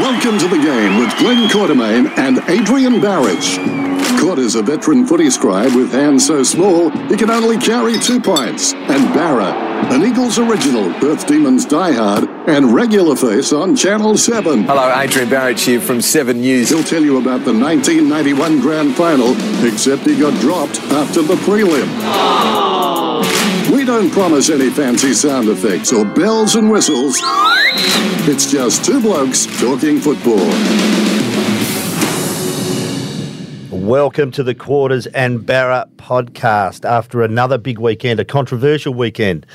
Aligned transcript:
Welcome 0.00 0.38
to 0.40 0.48
the 0.48 0.56
game 0.56 0.98
with 0.98 1.16
Glenn 1.18 1.48
Quartermain 1.48 2.18
and 2.18 2.38
Adrian 2.48 2.94
Barich. 2.94 3.58
Court 4.20 4.40
is 4.40 4.56
a 4.56 4.62
veteran 4.62 5.06
footy 5.06 5.30
scribe 5.30 5.72
with 5.72 5.92
hands 5.92 6.26
so 6.26 6.42
small 6.42 6.90
he 7.08 7.16
can 7.16 7.30
only 7.30 7.56
carry 7.58 7.96
two 8.00 8.20
pints. 8.20 8.74
And 8.74 9.14
Barra, 9.14 9.52
an 9.92 10.02
Eagles 10.02 10.38
original, 10.40 10.92
Perth 10.94 11.28
Demons 11.28 11.64
diehard, 11.64 12.28
and 12.48 12.74
regular 12.74 13.14
face 13.14 13.52
on 13.52 13.76
Channel 13.76 14.16
7. 14.16 14.64
Hello, 14.64 14.92
Adrian 14.98 15.28
Barich 15.28 15.64
here 15.64 15.80
from 15.80 16.00
7 16.00 16.40
News. 16.40 16.70
He'll 16.70 16.82
tell 16.82 17.02
you 17.02 17.18
about 17.18 17.44
the 17.44 17.52
1991 17.52 18.60
Grand 18.60 18.96
Final, 18.96 19.30
except 19.64 20.02
he 20.02 20.18
got 20.18 20.38
dropped 20.40 20.80
after 20.90 21.22
the 21.22 21.36
prelim. 21.36 21.86
Oh. 22.02 23.70
We 23.72 23.84
don't 23.84 24.10
promise 24.10 24.50
any 24.50 24.70
fancy 24.70 25.14
sound 25.14 25.48
effects 25.48 25.92
or 25.92 26.04
bells 26.04 26.56
and 26.56 26.68
whistles. 26.68 27.16
It's 27.76 28.50
just 28.50 28.84
two 28.84 29.00
blokes 29.00 29.46
talking 29.60 30.00
football. 30.00 30.38
Welcome 33.70 34.30
to 34.32 34.42
the 34.42 34.54
Quarters 34.54 35.06
and 35.08 35.44
Barra 35.44 35.86
podcast 35.96 36.88
after 36.88 37.22
another 37.22 37.58
big 37.58 37.78
weekend, 37.78 38.20
a 38.20 38.24
controversial 38.24 38.94
weekend. 38.94 39.46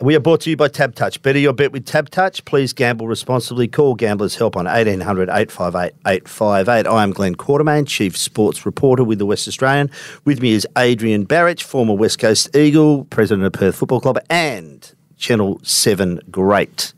We 0.00 0.14
are 0.14 0.20
brought 0.20 0.42
to 0.42 0.50
you 0.50 0.56
by 0.56 0.68
TABtouch. 0.68 1.22
Better 1.22 1.38
your 1.38 1.52
bet 1.52 1.72
with 1.72 1.86
TABtouch. 1.86 2.44
Please 2.44 2.72
gamble 2.72 3.08
responsibly. 3.08 3.66
Call 3.66 3.94
Gamblers 3.94 4.36
Help 4.36 4.54
on 4.56 4.66
1800 4.66 5.28
858 5.28 5.94
858. 6.06 6.86
I 6.86 7.02
am 7.02 7.12
Glenn 7.12 7.34
Quartermain, 7.34 7.86
Chief 7.86 8.16
Sports 8.16 8.64
Reporter 8.64 9.04
with 9.04 9.18
the 9.18 9.26
West 9.26 9.48
Australian. 9.48 9.90
With 10.24 10.40
me 10.40 10.52
is 10.52 10.66
Adrian 10.76 11.26
Barich, 11.26 11.62
former 11.62 11.94
West 11.94 12.18
Coast 12.18 12.54
Eagle, 12.54 13.06
President 13.06 13.46
of 13.46 13.52
Perth 13.54 13.76
Football 13.76 14.00
Club, 14.00 14.18
and 14.28 14.94
Channel 15.18 15.60
7 15.62 16.20
great. 16.30 16.92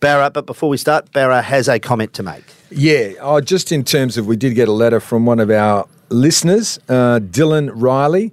Barra, 0.00 0.30
but 0.30 0.46
before 0.46 0.68
we 0.68 0.76
start, 0.76 1.10
Barra 1.12 1.42
has 1.42 1.68
a 1.68 1.78
comment 1.78 2.12
to 2.14 2.22
make. 2.22 2.44
Yeah, 2.70 3.12
oh, 3.20 3.40
just 3.40 3.72
in 3.72 3.84
terms 3.84 4.16
of 4.16 4.26
we 4.26 4.36
did 4.36 4.54
get 4.54 4.68
a 4.68 4.72
letter 4.72 5.00
from 5.00 5.26
one 5.26 5.40
of 5.40 5.50
our 5.50 5.86
listeners, 6.08 6.78
uh, 6.88 7.20
Dylan 7.20 7.70
Riley, 7.74 8.32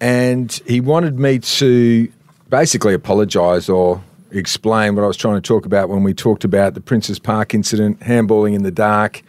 and 0.00 0.52
he 0.66 0.80
wanted 0.80 1.18
me 1.18 1.38
to 1.38 2.10
basically 2.48 2.94
apologise 2.94 3.68
or 3.68 4.02
explain 4.30 4.94
what 4.94 5.02
I 5.02 5.06
was 5.06 5.16
trying 5.16 5.36
to 5.36 5.40
talk 5.40 5.66
about 5.66 5.88
when 5.88 6.02
we 6.02 6.14
talked 6.14 6.44
about 6.44 6.74
the 6.74 6.80
Princes 6.80 7.18
Park 7.18 7.54
incident, 7.54 8.00
handballing 8.00 8.54
in 8.54 8.62
the 8.62 8.70
dark, 8.70 9.22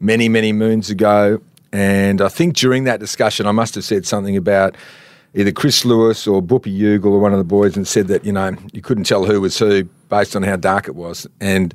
many, 0.00 0.28
many 0.28 0.52
moons 0.52 0.90
ago. 0.90 1.40
And 1.72 2.20
I 2.20 2.28
think 2.28 2.56
during 2.56 2.84
that 2.84 3.00
discussion, 3.00 3.46
I 3.46 3.52
must 3.52 3.74
have 3.76 3.84
said 3.84 4.06
something 4.06 4.36
about 4.36 4.74
either 5.34 5.52
Chris 5.52 5.84
Lewis 5.84 6.26
or 6.26 6.42
Boopy 6.42 6.76
Ugle 6.78 7.12
or 7.12 7.18
one 7.20 7.32
of 7.32 7.38
the 7.38 7.44
boys 7.44 7.76
and 7.76 7.86
said 7.86 8.08
that, 8.08 8.24
you 8.24 8.32
know, 8.32 8.56
you 8.72 8.82
couldn't 8.82 9.04
tell 9.04 9.24
who 9.24 9.40
was 9.40 9.58
who 9.58 9.84
based 10.08 10.34
on 10.34 10.42
how 10.42 10.56
dark 10.56 10.88
it 10.88 10.94
was. 10.94 11.26
And 11.40 11.74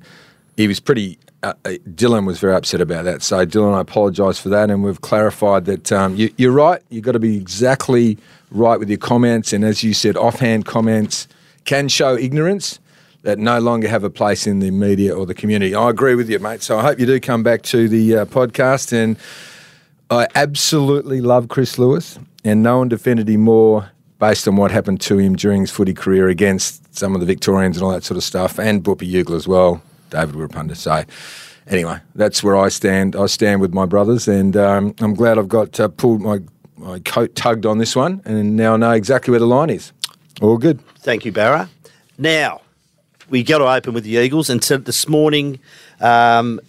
he 0.58 0.68
was 0.68 0.80
pretty, 0.80 1.18
uh, 1.44 1.54
uh 1.64 1.70
Dylan 1.90 2.26
was 2.26 2.40
very 2.40 2.54
upset 2.54 2.82
about 2.82 3.06
that. 3.06 3.22
So, 3.22 3.46
Dylan, 3.46 3.74
I 3.74 3.82
apologise 3.82 4.40
for 4.40 4.50
that. 4.50 4.70
And 4.70 4.84
we've 4.84 5.02
clarified 5.02 5.66
that 5.66 5.92
um, 5.92 6.16
you, 6.16 6.34
you're 6.38 6.52
right. 6.52 6.82
You've 6.90 7.06
got 7.06 7.14
to 7.14 7.20
be 7.20 7.38
exactly 7.38 8.18
right 8.52 8.78
with 8.78 8.90
your 8.90 8.98
comments. 8.98 9.54
And 9.54 9.64
as 9.64 9.84
you 9.84 9.94
said, 9.94 10.18
offhand 10.18 10.66
comments 10.66 11.28
can 11.64 11.88
show 11.88 12.18
ignorance 12.18 12.80
that 13.24 13.40
no 13.40 13.60
longer 13.60 13.88
have 13.88 14.04
a 14.04 14.10
place 14.10 14.46
in 14.46 14.60
the 14.60 14.70
media 14.70 15.16
or 15.16 15.26
the 15.26 15.34
community. 15.34 15.74
I 15.74 15.90
agree 15.90 16.14
with 16.14 16.30
you, 16.30 16.38
mate. 16.38 16.62
So 16.62 16.78
I 16.78 16.84
hope 16.84 17.00
you 17.00 17.08
do 17.08 17.20
come 17.20 17.42
back 17.42 17.64
to 17.64 17.90
the 17.90 18.18
uh, 18.18 18.26
podcast. 18.26 18.94
And 18.94 19.18
I 20.12 20.28
absolutely 20.36 21.22
love 21.22 21.48
Chris 21.48 21.80
Lewis, 21.80 22.20
and 22.46 22.64
no 22.64 22.78
one 22.78 22.88
defended 22.88 23.28
him 23.28 23.42
more 23.42 23.92
based 24.20 24.48
on 24.48 24.56
what 24.56 24.72
happened 24.72 25.02
to 25.02 25.18
him 25.18 25.36
during 25.36 25.62
his 25.62 25.72
footy 25.72 25.94
career 25.94 26.30
against 26.30 26.96
some 26.96 27.14
of 27.14 27.20
the 27.20 27.26
Victorians 27.26 27.76
and 27.76 27.84
all 27.84 27.92
that 27.92 28.06
sort 28.06 28.18
of 28.18 28.24
stuff, 28.24 28.58
and 28.58 28.84
Boopy 28.84 29.12
Ugle 29.12 29.36
as 29.36 29.48
well, 29.48 29.82
David 30.12 30.36
Wirrpanda. 30.36 30.78
So 30.78 31.04
anyway, 31.68 31.98
that's 32.14 32.42
where 32.42 32.56
I 32.56 32.70
stand. 32.70 33.16
I 33.16 33.26
stand 33.26 33.60
with 33.60 33.74
my 33.74 33.86
brothers, 33.86 34.28
and 34.28 34.56
um, 34.56 34.96
I'm 35.00 35.16
glad 35.16 35.38
I've 35.38 35.50
got 35.50 35.78
uh, 35.80 35.90
pulled 35.90 36.22
my, 36.22 36.40
my 36.78 37.00
coat 37.00 37.36
tugged 37.36 37.66
on 37.66 37.80
this 37.80 37.96
one, 37.96 38.22
and 38.24 38.56
now 38.56 38.76
I 38.76 38.78
know 38.78 38.92
exactly 38.92 39.32
where 39.32 39.40
the 39.40 39.48
line 39.48 39.70
is. 39.70 39.92
All 40.42 40.58
good. 40.58 40.80
Thank 41.00 41.26
you, 41.26 41.32
Barra. 41.32 41.70
Now, 42.18 42.62
we 43.30 43.44
got 43.44 43.58
to 43.58 43.66
open 43.66 43.94
with 43.94 44.04
the 44.04 44.18
Eagles, 44.18 44.50
and 44.50 44.64
said 44.64 44.86
this 44.86 45.10
morning, 45.10 45.60
um, 46.00 46.62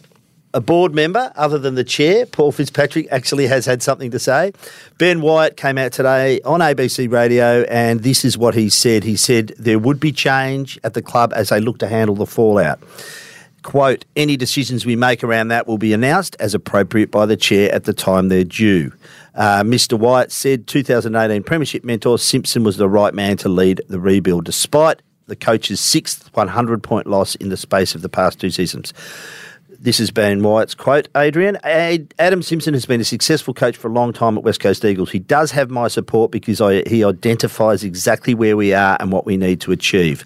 a 0.56 0.60
board 0.62 0.94
member, 0.94 1.30
other 1.36 1.58
than 1.58 1.74
the 1.74 1.84
chair, 1.84 2.24
Paul 2.24 2.50
Fitzpatrick, 2.50 3.06
actually 3.10 3.46
has 3.46 3.66
had 3.66 3.82
something 3.82 4.10
to 4.10 4.18
say. 4.18 4.52
Ben 4.96 5.20
Wyatt 5.20 5.58
came 5.58 5.76
out 5.76 5.92
today 5.92 6.40
on 6.46 6.60
ABC 6.60 7.12
Radio, 7.12 7.64
and 7.64 8.00
this 8.02 8.24
is 8.24 8.38
what 8.38 8.54
he 8.54 8.70
said. 8.70 9.04
He 9.04 9.16
said 9.16 9.48
there 9.58 9.78
would 9.78 10.00
be 10.00 10.12
change 10.12 10.80
at 10.82 10.94
the 10.94 11.02
club 11.02 11.34
as 11.36 11.50
they 11.50 11.60
look 11.60 11.78
to 11.80 11.88
handle 11.88 12.16
the 12.16 12.24
fallout. 12.24 12.80
Quote, 13.64 14.06
any 14.16 14.38
decisions 14.38 14.86
we 14.86 14.96
make 14.96 15.22
around 15.22 15.48
that 15.48 15.66
will 15.66 15.76
be 15.76 15.92
announced 15.92 16.36
as 16.40 16.54
appropriate 16.54 17.10
by 17.10 17.26
the 17.26 17.36
chair 17.36 17.70
at 17.74 17.84
the 17.84 17.92
time 17.92 18.28
they're 18.28 18.42
due. 18.42 18.94
Uh, 19.34 19.62
Mr. 19.62 19.98
Wyatt 19.98 20.32
said 20.32 20.66
2018 20.66 21.42
Premiership 21.42 21.84
mentor 21.84 22.18
Simpson 22.18 22.64
was 22.64 22.78
the 22.78 22.88
right 22.88 23.12
man 23.12 23.36
to 23.36 23.50
lead 23.50 23.82
the 23.90 24.00
rebuild, 24.00 24.46
despite 24.46 25.02
the 25.26 25.36
coach's 25.36 25.80
sixth 25.80 26.34
100 26.34 26.82
point 26.82 27.06
loss 27.06 27.34
in 27.34 27.50
the 27.50 27.58
space 27.58 27.94
of 27.94 28.00
the 28.00 28.08
past 28.08 28.40
two 28.40 28.48
seasons. 28.48 28.94
This 29.78 29.98
has 29.98 30.10
been 30.10 30.42
Wyatt's 30.42 30.74
quote, 30.74 31.08
Adrian. 31.16 31.58
Adam 31.64 32.42
Simpson 32.42 32.74
has 32.74 32.86
been 32.86 33.00
a 33.00 33.04
successful 33.04 33.52
coach 33.52 33.76
for 33.76 33.88
a 33.88 33.92
long 33.92 34.12
time 34.12 34.38
at 34.38 34.42
West 34.42 34.60
Coast 34.60 34.84
Eagles. 34.84 35.10
He 35.10 35.18
does 35.18 35.50
have 35.50 35.70
my 35.70 35.88
support 35.88 36.30
because 36.30 36.60
I, 36.60 36.82
he 36.88 37.04
identifies 37.04 37.84
exactly 37.84 38.34
where 38.34 38.56
we 38.56 38.72
are 38.72 38.96
and 39.00 39.12
what 39.12 39.26
we 39.26 39.36
need 39.36 39.60
to 39.62 39.72
achieve. 39.72 40.24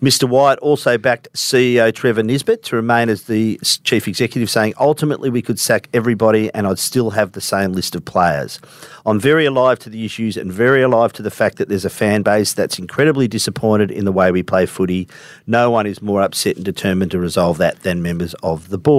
Mr. 0.00 0.28
Wyatt 0.28 0.58
also 0.60 0.98
backed 0.98 1.32
CEO 1.32 1.92
Trevor 1.92 2.22
Nisbet 2.22 2.62
to 2.64 2.76
remain 2.76 3.08
as 3.08 3.24
the 3.24 3.58
chief 3.84 4.06
executive, 4.06 4.48
saying 4.50 4.74
ultimately 4.78 5.30
we 5.30 5.42
could 5.42 5.58
sack 5.58 5.88
everybody 5.92 6.52
and 6.54 6.66
I'd 6.66 6.78
still 6.78 7.10
have 7.10 7.32
the 7.32 7.40
same 7.40 7.72
list 7.72 7.94
of 7.94 8.04
players. 8.04 8.60
I'm 9.04 9.18
very 9.18 9.46
alive 9.46 9.78
to 9.80 9.90
the 9.90 10.04
issues 10.04 10.36
and 10.36 10.52
very 10.52 10.82
alive 10.82 11.12
to 11.14 11.22
the 11.22 11.30
fact 11.30 11.58
that 11.58 11.68
there's 11.68 11.84
a 11.84 11.90
fan 11.90 12.22
base 12.22 12.52
that's 12.52 12.78
incredibly 12.78 13.26
disappointed 13.26 13.90
in 13.90 14.04
the 14.04 14.12
way 14.12 14.30
we 14.30 14.42
play 14.42 14.66
footy. 14.66 15.08
No 15.46 15.70
one 15.70 15.86
is 15.86 16.00
more 16.00 16.22
upset 16.22 16.56
and 16.56 16.64
determined 16.64 17.10
to 17.10 17.18
resolve 17.18 17.58
that 17.58 17.82
than 17.82 18.00
members 18.00 18.34
of 18.42 18.68
the 18.68 18.78
board. 18.78 18.91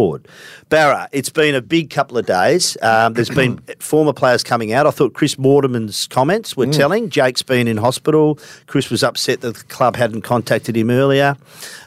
Barra, 0.69 1.07
it's 1.11 1.29
been 1.29 1.53
a 1.53 1.61
big 1.61 1.89
couple 1.91 2.17
of 2.17 2.25
days. 2.25 2.77
Um, 2.81 3.13
there's 3.13 3.29
been 3.29 3.59
former 3.79 4.13
players 4.13 4.43
coming 4.43 4.73
out. 4.73 4.87
I 4.87 4.91
thought 4.91 5.13
Chris 5.13 5.37
Waterman's 5.37 6.07
comments 6.07 6.57
were 6.57 6.65
mm. 6.65 6.75
telling. 6.75 7.09
Jake's 7.09 7.43
been 7.43 7.67
in 7.67 7.77
hospital. 7.77 8.39
Chris 8.65 8.89
was 8.89 9.03
upset 9.03 9.41
that 9.41 9.55
the 9.55 9.63
club 9.65 9.95
hadn't 9.95 10.23
contacted 10.23 10.75
him 10.75 10.89
earlier. 10.89 11.37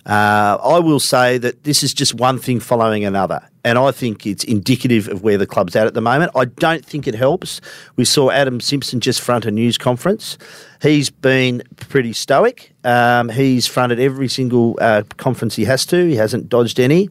Uh, 0.06 0.56
I 0.62 0.78
will 0.78 1.00
say 1.00 1.36
that 1.38 1.64
this 1.64 1.82
is 1.82 1.92
just 1.92 2.14
one 2.14 2.38
thing 2.38 2.60
following 2.60 3.04
another. 3.04 3.40
And 3.64 3.76
I 3.76 3.90
think 3.90 4.24
it's 4.24 4.44
indicative 4.44 5.08
of 5.08 5.24
where 5.24 5.36
the 5.36 5.48
club's 5.48 5.74
at 5.74 5.88
at 5.88 5.94
the 5.94 6.00
moment. 6.00 6.30
I 6.36 6.44
don't 6.44 6.86
think 6.86 7.08
it 7.08 7.16
helps. 7.16 7.60
We 7.96 8.04
saw 8.04 8.30
Adam 8.30 8.60
Simpson 8.60 9.00
just 9.00 9.20
front 9.20 9.44
a 9.44 9.50
news 9.50 9.76
conference. 9.76 10.38
He's 10.80 11.10
been 11.10 11.64
pretty 11.88 12.12
stoic. 12.12 12.72
Um, 12.84 13.28
he's 13.30 13.66
fronted 13.66 13.98
every 13.98 14.28
single 14.28 14.78
uh, 14.80 15.02
conference 15.16 15.56
he 15.56 15.64
has 15.64 15.84
to. 15.86 16.06
He 16.06 16.14
hasn't 16.14 16.48
dodged 16.48 16.78
any. 16.78 17.10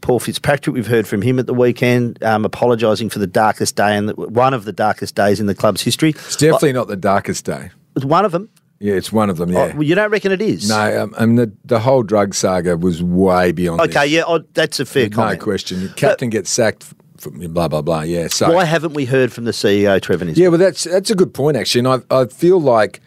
Paul 0.00 0.18
Fitzpatrick, 0.18 0.74
we've 0.74 0.86
heard 0.86 1.06
from 1.06 1.22
him 1.22 1.38
at 1.38 1.46
the 1.46 1.54
weekend, 1.54 2.22
um, 2.22 2.44
apologising 2.44 3.08
for 3.08 3.18
the 3.18 3.26
darkest 3.26 3.76
day 3.76 3.96
and 3.96 4.10
one 4.16 4.52
of 4.52 4.64
the 4.64 4.72
darkest 4.72 5.14
days 5.14 5.38
in 5.38 5.46
the 5.46 5.54
club's 5.54 5.82
history. 5.82 6.10
It's 6.10 6.36
definitely 6.36 6.70
I, 6.70 6.72
not 6.72 6.88
the 6.88 6.96
darkest 6.96 7.44
day. 7.44 7.70
It's 7.94 8.04
one 8.04 8.24
of 8.24 8.32
them. 8.32 8.50
Yeah, 8.78 8.94
it's 8.94 9.12
one 9.12 9.30
of 9.30 9.38
them. 9.38 9.52
Yeah, 9.52 9.70
oh, 9.72 9.76
well, 9.76 9.82
you 9.84 9.94
don't 9.94 10.10
reckon 10.10 10.32
it 10.32 10.42
is? 10.42 10.68
No, 10.68 11.04
um, 11.04 11.14
I 11.16 11.24
mean 11.24 11.36
the, 11.36 11.52
the 11.64 11.80
whole 11.80 12.02
drug 12.02 12.34
saga 12.34 12.76
was 12.76 13.02
way 13.02 13.52
beyond. 13.52 13.80
Okay, 13.80 14.02
this. 14.02 14.10
yeah, 14.10 14.24
oh, 14.26 14.40
that's 14.52 14.80
a 14.80 14.84
fair 14.84 15.08
comment. 15.08 15.38
No 15.38 15.44
question. 15.44 15.88
Captain 15.96 16.28
but, 16.28 16.32
gets 16.32 16.50
sacked. 16.50 16.92
blah 17.24 17.68
blah 17.68 17.80
blah. 17.80 18.02
Yeah. 18.02 18.28
So 18.28 18.52
why 18.52 18.66
haven't 18.66 18.92
we 18.92 19.06
heard 19.06 19.32
from 19.32 19.44
the 19.44 19.52
CEO, 19.52 20.00
Trevor? 20.02 20.26
Yeah, 20.26 20.48
well, 20.48 20.58
that's 20.58 20.84
that's 20.84 21.10
a 21.10 21.14
good 21.14 21.32
point 21.32 21.56
actually, 21.56 21.88
and 21.88 22.04
I 22.10 22.20
I 22.22 22.26
feel 22.26 22.60
like 22.60 23.00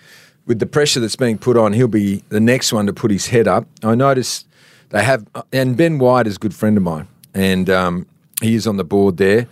with 0.48 0.58
the 0.58 0.66
pressure 0.66 1.00
that's 1.00 1.16
being 1.16 1.38
put 1.38 1.56
on, 1.56 1.74
he'll 1.74 1.88
be 1.88 2.24
the 2.30 2.40
next 2.40 2.74
one 2.74 2.88
to 2.88 2.94
put 2.94 3.12
his 3.12 3.28
head 3.28 3.48
up. 3.48 3.68
I 3.84 3.94
notice 3.94 4.46
they 4.90 5.04
have, 5.04 5.26
and 5.52 5.78
Ben 5.78 6.00
Wyatt 6.00 6.28
is 6.28 6.36
a 6.36 6.40
good 6.40 6.54
friend 6.54 6.78
of 6.78 6.84
mine, 6.84 7.08
and 7.34 7.70
um, 7.70 8.06
he 8.42 8.56
is 8.56 8.68
on 8.68 8.78
the 8.78 8.84
board 8.84 9.18
there 9.18 9.48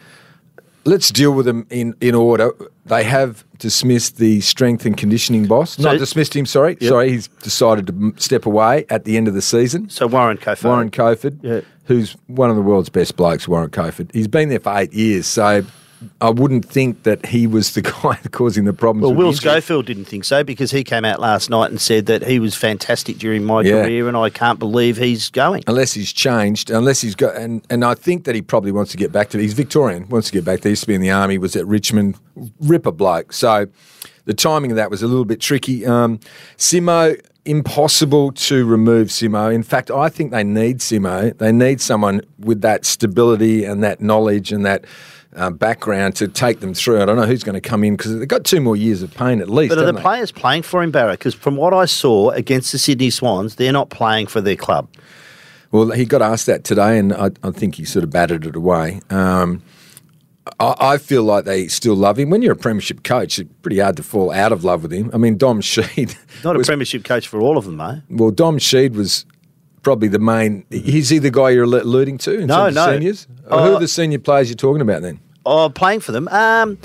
let's 0.88 1.12
deal 1.12 1.34
with 1.34 1.46
them 1.46 1.68
in, 1.70 1.96
in 2.02 2.16
order. 2.16 2.52
They 2.86 3.04
have 3.04 3.44
dismissed 3.60 4.18
the 4.18 4.42
strength 4.42 4.86
and 4.86 4.96
conditioning 4.98 5.46
boss. 5.46 5.72
So, 5.72 5.84
Not 5.84 6.00
dismissed 6.00 6.36
him, 6.36 6.46
sorry. 6.46 6.78
Yep. 6.80 6.90
Sorry, 6.90 7.10
he's 7.12 7.28
decided 7.28 7.88
to 7.88 8.14
step 8.18 8.46
away 8.46 8.86
at 8.90 9.04
the 9.04 9.18
end 9.18 9.28
of 9.28 9.34
the 9.34 9.42
season. 9.42 9.90
So 9.90 10.08
Warren 10.08 10.38
Kofoed. 10.38 10.64
Warren 10.64 10.90
Kofoed, 10.90 11.40
yeah. 11.44 11.62
who's 11.86 12.14
one 12.28 12.50
of 12.50 12.56
the 12.56 12.62
world's 12.62 12.90
best 12.90 13.18
blokes, 13.18 13.48
Warren 13.48 13.70
Kofoed. 13.70 14.12
He's 14.14 14.28
been 14.28 14.50
there 14.50 14.60
for 14.60 14.76
eight 14.78 14.94
years, 14.94 15.28
so 15.28 15.64
I 16.22 16.30
wouldn't 16.30 16.66
think 16.66 17.04
that 17.04 17.26
he 17.26 17.48
was 17.48 17.74
the 17.74 17.82
guy 18.04 18.20
causing 18.32 18.66
the 18.66 18.74
problems. 18.74 19.04
Well, 19.04 19.16
Will. 19.16 19.34
Schofield 19.34 19.86
didn't 19.86 20.06
think 20.06 20.26
so 20.26 20.44
because 20.44 20.72
he 20.72 20.84
came 20.84 21.06
out 21.06 21.20
last 21.20 21.50
night 21.50 21.72
and 21.72 21.80
said 21.80 22.06
that 22.08 22.26
he 22.26 22.40
was 22.40 22.56
fantastic 22.56 23.18
during 23.18 23.44
my 23.44 23.62
yeah. 23.62 23.84
career, 23.84 24.08
and 24.08 24.16
I 24.16 24.30
can't 24.30 24.60
believe 24.60 24.98
he's 24.98 25.30
going. 25.30 25.64
Unless 25.68 25.94
he's 25.94 26.14
changed, 26.14 26.70
unless 26.70 27.02
he's 27.02 27.16
got, 27.16 27.36
and, 27.36 27.66
and 27.70 27.84
I 27.84 27.96
think 27.96 28.26
that 28.26 28.36
he 28.36 28.42
probably 28.42 28.72
wants 28.72 28.92
to 28.92 28.98
get 28.98 29.12
back 29.12 29.30
to. 29.30 29.40
He's 29.40 29.54
Victorian, 29.54 30.08
wants 30.10 30.28
to 30.28 30.34
get 30.34 30.46
back. 30.46 30.62
There 30.62 30.70
used 30.70 30.84
to 30.84 30.88
be 30.88 30.96
in 30.96 31.02
the 31.02 31.12
army, 31.12 31.38
was 31.38 31.56
at 31.56 31.66
Richmond, 31.66 32.18
ripper 32.60 32.92
bloke. 32.92 33.34
So 33.34 33.68
the 34.26 34.34
timing 34.34 34.72
of 34.72 34.78
that 34.78 34.92
was 34.92 35.02
a 35.02 35.08
little 35.08 35.26
bit 35.26 35.40
tricky. 35.40 35.86
Um, 35.86 36.20
Simo 36.58 37.20
impossible 37.48 38.34
to 38.34 38.66
remove 38.66 39.08
Simo. 39.08 39.54
In 39.54 39.64
fact, 39.64 39.90
I 39.90 40.10
think 40.10 40.32
they 40.32 40.44
need 40.44 40.80
Simo. 40.80 41.36
They 41.38 41.52
need 41.52 41.80
someone 41.80 42.22
with 42.38 42.62
that 42.62 42.86
stability 42.86 43.64
and 43.64 43.82
that 43.84 44.02
knowledge 44.02 44.52
and 44.52 44.66
that 44.66 44.84
uh, 45.38 45.50
background 45.52 46.16
to 46.18 46.28
take 46.28 46.60
them 46.60 46.74
through. 46.74 47.02
I 47.02 47.06
don't 47.06 47.16
know 47.16 47.26
who's 47.26 47.44
going 47.44 47.60
to 47.62 47.62
come 47.70 47.84
in 47.84 47.96
because 47.96 48.18
they've 48.18 48.28
got 48.28 48.44
two 48.44 48.60
more 48.60 48.76
years 48.76 49.02
of 49.04 49.14
pain 49.14 49.40
at 49.40 49.50
least. 49.50 49.70
But 49.70 49.78
are 49.82 49.86
the 49.86 49.94
they? 49.94 50.02
players 50.02 50.32
playing 50.32 50.64
for 50.64 50.84
him, 50.84 50.92
Barra? 50.92 51.12
Because 51.14 51.34
from 51.36 51.56
what 51.56 51.74
I 51.74 51.86
saw 51.86 52.32
against 52.32 52.72
the 52.72 52.78
Sydney 52.80 53.10
Swans, 53.10 53.56
they're 53.56 53.72
not 53.72 53.90
playing 53.90 54.28
for 54.28 54.42
their 54.42 54.56
club. 54.56 54.90
Well, 55.72 55.92
he 55.92 56.06
got 56.06 56.22
asked 56.22 56.46
that 56.48 56.64
today, 56.64 56.98
and 56.98 57.14
I, 57.14 57.32
I 57.44 57.52
think 57.52 57.76
he 57.76 57.86
sort 57.86 58.04
of 58.04 58.10
batted 58.10 58.46
it 58.46 58.56
away. 58.56 59.02
Um, 59.10 59.62
I, 60.62 60.76
I 60.80 60.98
feel 60.98 61.24
like 61.24 61.44
they 61.46 61.68
still 61.68 61.96
love 61.96 62.18
him. 62.18 62.30
When 62.30 62.42
you're 62.42 62.54
a 62.54 62.56
premiership 62.56 63.04
coach, 63.04 63.38
it's 63.38 63.52
pretty 63.62 63.80
hard 63.80 63.98
to 63.98 64.04
fall 64.04 64.32
out 64.32 64.52
of 64.54 64.64
love 64.64 64.82
with 64.84 64.94
him. 64.94 65.12
I 65.14 65.18
mean, 65.18 65.38
Dom 65.38 65.62
Sheed. 65.62 66.16
Not 66.44 66.56
a 66.56 66.60
premiership 66.60 67.04
coach 67.04 67.28
for 67.28 67.42
all 67.42 67.58
of 67.58 67.66
them, 67.66 67.78
though. 67.78 68.02
Well, 68.10 68.32
Dom 68.32 68.60
Sheed 68.60 68.94
was 68.94 69.26
probably 69.84 70.08
the 70.08 70.20
main. 70.20 70.66
He's 70.70 71.10
he 71.10 71.20
the 71.20 71.32
guy 71.32 71.50
you're 71.50 71.64
alluding 71.66 72.18
to 72.20 72.34
in 72.40 72.48
No, 72.48 72.56
terms 72.66 72.78
of 72.78 72.86
no. 72.86 72.94
seniors? 72.94 73.28
Uh, 73.46 73.66
Who 73.68 73.76
are 73.76 73.80
the 73.80 73.88
senior 73.90 74.20
players 74.20 74.50
you're 74.50 74.56
talking 74.56 74.82
about 74.82 75.02
then? 75.02 75.20
Oh, 75.48 75.70
playing 75.70 76.02
for 76.02 76.12
them. 76.12 76.28
Um, 76.28 76.78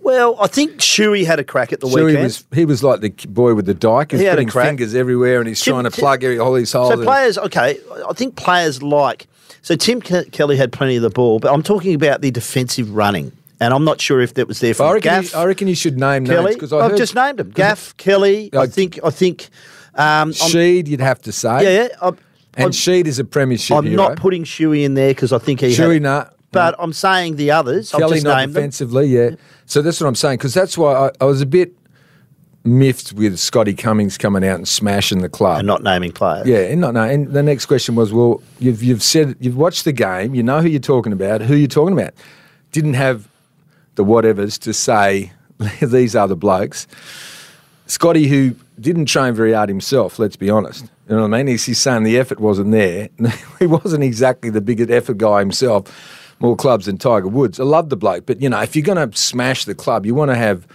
well, 0.00 0.36
I 0.40 0.46
think 0.46 0.78
Shuey 0.78 1.26
had 1.26 1.38
a 1.38 1.44
crack 1.44 1.72
at 1.72 1.80
the 1.80 1.88
he 1.88 1.94
weekend. 2.02 2.24
was 2.24 2.44
he 2.52 2.64
was 2.64 2.82
like 2.82 3.00
the 3.00 3.10
boy 3.28 3.54
with 3.54 3.66
the 3.66 3.74
dyke. 3.74 4.12
He's 4.12 4.20
He 4.20 4.28
putting 4.28 4.48
fingers 4.50 4.94
everywhere, 4.94 5.38
and 5.40 5.48
he's 5.48 5.60
Tim- 5.60 5.72
trying 5.74 5.84
to 5.84 5.90
Tim- 5.90 6.00
plug 6.02 6.24
every, 6.24 6.38
all 6.38 6.54
these 6.54 6.72
holes. 6.72 6.90
So 6.94 7.02
players, 7.04 7.36
okay, 7.38 7.78
I 8.08 8.12
think 8.14 8.36
players 8.36 8.82
like. 8.82 9.26
So 9.62 9.74
Tim 9.76 10.00
Ke- 10.00 10.30
Kelly 10.30 10.56
had 10.56 10.72
plenty 10.72 10.96
of 10.96 11.02
the 11.02 11.10
ball, 11.10 11.40
but 11.40 11.52
I'm 11.52 11.62
talking 11.62 11.94
about 11.94 12.22
the 12.22 12.30
defensive 12.30 12.94
running, 12.94 13.32
and 13.60 13.74
I'm 13.74 13.84
not 13.84 14.00
sure 14.00 14.20
if 14.20 14.34
that 14.34 14.46
was 14.48 14.60
there 14.60 14.72
I 14.80 14.92
reckon, 14.92 15.00
Gaff, 15.10 15.32
you, 15.32 15.38
I 15.38 15.44
reckon 15.44 15.68
you 15.68 15.74
should 15.74 15.98
name 15.98 16.22
names 16.24 16.28
Kelly. 16.30 16.54
because 16.54 16.72
I 16.72 16.78
I've 16.78 16.90
heard 16.92 16.96
just 16.98 17.14
named 17.14 17.38
them. 17.40 17.50
Gaff, 17.54 17.94
Kelly. 17.96 18.50
I 18.54 18.58
I- 18.60 18.66
think. 18.66 18.98
I 19.04 19.10
think. 19.10 19.48
Um, 19.94 20.30
Sheed. 20.30 20.86
You'd 20.86 21.00
have 21.00 21.20
to 21.22 21.32
say, 21.32 21.64
yeah, 21.64 21.82
yeah. 21.82 21.88
I'm, 22.00 22.16
and 22.54 22.66
I'm, 22.66 22.70
Sheed 22.70 23.06
is 23.06 23.18
a 23.18 23.24
premiership 23.24 23.76
I'm 23.76 23.84
hero. 23.84 23.96
not 23.96 24.16
putting 24.16 24.44
Shuey 24.44 24.84
in 24.84 24.94
there 24.94 25.10
because 25.10 25.32
I 25.32 25.38
think 25.38 25.60
he. 25.60 25.68
Shuey, 25.74 25.94
had, 25.94 26.02
nah. 26.02 26.24
But 26.50 26.76
I'm 26.78 26.92
saying 26.92 27.36
the 27.36 27.50
others. 27.50 27.92
I've 27.92 28.00
Kelly 28.00 28.14
just 28.16 28.24
not 28.24 28.38
named 28.38 28.54
them. 28.54 28.62
defensively, 28.62 29.06
yeah. 29.06 29.30
So 29.66 29.82
that's 29.82 30.00
what 30.00 30.06
I'm 30.06 30.14
saying 30.14 30.38
because 30.38 30.54
that's 30.54 30.78
why 30.78 30.94
I, 30.94 31.10
I 31.20 31.24
was 31.24 31.42
a 31.42 31.46
bit 31.46 31.74
miffed 32.64 33.12
with 33.12 33.38
Scotty 33.38 33.74
Cummings 33.74 34.16
coming 34.16 34.44
out 34.44 34.56
and 34.56 34.66
smashing 34.66 35.20
the 35.20 35.28
club. 35.28 35.58
and 35.58 35.66
not 35.66 35.82
naming 35.82 36.12
players. 36.12 36.46
Yeah, 36.46 36.58
and 36.58 36.80
no, 36.80 36.90
no. 36.90 37.02
And 37.02 37.28
the 37.28 37.42
next 37.42 37.66
question 37.66 37.94
was, 37.94 38.12
well, 38.12 38.42
you've 38.58 38.82
you've 38.82 39.02
said 39.02 39.36
you've 39.40 39.56
watched 39.56 39.84
the 39.84 39.92
game, 39.92 40.34
you 40.34 40.42
know 40.42 40.60
who 40.60 40.68
you're 40.68 40.80
talking 40.80 41.12
about, 41.12 41.42
who 41.42 41.54
you're 41.54 41.68
talking 41.68 41.98
about. 41.98 42.14
Didn't 42.72 42.94
have 42.94 43.28
the 43.96 44.04
whatevers 44.04 44.58
to 44.60 44.72
say 44.72 45.32
these 45.82 46.16
are 46.16 46.28
the 46.28 46.36
blokes. 46.36 46.86
Scotty, 47.86 48.28
who 48.28 48.54
didn't 48.78 49.06
train 49.06 49.34
very 49.34 49.52
hard 49.52 49.68
himself, 49.68 50.18
let's 50.18 50.36
be 50.36 50.50
honest. 50.50 50.84
You 51.08 51.16
know 51.16 51.22
what 51.22 51.34
I 51.34 51.38
mean? 51.38 51.46
He's, 51.46 51.64
he's 51.64 51.80
saying 51.80 52.02
the 52.02 52.18
effort 52.18 52.38
wasn't 52.38 52.70
there. 52.70 53.08
he 53.58 53.66
wasn't 53.66 54.04
exactly 54.04 54.50
the 54.50 54.60
biggest 54.60 54.90
effort 54.90 55.16
guy 55.16 55.40
himself. 55.40 55.84
More 56.40 56.56
clubs 56.56 56.86
than 56.86 56.98
Tiger 56.98 57.28
Woods. 57.28 57.58
I 57.58 57.64
love 57.64 57.88
the 57.88 57.96
bloke, 57.96 58.26
but 58.26 58.40
you 58.40 58.48
know, 58.48 58.60
if 58.60 58.76
you're 58.76 58.84
going 58.84 59.10
to 59.10 59.16
smash 59.16 59.64
the 59.64 59.74
club, 59.74 60.06
you 60.06 60.14
want 60.14 60.30
to 60.30 60.36
have 60.36 60.66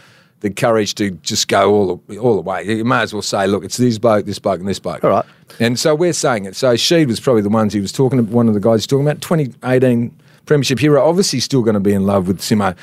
the 0.42 0.50
courage 0.50 0.94
to 0.95 1.12
just 1.12 1.48
go 1.48 1.74
all 1.74 2.01
the, 2.07 2.18
all 2.18 2.36
the 2.36 2.42
way. 2.42 2.63
You 2.63 2.83
may 2.83 3.00
as 3.00 3.13
well 3.13 3.21
say, 3.21 3.48
look, 3.48 3.63
it's 3.63 3.77
this 3.77 3.98
bloke, 3.98 4.25
this 4.25 4.39
bloke, 4.39 4.60
and 4.60 4.68
this 4.68 4.80
bloke. 4.80 5.01
All 5.04 5.10
right. 5.10 5.25
And 5.60 5.80
so 5.80 5.95
we're 5.95 6.12
saying 6.12 6.45
it. 6.45 6.56
So 6.57 6.74
Sheed 6.74 7.07
was 7.07 7.21
probably 7.21 7.44
the 7.44 7.50
ones 7.50 7.74
he 7.74 7.80
was 7.80 7.94
talking. 7.94 8.18
To 8.18 8.24
one 8.24 8.50
of 8.50 8.54
the 8.54 8.60
guys 8.60 8.81
he's 8.81 8.88
talking 8.88 9.07
about. 9.07 9.21
2018 9.21 10.13
Premiership 10.45 10.80
hero. 10.80 11.01
Obviously, 11.01 11.39
still 11.39 11.62
going 11.62 11.75
to 11.75 11.80
be 11.80 11.94
in 11.94 12.06
love 12.06 12.27
with 12.27 12.39
Simo. 12.39 12.75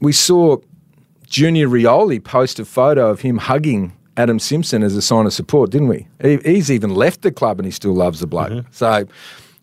We 0.00 0.12
saw 0.12 0.56
Junior 1.26 1.68
Rioli 1.68 2.22
post 2.22 2.58
a 2.58 2.64
photo 2.64 3.08
of 3.08 3.20
him 3.20 3.38
hugging 3.38 3.92
Adam 4.16 4.40
Simpson 4.40 4.82
as 4.82 4.96
a 4.96 5.02
sign 5.02 5.26
of 5.26 5.32
support, 5.32 5.70
didn't 5.70 5.88
we? 5.88 6.08
He, 6.20 6.38
he's 6.38 6.70
even 6.70 6.90
left 6.90 7.22
the 7.22 7.30
club 7.30 7.60
and 7.60 7.66
he 7.66 7.70
still 7.70 7.94
loves 7.94 8.18
the 8.18 8.26
bloke. 8.26 8.50
Mm-hmm. 8.50 8.72
So, 8.72 9.06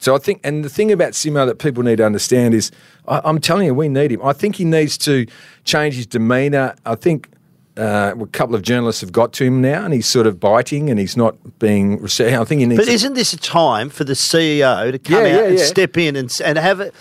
so 0.05 0.13
I 0.15 0.19
think, 0.19 0.39
and 0.43 0.63
the 0.63 0.69
thing 0.69 0.91
about 0.91 1.13
Simo 1.13 1.47
that 1.47 1.57
people 1.57 1.81
need 1.81 1.95
to 1.97 2.05
understand 2.05 2.53
is, 2.53 2.69
I, 3.07 3.21
I'm 3.23 3.39
telling 3.39 3.65
you, 3.65 3.73
we 3.73 3.89
need 3.89 4.11
him. 4.11 4.21
I 4.23 4.33
think 4.33 4.55
he 4.57 4.63
needs 4.63 4.99
to 4.99 5.25
change 5.63 5.95
his 5.95 6.05
demeanour. 6.05 6.75
I 6.85 6.93
think 6.93 7.27
uh, 7.75 8.13
a 8.21 8.27
couple 8.27 8.53
of 8.53 8.61
journalists 8.61 9.01
have 9.01 9.11
got 9.11 9.33
to 9.33 9.45
him 9.45 9.61
now, 9.61 9.83
and 9.83 9.95
he's 9.95 10.05
sort 10.05 10.27
of 10.27 10.39
biting, 10.39 10.91
and 10.91 10.99
he's 10.99 11.17
not 11.17 11.35
being. 11.57 11.95
I 12.03 12.07
think 12.45 12.59
he 12.61 12.65
needs. 12.67 12.79
But 12.79 12.85
to- 12.85 12.91
isn't 12.91 13.15
this 13.15 13.33
a 13.33 13.37
time 13.37 13.89
for 13.89 14.03
the 14.03 14.13
CEO 14.13 14.91
to 14.91 14.99
come 14.99 15.25
Yeah, 15.25 15.31
out 15.31 15.39
yeah, 15.41 15.47
and 15.49 15.57
yeah. 15.57 15.65
step 15.65 15.97
in 15.97 16.15
and, 16.15 16.39
and 16.45 16.57
have 16.59 16.79
it, 16.81 16.93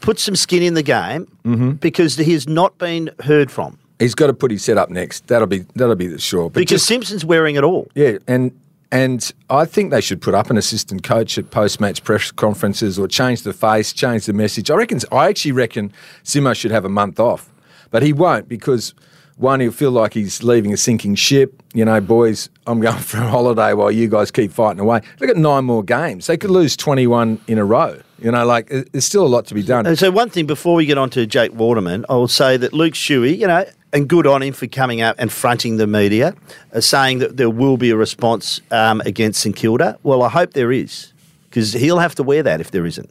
put 0.00 0.18
some 0.18 0.34
skin 0.34 0.64
in 0.64 0.74
the 0.74 0.82
game 0.82 1.28
Mm-hmm. 1.44 1.70
because 1.74 2.16
he 2.16 2.32
has 2.32 2.48
not 2.48 2.76
been 2.78 3.08
heard 3.20 3.50
from 3.52 3.78
he's 4.00 4.14
got 4.14 4.26
to 4.28 4.34
put 4.34 4.50
his 4.50 4.62
set 4.64 4.76
up 4.78 4.90
next. 4.90 5.26
That'll 5.28 5.46
be 5.48 5.60
that'll 5.76 5.94
be 5.96 6.08
the 6.08 6.18
sure. 6.18 6.50
But 6.50 6.60
because 6.60 6.80
just- 6.80 6.86
Simpson's 6.88 7.24
wearing 7.24 7.54
it 7.56 7.62
all. 7.64 7.88
Yeah, 7.94 8.18
and 8.26 8.50
and 8.90 9.30
I 9.50 9.64
think 9.64 9.90
they 9.90 10.00
should 10.00 10.22
put 10.22 10.34
up 10.34 10.50
an 10.50 10.56
assistant 10.56 11.02
coach 11.02 11.36
at 11.36 11.50
post 11.50 11.80
match 11.80 12.02
press 12.04 12.30
conferences 12.30 12.98
or 12.98 13.06
change 13.06 13.42
the 13.42 13.52
face, 13.52 13.92
change 13.92 14.26
the 14.26 14.32
message. 14.32 14.70
I 14.70 14.74
reckon 14.76 15.00
I 15.12 15.28
actually 15.28 15.52
reckon 15.52 15.92
Simo 16.24 16.54
should 16.54 16.70
have 16.70 16.84
a 16.84 16.88
month 16.88 17.20
off, 17.20 17.52
but 17.90 18.02
he 18.02 18.12
won't 18.12 18.48
because 18.48 18.94
one 19.36 19.60
he'll 19.60 19.70
feel 19.70 19.92
like 19.92 20.14
he's 20.14 20.42
leaving 20.42 20.72
a 20.72 20.76
sinking 20.76 21.14
ship. 21.14 21.62
You 21.74 21.84
know, 21.84 22.00
boys, 22.00 22.48
I'm 22.66 22.80
going 22.80 22.98
for 22.98 23.18
a 23.18 23.28
holiday 23.28 23.72
while 23.74 23.90
you 23.90 24.08
guys 24.08 24.30
keep 24.30 24.52
fighting 24.52 24.80
away. 24.80 25.00
Look 25.20 25.30
at 25.30 25.36
nine 25.36 25.64
more 25.64 25.82
games; 25.82 26.26
they 26.26 26.36
could 26.36 26.50
lose 26.50 26.76
21 26.76 27.40
in 27.46 27.58
a 27.58 27.64
row. 27.64 28.00
You 28.20 28.32
know, 28.32 28.44
like 28.44 28.68
there's 28.68 29.04
still 29.04 29.24
a 29.24 29.28
lot 29.28 29.46
to 29.46 29.54
be 29.54 29.62
done. 29.62 29.86
And 29.86 29.98
so, 29.98 30.10
one 30.10 30.28
thing 30.28 30.46
before 30.46 30.74
we 30.74 30.86
get 30.86 30.98
on 30.98 31.08
to 31.10 31.26
Jake 31.26 31.54
Waterman, 31.54 32.04
I 32.08 32.14
will 32.14 32.26
say 32.26 32.56
that 32.56 32.72
Luke 32.72 32.94
Shuey, 32.94 33.38
you 33.38 33.46
know, 33.46 33.64
and 33.92 34.08
good 34.08 34.26
on 34.26 34.42
him 34.42 34.52
for 34.52 34.66
coming 34.66 35.00
out 35.00 35.16
and 35.18 35.32
fronting 35.32 35.76
the 35.76 35.86
media, 35.86 36.34
uh, 36.72 36.80
saying 36.80 37.18
that 37.20 37.36
there 37.36 37.50
will 37.50 37.76
be 37.76 37.90
a 37.90 37.96
response 37.96 38.60
um, 38.70 39.00
against 39.02 39.40
St 39.40 39.54
Kilda. 39.54 39.98
Well, 40.02 40.22
I 40.22 40.28
hope 40.28 40.52
there 40.52 40.72
is 40.72 41.12
because 41.48 41.72
he'll 41.72 41.98
have 41.98 42.14
to 42.16 42.22
wear 42.22 42.42
that 42.42 42.60
if 42.60 42.70
there 42.70 42.86
isn't. 42.86 43.10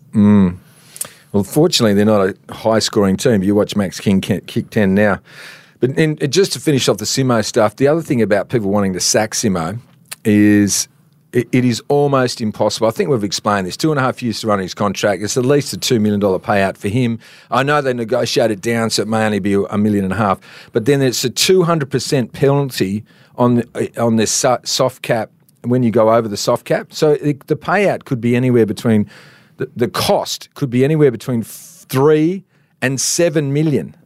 Well, 1.31 1.44
fortunately, 1.44 1.94
they're 1.94 2.06
not 2.06 2.29
a 2.29 2.53
high 2.53 2.79
scoring 2.79 3.18
team. 3.18 3.44
You 3.44 3.56
watch 3.56 3.75
Max 3.75 4.00
King 4.00 4.21
kick 4.21 4.69
10 4.69 4.95
now. 4.95 5.19
But 5.79 5.97
and 5.97 6.31
just 6.31 6.53
to 6.53 6.59
finish 6.59 6.89
off 6.89 6.97
the 6.97 7.06
Simo 7.06 7.44
stuff, 7.45 7.75
the 7.75 7.88
other 7.88 8.01
thing 8.01 8.21
about 8.21 8.50
people 8.50 8.69
wanting 8.71 8.94
to 8.94 9.00
sack 9.00 9.31
Simo 9.33 9.79
is 10.25 10.88
it, 11.33 11.47
it 11.51 11.65
is 11.65 11.81
almost 11.88 12.41
impossible. 12.41 12.88
I 12.88 12.91
think 12.91 13.09
we've 13.09 13.24
explained 13.24 13.68
this. 13.68 13.75
Two 13.75 13.91
and 13.91 14.00
a 14.00 14.03
half 14.03 14.21
years 14.21 14.39
to 14.41 14.47
run 14.47 14.59
his 14.59 14.74
contract. 14.74 15.21
It's 15.21 15.38
at 15.38 15.45
least 15.45 15.74
a 15.74 15.77
$2 15.77 16.00
million 16.00 16.21
payout 16.21 16.77
for 16.77 16.88
him. 16.88 17.19
I 17.51 17.63
know 17.63 17.81
they 17.81 17.94
negotiated 17.94 18.62
down, 18.62 18.89
so 18.89 19.01
it 19.01 19.07
may 19.07 19.25
only 19.25 19.39
be 19.39 19.53
a 19.53 19.77
million 19.77 20.06
and 20.06 20.13
a 20.13 20.18
half. 20.18 20.39
But 20.71 20.85
then 20.85 21.01
it's 21.01 21.24
a 21.25 21.29
200% 21.29 22.31
penalty 22.31 23.03
on, 23.35 23.63
on 23.97 24.15
this 24.15 24.31
soft 24.31 25.01
cap 25.01 25.31
when 25.63 25.83
you 25.83 25.91
go 25.91 26.13
over 26.13 26.27
the 26.27 26.38
soft 26.38 26.65
cap. 26.65 26.94
So 26.94 27.12
it, 27.12 27.47
the 27.47 27.56
payout 27.56 28.06
could 28.06 28.21
be 28.21 28.35
anywhere 28.35 28.65
between 28.65 29.10
the, 29.57 29.69
the 29.75 29.88
cost 29.88 30.53
could 30.53 30.69
be 30.69 30.84
anywhere 30.84 31.12
between 31.12 31.41
three 31.43 32.46
and 32.81 33.01
seven 33.01 33.51
million 33.51 33.97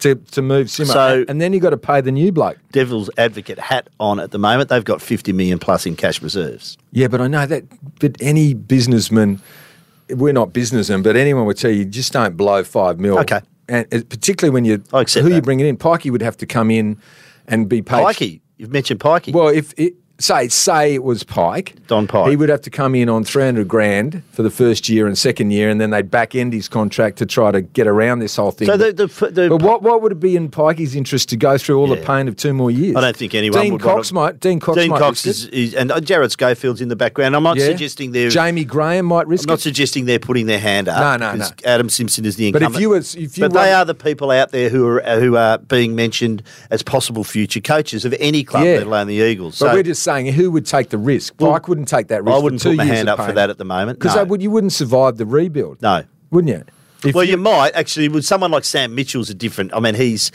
to, 0.00 0.14
to 0.16 0.42
move 0.42 0.66
Simo. 0.66 0.86
So- 0.92 1.24
and, 1.28 1.40
then 1.40 1.52
you've 1.52 1.62
got 1.62 1.70
to 1.70 1.76
pay 1.78 2.00
the 2.00 2.12
new 2.12 2.32
bloke. 2.32 2.58
Devil's 2.72 3.10
advocate 3.18 3.58
hat 3.58 3.88
on 3.98 4.20
at 4.20 4.30
the 4.30 4.38
moment. 4.38 4.68
They've 4.68 4.84
got 4.84 5.00
50 5.00 5.32
million 5.32 5.58
plus 5.58 5.86
in 5.86 5.96
cash 5.96 6.20
reserves. 6.22 6.76
Yeah, 6.92 7.08
but 7.08 7.20
I 7.20 7.28
know 7.28 7.46
that. 7.46 7.64
But 8.00 8.16
any 8.20 8.54
businessman, 8.54 9.40
we're 10.10 10.32
not 10.32 10.52
businessmen, 10.52 11.02
but 11.02 11.16
anyone 11.16 11.46
would 11.46 11.56
tell 11.58 11.70
you, 11.70 11.84
just 11.84 12.12
don't 12.12 12.36
blow 12.36 12.64
five 12.64 12.98
mil. 12.98 13.18
Okay. 13.20 13.40
and 13.68 13.86
uh, 13.94 14.00
particularly 14.08 14.52
when 14.52 14.64
you 14.64 14.82
I 14.92 15.02
accept 15.02 15.22
who 15.22 15.28
you 15.28 15.36
that. 15.36 15.44
bringing 15.44 15.66
in. 15.66 15.76
Pikey 15.76 16.10
would 16.10 16.22
have 16.22 16.36
to 16.38 16.46
come 16.46 16.70
in 16.70 16.98
and 17.46 17.68
be 17.68 17.82
paid. 17.82 18.04
Pikey, 18.04 18.40
you've 18.58 18.72
mentioned 18.72 19.00
Pikey. 19.00 19.32
Well, 19.32 19.48
if 19.48 19.72
it, 19.78 19.94
say 20.20 20.48
say 20.48 20.94
it 20.94 21.02
was 21.02 21.22
Pyke, 21.24 21.74
Don 21.86 22.06
Pyke. 22.06 22.30
he 22.30 22.36
would 22.36 22.48
have 22.48 22.60
to 22.62 22.70
come 22.70 22.94
in 22.94 23.08
on 23.08 23.24
three 23.24 23.42
hundred 23.42 23.66
grand 23.68 24.22
for 24.32 24.42
the 24.42 24.50
first 24.50 24.88
year 24.88 25.06
and 25.06 25.16
second 25.18 25.50
year, 25.50 25.68
and 25.68 25.80
then 25.80 25.90
they'd 25.90 26.10
back 26.10 26.34
end 26.34 26.52
his 26.52 26.68
contract 26.68 27.18
to 27.18 27.26
try 27.26 27.50
to 27.50 27.60
get 27.62 27.86
around 27.86 28.18
this 28.20 28.36
whole 28.36 28.50
thing. 28.50 28.66
so 28.66 28.76
the, 28.76 28.92
the, 28.92 29.06
the, 29.30 29.48
but 29.48 29.62
what 29.62 29.82
what 29.82 30.02
would 30.02 30.12
it 30.12 30.20
be 30.20 30.36
in 30.36 30.50
Pikey's 30.50 30.94
interest 30.94 31.28
to 31.30 31.36
go 31.36 31.58
through 31.58 31.78
all 31.78 31.88
the 31.88 31.96
pain 31.96 32.28
of 32.28 32.36
two 32.36 32.52
more 32.52 32.70
years? 32.70 32.96
I 32.96 33.00
don't 33.00 33.16
think 33.16 33.34
anyone 33.34 33.62
Dean 33.62 33.72
would 33.72 33.82
Cox 33.82 34.12
might. 34.12 34.40
Dean 34.40 34.60
Cox 34.60 34.76
might. 34.76 34.82
Dean 34.82 34.90
might 34.90 34.98
Cox 34.98 35.26
is, 35.26 35.46
is 35.46 35.74
and 35.74 35.90
Jarrad 35.90 36.30
Schofield's 36.30 36.80
in 36.80 36.88
the 36.88 36.96
background. 36.96 37.34
I'm 37.34 37.42
not 37.42 37.56
Yeah. 37.56 37.66
suggesting 37.66 38.12
they're. 38.12 38.28
Jamie 38.30 38.64
Graham 38.64 39.06
might 39.06 39.26
risk 39.26 39.48
I'm 39.48 39.52
not 39.52 39.58
it. 39.58 39.62
suggesting 39.62 40.04
they're 40.04 40.18
putting 40.18 40.46
their 40.46 40.58
hand 40.60 40.88
up. 40.88 41.20
No, 41.20 41.32
no, 41.32 41.36
no. 41.36 41.46
Adam 41.64 41.88
Simpson 41.88 42.24
is 42.24 42.36
the 42.36 42.48
incumbent. 42.48 42.72
But 42.72 42.76
if 42.78 42.80
you 42.82 42.90
was- 42.90 43.14
if 43.14 43.36
you 43.38 43.42
but 43.44 43.52
they 43.52 43.72
are 43.72 43.84
the 43.84 43.94
people 43.94 44.30
out 44.30 44.50
there 44.52 44.68
who 44.68 44.86
are 44.98 45.20
who 45.20 45.36
are 45.36 45.58
being 45.58 45.94
mentioned 45.94 46.42
as 46.70 46.82
possible 46.82 47.24
future 47.24 47.60
coaches 47.60 48.04
of 48.04 48.14
any 48.20 48.44
club, 48.44 48.64
Yeah. 48.64 48.74
let 48.74 48.86
alone 48.86 49.06
the 49.06 49.14
Eagles. 49.14 49.58
But 49.58 49.68
So 49.70 49.74
we're 49.74 49.82
just 49.82 50.02
saying 50.10 50.32
who 50.32 50.50
would 50.50 50.66
take 50.66 50.90
the 50.90 50.98
risk. 50.98 51.34
Well, 51.38 51.52
Pyke 51.52 51.68
wouldn't 51.68 51.88
take 51.88 52.08
that 52.08 52.24
risk. 52.24 52.34
I 52.34 52.38
wouldn't 52.38 52.62
put 52.62 52.76
my 52.76 52.84
hand 52.84 53.08
up 53.08 53.24
for 53.24 53.32
that 53.32 53.50
at 53.50 53.58
the 53.58 53.64
moment. 53.64 53.98
because 53.98 54.16
No. 54.16 54.24
would, 54.24 54.42
you 54.42 54.50
wouldn't 54.50 54.72
survive 54.72 55.16
the 55.16 55.26
rebuild. 55.26 55.80
no. 55.82 56.04
wouldn't 56.30 56.54
you? 56.54 56.64
If 57.02 57.14
well, 57.14 57.24
you, 57.24 57.38
might 57.38 57.74
actually. 57.74 58.08
With 58.08 58.26
someone 58.26 58.50
like 58.50 58.62
Sam 58.62 58.94
Mitchell's 58.94 59.30
a 59.30 59.34
different. 59.34 59.72
I 59.72 59.80
mean, 59.80 59.94
he's 59.94 60.32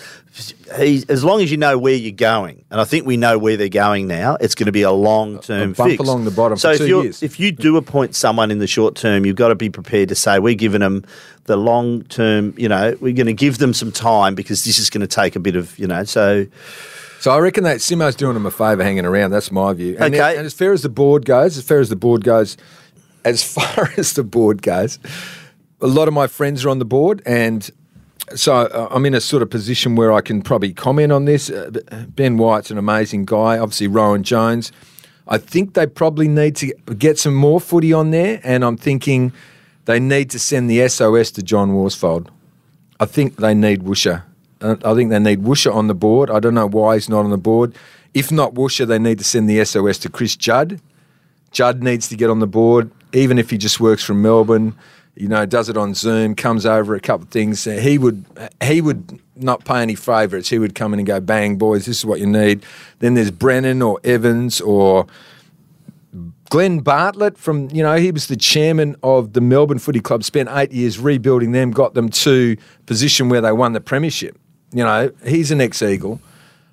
he's 0.78 1.06
as 1.06 1.24
long 1.24 1.42
as 1.42 1.52
you 1.52 1.58
know 1.58 1.78
where 1.78 1.94
you're 1.94 2.12
going, 2.12 2.66
and 2.72 2.82
I 2.82 2.86
think 2.86 3.06
we 3.06 3.18
know 3.18 3.38
where 3.38 3.56
they're 3.56 3.70
going 3.70 4.08
now. 4.08 4.36
It's 4.42 4.56
going 4.56 4.66
to 4.66 4.72
be 4.72 4.82
a 4.82 4.92
long 4.92 5.40
term 5.40 5.74
bump 5.74 5.92
fix 5.92 6.00
along 6.00 6.26
the 6.26 6.32
bottom 6.32 6.58
So 6.58 6.72
if 6.72 6.82
you 6.82 7.02
if 7.22 7.40
you 7.40 7.52
do 7.52 7.78
appoint 7.78 8.16
someone 8.16 8.50
in 8.50 8.58
the 8.58 8.66
short 8.66 8.96
term, 8.96 9.28
you've 9.28 9.36
got 9.36 9.50
to 9.50 9.56
be 9.56 9.70
prepared 9.70 10.10
to 10.10 10.16
say 10.16 10.40
we're 10.40 10.56
giving 10.56 10.82
them 10.82 11.06
the 11.44 11.56
long 11.56 12.02
term. 12.06 12.56
You 12.58 12.70
know, 12.70 12.98
we're 13.00 13.14
going 13.14 13.28
to 13.28 13.34
give 13.34 13.60
them 13.60 13.72
some 13.72 13.92
time 13.92 14.34
because 14.34 14.64
this 14.64 14.80
is 14.80 14.90
going 14.90 15.02
to 15.02 15.08
take 15.08 15.36
a 15.36 15.40
bit 15.40 15.56
of 15.56 15.78
you 15.78 15.86
know. 15.86 16.04
So 16.04 16.48
So 17.26 17.32
I 17.32 17.40
reckon 17.40 17.64
that 17.64 17.78
Simo's 17.78 18.16
doing 18.16 18.36
him 18.36 18.46
a 18.46 18.52
favour 18.52 18.84
hanging 18.84 19.04
around. 19.04 19.32
That's 19.32 19.52
my 19.52 19.74
view. 19.74 19.98
And, 20.00 20.14
Okay. 20.14 20.38
and 20.38 20.46
as 20.46 20.54
far 20.54 20.74
as 20.74 20.84
the 20.84 20.90
board 20.90 21.26
goes, 21.26 21.58
as 21.58 21.64
far 21.64 21.80
as 21.80 21.90
the 21.90 21.96
board 21.96 22.24
goes, 22.24 22.56
as 23.24 23.44
far 23.56 23.90
as 23.98 24.14
the 24.14 24.24
board 24.24 24.62
goes, 24.62 25.00
a 25.82 25.88
lot 25.88 26.08
of 26.08 26.14
my 26.14 26.28
friends 26.28 26.64
are 26.64 26.70
on 26.70 26.78
the 26.78 26.86
board, 26.86 27.24
and 27.26 27.68
so 28.36 28.54
uh, 28.54 28.90
I'm 28.92 29.08
in 29.08 29.16
a 29.16 29.20
sort 29.22 29.42
of 29.42 29.50
position 29.50 29.96
where 29.96 30.12
I 30.12 30.22
can 30.22 30.44
probably 30.44 30.72
comment 30.72 31.12
on 31.12 31.26
this. 31.26 31.50
Uh, 31.50 31.72
ben 32.10 32.38
Wyatt's 32.38 32.70
an 32.70 32.78
amazing 32.78 33.26
guy. 33.26 33.58
Obviously, 33.58 33.88
Rowan 33.88 34.22
Jones. 34.22 34.72
I 35.28 35.40
think 35.40 35.74
they 35.74 35.88
probably 35.88 36.28
need 36.28 36.56
to 36.58 36.68
get 37.00 37.18
some 37.18 37.34
more 37.34 37.60
footy 37.60 37.92
on 37.92 38.12
there, 38.12 38.40
and 38.44 38.64
I'm 38.64 38.78
thinking 38.78 39.34
they 39.86 40.00
need 40.00 40.30
to 40.30 40.38
send 40.38 40.70
the 40.70 40.88
SOS 40.88 41.32
to 41.32 41.42
John 41.42 41.72
Worsfold. 41.72 42.30
I 43.00 43.06
think 43.06 43.38
they 43.38 43.56
need 43.56 43.82
Woosha. 43.82 44.22
I 44.72 44.94
think 44.94 45.10
they 45.10 45.20
need 45.20 45.44
Woosha 45.44 45.74
on 45.74 45.88
the 45.88 45.96
board. 45.96 46.30
I 46.30 46.40
don't 46.40 46.54
know 46.54 46.68
why 46.68 46.96
he's 46.96 47.10
not 47.10 47.24
on 47.24 47.30
the 47.30 47.38
board. 47.38 47.76
If 48.14 48.32
not 48.32 48.54
Woosha, 48.54 48.88
they 48.88 49.00
need 49.00 49.18
to 49.18 49.24
send 49.24 49.50
the 49.50 49.64
SOS 49.66 49.98
to 50.00 50.10
Chris 50.10 50.36
Judd. 50.36 50.80
Judd 51.52 51.84
needs 51.84 52.08
to 52.10 52.16
get 52.16 52.30
on 52.30 52.40
the 52.40 52.48
board, 52.48 52.92
even 53.14 53.38
if 53.38 53.50
he 53.50 53.58
just 53.58 53.80
works 53.80 54.04
from 54.04 54.22
Melbourne. 54.22 54.76
You 55.16 55.30
know, 55.30 55.46
does 55.46 55.70
it 55.70 55.78
on 55.78 55.94
Zoom, 55.94 56.36
comes 56.36 56.66
over 56.66 56.96
a 56.96 57.00
couple 57.00 57.24
of 57.24 57.30
things. 57.30 57.66
Uh, 57.66 57.72
He 57.72 57.98
would 57.98 58.26
he 58.62 58.82
would 58.82 59.22
not 59.38 59.64
pay 59.64 59.82
any 59.82 59.96
favourites. 59.96 60.50
He 60.50 60.60
would 60.60 60.76
come 60.76 60.94
in 60.94 61.00
and 61.00 61.08
go, 61.08 61.22
"Bang, 61.22 61.56
boys, 61.56 61.86
this 61.86 62.00
is 62.00 62.06
what 62.06 62.20
you 62.20 62.26
need." 62.26 62.66
Then 63.00 63.14
there's 63.14 63.32
Brennan 63.32 63.82
or 63.82 64.00
Evans 64.04 64.60
or 64.60 65.08
Glenn 66.50 66.80
Bartlett 66.80 67.38
from, 67.38 67.70
you 67.72 67.82
know, 67.82 67.96
he 67.98 68.12
was 68.12 68.28
the 68.28 68.36
chairman 68.36 68.96
of 69.04 69.34
the 69.34 69.42
Melbourne 69.42 69.80
Footy 69.80 70.00
Club, 70.00 70.24
spent 70.24 70.48
eight 70.52 70.72
years 70.72 71.00
rebuilding 71.00 71.52
them, 71.54 71.72
got 71.72 71.94
them 71.96 72.10
to 72.10 72.56
position 72.86 73.30
where 73.30 73.42
they 73.42 73.52
won 73.52 73.74
the 73.74 73.82
premiership. 73.82 74.38
You 74.76 74.84
know, 74.84 75.10
he's 75.26 75.52
an 75.52 75.62
ex-Eagle. 75.62 76.20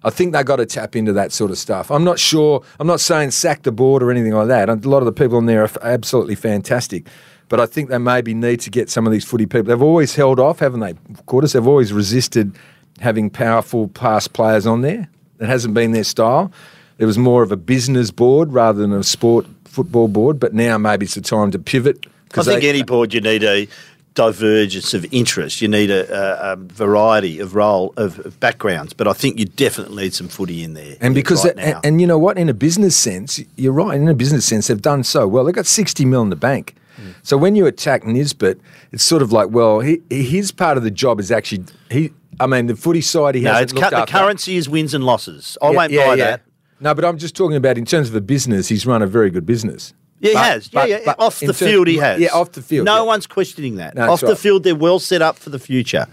I 0.04 0.10
think 0.10 0.32
they 0.32 0.42
got 0.42 0.56
to 0.56 0.66
tap 0.66 0.96
into 0.96 1.12
that 1.12 1.30
sort 1.30 1.52
of 1.52 1.58
stuff. 1.58 1.90
I'm 1.92 2.02
not 2.02 2.18
sure. 2.18 2.62
I'm 2.80 2.88
not 2.88 2.98
saying 3.00 3.30
sack 3.30 3.62
the 3.62 3.70
board 3.70 4.02
or 4.02 4.10
anything 4.10 4.32
like 4.32 4.48
that. 4.48 4.68
A 4.68 4.74
lot 4.74 4.98
of 4.98 5.04
the 5.06 5.12
people 5.12 5.38
in 5.38 5.46
there 5.46 5.60
are 5.60 5.66
f- 5.66 5.78
absolutely 5.82 6.34
fantastic, 6.34 7.06
but 7.48 7.60
I 7.60 7.66
think 7.66 7.88
they 7.88 7.98
maybe 7.98 8.34
need 8.34 8.58
to 8.62 8.70
get 8.70 8.90
some 8.90 9.06
of 9.06 9.12
these 9.12 9.24
footy 9.24 9.46
people. 9.46 9.62
They've 9.62 9.80
always 9.80 10.16
held 10.16 10.40
off, 10.40 10.58
haven't 10.58 10.80
they? 10.80 10.94
Quarters. 11.26 11.52
They've 11.52 11.66
always 11.66 11.92
resisted 11.92 12.56
having 13.00 13.30
powerful 13.30 13.86
past 13.88 14.32
players 14.32 14.66
on 14.66 14.80
there. 14.80 15.08
It 15.38 15.46
hasn't 15.46 15.72
been 15.74 15.92
their 15.92 16.02
style. 16.04 16.50
There 16.98 17.06
was 17.06 17.18
more 17.18 17.44
of 17.44 17.52
a 17.52 17.56
business 17.56 18.10
board 18.10 18.52
rather 18.52 18.80
than 18.80 18.92
a 18.92 19.04
sport 19.04 19.46
football 19.64 20.08
board. 20.08 20.40
But 20.40 20.52
now 20.52 20.76
maybe 20.78 21.04
it's 21.06 21.14
the 21.14 21.20
time 21.20 21.52
to 21.52 21.58
pivot. 21.60 22.04
I 22.34 22.42
think 22.42 22.62
they- 22.62 22.68
any 22.70 22.82
board 22.82 23.14
you 23.14 23.20
need 23.20 23.44
a 23.44 23.68
divergence 24.14 24.94
of 24.94 25.06
interest. 25.12 25.62
You 25.62 25.68
need 25.68 25.90
a, 25.90 26.10
a, 26.12 26.52
a 26.52 26.56
variety 26.56 27.38
of 27.40 27.54
role 27.54 27.94
of, 27.96 28.18
of 28.26 28.38
backgrounds, 28.40 28.92
but 28.92 29.08
I 29.08 29.12
think 29.12 29.38
you 29.38 29.44
definitely 29.46 30.04
need 30.04 30.14
some 30.14 30.28
footy 30.28 30.62
in 30.62 30.74
there. 30.74 30.96
And 31.00 31.14
because, 31.14 31.44
right 31.44 31.54
and, 31.58 31.76
and 31.84 32.00
you 32.00 32.06
know 32.06 32.18
what, 32.18 32.38
in 32.38 32.48
a 32.48 32.54
business 32.54 32.96
sense, 32.96 33.40
you're 33.56 33.72
right. 33.72 33.96
In 33.96 34.08
a 34.08 34.14
business 34.14 34.44
sense, 34.44 34.66
they've 34.66 34.80
done 34.80 35.04
so 35.04 35.26
well. 35.26 35.44
They've 35.44 35.54
got 35.54 35.66
60 35.66 36.04
mil 36.04 36.22
in 36.22 36.30
the 36.30 36.36
bank. 36.36 36.74
Mm. 37.00 37.14
So 37.22 37.36
when 37.36 37.56
you 37.56 37.66
attack 37.66 38.04
Nisbet, 38.04 38.58
it's 38.92 39.02
sort 39.02 39.22
of 39.22 39.32
like, 39.32 39.48
well, 39.50 39.80
he, 39.80 40.02
his 40.10 40.52
part 40.52 40.76
of 40.76 40.82
the 40.82 40.90
job 40.90 41.18
is 41.20 41.30
actually 41.30 41.64
he. 41.90 42.12
I 42.40 42.46
mean, 42.46 42.66
the 42.66 42.76
footy 42.76 43.02
side 43.02 43.34
he 43.34 43.42
no, 43.42 43.52
looked 43.60 43.74
cu- 43.74 43.90
the 43.90 44.06
currency 44.06 44.56
is 44.56 44.68
wins 44.68 44.94
and 44.94 45.04
losses. 45.04 45.56
I 45.62 45.70
Yeah, 45.70 45.76
won't 45.76 45.92
yeah, 45.92 46.06
buy 46.06 46.14
yeah. 46.14 46.24
that. 46.24 46.42
No, 46.80 46.94
but 46.94 47.04
I'm 47.04 47.16
just 47.18 47.36
talking 47.36 47.56
about 47.56 47.78
in 47.78 47.84
terms 47.84 48.08
of 48.08 48.16
a 48.16 48.20
business. 48.20 48.68
He's 48.68 48.84
run 48.86 49.02
a 49.02 49.06
very 49.06 49.30
good 49.30 49.46
business. 49.46 49.94
Yeah, 50.22 50.28
he 50.30 50.34
But- 50.34 50.44
has. 50.44 50.70
Yeah, 50.72 50.80
but- 50.80 50.88
yeah. 50.88 50.98
but 51.04 51.20
off 51.20 51.40
the 51.40 51.52
field, 51.52 51.88
he 51.88 51.96
has. 51.98 52.20
Yeah, 52.20 52.28
off 52.32 52.52
the 52.52 52.62
field. 52.62 52.86
No 52.86 52.96
yeah. 52.96 53.02
one's 53.02 53.26
questioning 53.26 53.76
that. 53.76 53.94
No, 53.96 54.10
off 54.10 54.20
that's 54.20 54.32
the 54.32 54.36
field, 54.36 54.62
they're 54.62 54.74
well 54.74 54.98
set 54.98 55.20
up 55.20 55.36
for 55.36 55.50
the 55.50 55.58
future. 55.58 56.06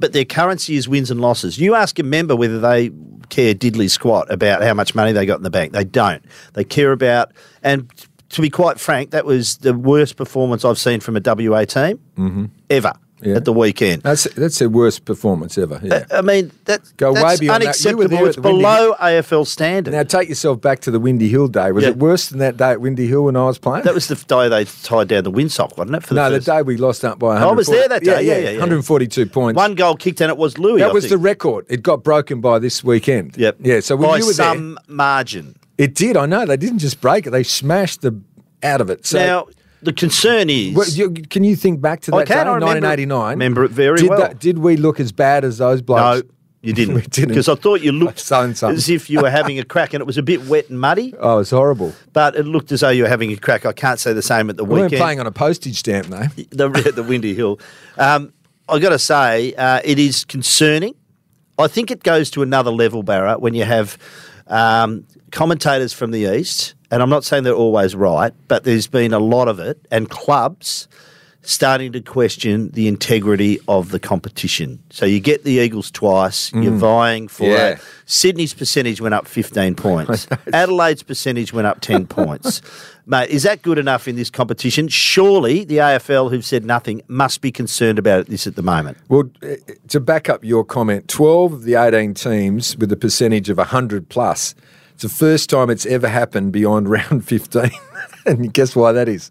But 0.00 0.12
their 0.12 0.24
currency 0.24 0.74
is 0.76 0.88
wins 0.88 1.10
and 1.10 1.20
losses. 1.20 1.58
You 1.58 1.74
ask 1.76 1.98
a 2.00 2.02
member 2.02 2.34
whether 2.34 2.58
they 2.58 2.90
care 3.28 3.54
diddly 3.54 3.88
squat 3.88 4.30
about 4.30 4.62
how 4.62 4.74
much 4.74 4.94
money 4.94 5.12
they 5.12 5.24
got 5.26 5.36
in 5.36 5.44
the 5.44 5.50
bank. 5.50 5.72
They 5.72 5.84
don't. 5.84 6.24
They 6.54 6.64
care 6.64 6.90
about, 6.90 7.32
and 7.62 7.88
to 8.30 8.42
be 8.42 8.50
quite 8.50 8.80
frank, 8.80 9.10
that 9.12 9.24
was 9.24 9.58
the 9.58 9.72
worst 9.74 10.16
performance 10.16 10.64
I've 10.64 10.78
seen 10.78 10.98
from 11.00 11.16
a 11.16 11.20
WA 11.20 11.64
team 11.64 12.00
ever 12.18 12.88
Mm-hmm. 12.88 13.03
Yeah. 13.24 13.36
at 13.36 13.44
the 13.46 13.52
weekend. 13.52 14.02
That's 14.02 14.24
that's 14.34 14.58
their 14.58 14.68
worst 14.68 15.04
performance 15.06 15.56
ever. 15.58 15.80
Yeah. 15.82 16.04
I 16.12 16.20
mean, 16.20 16.50
that, 16.66 16.82
Go 16.98 17.12
way 17.14 17.22
that's 17.22 17.40
that. 17.40 17.46
Were 17.48 17.54
unacceptable. 17.54 18.08
there 18.08 18.26
It's 18.26 18.36
below 18.36 18.94
AFL 19.00 19.46
standard. 19.46 19.92
now 19.92 20.02
take 20.02 20.28
yourself 20.28 20.60
back 20.60 20.80
to 20.80 20.90
the 20.90 21.00
Windy 21.00 21.28
Hill 21.28 21.48
day. 21.48 21.72
Was 21.72 21.84
Yeah. 21.84 21.90
it 21.90 21.96
worse 21.96 22.28
than 22.28 22.38
that 22.40 22.56
day 22.56 22.70
at 22.72 22.80
Windy 22.80 23.06
Hill 23.06 23.24
when 23.24 23.36
I 23.36 23.46
was 23.46 23.58
playing? 23.58 23.84
that 23.84 23.94
was 23.94 24.08
the 24.08 24.14
day 24.14 24.48
they 24.48 24.64
tied 24.64 25.08
down 25.08 25.24
the 25.24 25.32
windsock, 25.32 25.76
wasn't 25.78 25.96
it? 25.96 26.02
For 26.04 26.14
the 26.14 26.28
no, 26.28 26.38
the 26.38 26.40
day 26.40 26.62
we 26.62 26.76
lost 26.76 27.04
up 27.04 27.18
by. 27.18 27.40
Oh, 27.42 27.48
I 27.48 27.52
was 27.52 27.66
there 27.66 27.88
that 27.88 28.02
day. 28.04 28.22
Yeah, 28.22 28.36
yeah, 28.36 28.50
yeah. 28.50 28.58
142 28.58 29.26
points. 29.26 29.56
One 29.56 29.74
goal 29.74 29.96
kicked 29.96 30.20
and 30.20 30.30
it 30.30 30.36
was 30.36 30.58
Louis. 30.58 30.80
that 30.80 30.90
I 30.90 30.92
was 30.92 31.08
the 31.08 31.18
record. 31.18 31.66
It 31.68 31.82
got 31.82 32.04
broken 32.04 32.40
by 32.40 32.58
this 32.58 32.84
weekend. 32.84 33.36
Yep. 33.36 33.56
Yeah. 33.60 33.80
So 33.80 33.96
by 33.96 34.18
you 34.18 34.26
were 34.26 34.32
some 34.34 34.78
margin. 34.86 35.56
it 35.78 35.94
did. 35.94 36.16
I 36.16 36.26
know 36.26 36.44
they 36.46 36.56
didn't 36.56 36.78
just 36.80 37.00
break 37.00 37.26
it; 37.26 37.30
they 37.30 37.42
smashed 37.42 38.02
the 38.02 38.20
out 38.62 38.80
of 38.80 38.90
it. 38.90 39.06
So 39.06 39.18
now 39.18 39.46
the 39.84 39.92
concern 39.92 40.50
is 40.50 40.74
Well, 40.74 40.88
you, 40.88 41.10
can 41.10 41.44
you 41.44 41.56
think 41.56 41.80
back 41.80 42.00
to 42.02 42.10
that 42.10 42.16
I 42.16 42.24
can, 42.24 42.36
day, 42.46 42.50
I 42.50 42.54
remember 42.54 42.66
it- 42.76 42.82
1989? 42.84 43.30
remember 43.30 43.64
it 43.64 43.70
very 43.70 43.98
did 43.98 44.10
well. 44.10 44.18
that- 44.20 44.38
did 44.40 44.58
we 44.58 44.76
look 44.76 45.00
as 45.00 45.12
bad 45.12 45.44
as 45.44 45.58
those 45.58 45.82
blokes? 45.82 46.22
no, 46.22 46.28
you 46.62 46.72
didn't. 46.72 47.10
Didn't. 47.10 47.28
because 47.28 47.48
I 47.48 47.56
thought 47.56 47.82
you 47.82 47.92
looked 47.92 48.32
as 48.32 48.88
if 48.88 49.10
you 49.10 49.20
were 49.20 49.28
having 49.30 49.58
a 49.58 49.64
crack, 49.64 49.92
and 49.92 50.00
it 50.00 50.06
was 50.06 50.16
a 50.16 50.22
bit 50.22 50.46
wet 50.46 50.70
and 50.70 50.80
muddy. 50.80 51.12
Oh, 51.20 51.40
it's 51.40 51.50
horrible. 51.50 51.92
But 52.14 52.36
it 52.36 52.44
looked 52.44 52.72
as 52.72 52.80
though 52.80 52.88
you 52.88 53.02
were 53.02 53.08
having 53.10 53.30
a 53.32 53.36
crack. 53.36 53.66
I 53.66 53.72
can't 53.74 54.00
say 54.00 54.14
the 54.14 54.22
same 54.22 54.48
at 54.48 54.56
the 54.56 54.64
weekend. 54.64 54.90
We 54.92 54.96
weren't 54.96 55.02
playing 55.02 55.20
on 55.20 55.26
a 55.26 55.30
postage 55.30 55.76
stamp, 55.78 56.06
though. 56.06 56.24
the 56.50 56.92
the 56.94 57.02
Windy 57.02 57.34
Hill. 57.34 57.60
Um, 57.98 58.32
I 58.66 58.78
got 58.78 58.90
to 58.90 58.98
say, 58.98 59.52
uh, 59.54 59.82
it 59.84 59.98
is 59.98 60.24
concerning. 60.24 60.94
I 61.58 61.68
think 61.68 61.90
it 61.90 62.02
goes 62.02 62.30
to 62.30 62.40
another 62.42 62.70
level, 62.70 63.02
Barra, 63.02 63.38
when 63.38 63.52
you 63.52 63.64
have 63.64 63.98
um, 64.46 65.04
commentators 65.32 65.92
from 65.92 66.12
the 66.12 66.34
east, 66.34 66.74
and 66.94 67.02
I'm 67.02 67.10
not 67.10 67.24
saying 67.24 67.42
they're 67.42 67.52
always 67.52 67.96
right, 67.96 68.32
but 68.46 68.62
there's 68.62 68.86
been 68.86 69.12
a 69.12 69.18
lot 69.18 69.48
of 69.48 69.58
it, 69.58 69.84
and 69.90 70.08
clubs 70.08 70.86
starting 71.42 71.92
to 71.92 72.00
question 72.00 72.70
the 72.70 72.88
integrity 72.88 73.58
of 73.68 73.90
the 73.90 73.98
competition. 74.00 74.78
So 74.88 75.04
you 75.04 75.20
get 75.20 75.44
the 75.44 75.52
Eagles 75.54 75.90
twice, 75.90 76.50
you're 76.54 76.72
vying 76.72 77.28
for 77.28 77.44
Yeah. 77.48 77.66
it. 77.72 77.80
Sydney's 78.06 78.54
percentage 78.54 79.02
went 79.02 79.12
up 79.14 79.28
15 79.28 79.74
points. 79.86 80.26
Adelaide's 80.54 81.02
percentage 81.02 81.52
went 81.52 81.66
up 81.66 81.80
10 81.82 82.06
points. 82.06 82.62
Mate, 83.06 83.28
is 83.28 83.42
that 83.42 83.60
good 83.60 83.76
enough 83.76 84.08
in 84.08 84.16
this 84.16 84.30
competition? 84.30 84.88
Surely 84.88 85.64
the 85.64 85.76
AFL, 85.76 86.30
who've 86.30 86.44
said 86.46 86.64
nothing, 86.64 87.02
must 87.08 87.42
be 87.42 87.52
concerned 87.52 87.98
about 87.98 88.26
this 88.28 88.46
at 88.46 88.56
the 88.56 88.62
moment. 88.62 88.96
Well, 89.10 89.24
eh, 89.42 89.56
to 89.88 90.00
back 90.00 90.30
up 90.30 90.42
your 90.44 90.64
comment, 90.64 91.08
12 91.08 91.52
of 91.52 91.62
the 91.64 91.74
18 91.74 92.14
teams 92.14 92.74
with 92.78 92.90
a 92.90 92.96
percentage 92.96 93.50
of 93.50 93.58
100 93.58 94.08
plus. 94.08 94.54
It's 94.94 95.02
the 95.02 95.08
first 95.08 95.50
time 95.50 95.70
it's 95.70 95.86
ever 95.86 96.08
happened 96.08 96.52
beyond 96.52 96.88
round 96.90 97.26
15. 97.26 97.70
and 98.26 98.52
guess 98.52 98.74
why 98.76 98.92
that 98.92 99.08
is? 99.08 99.30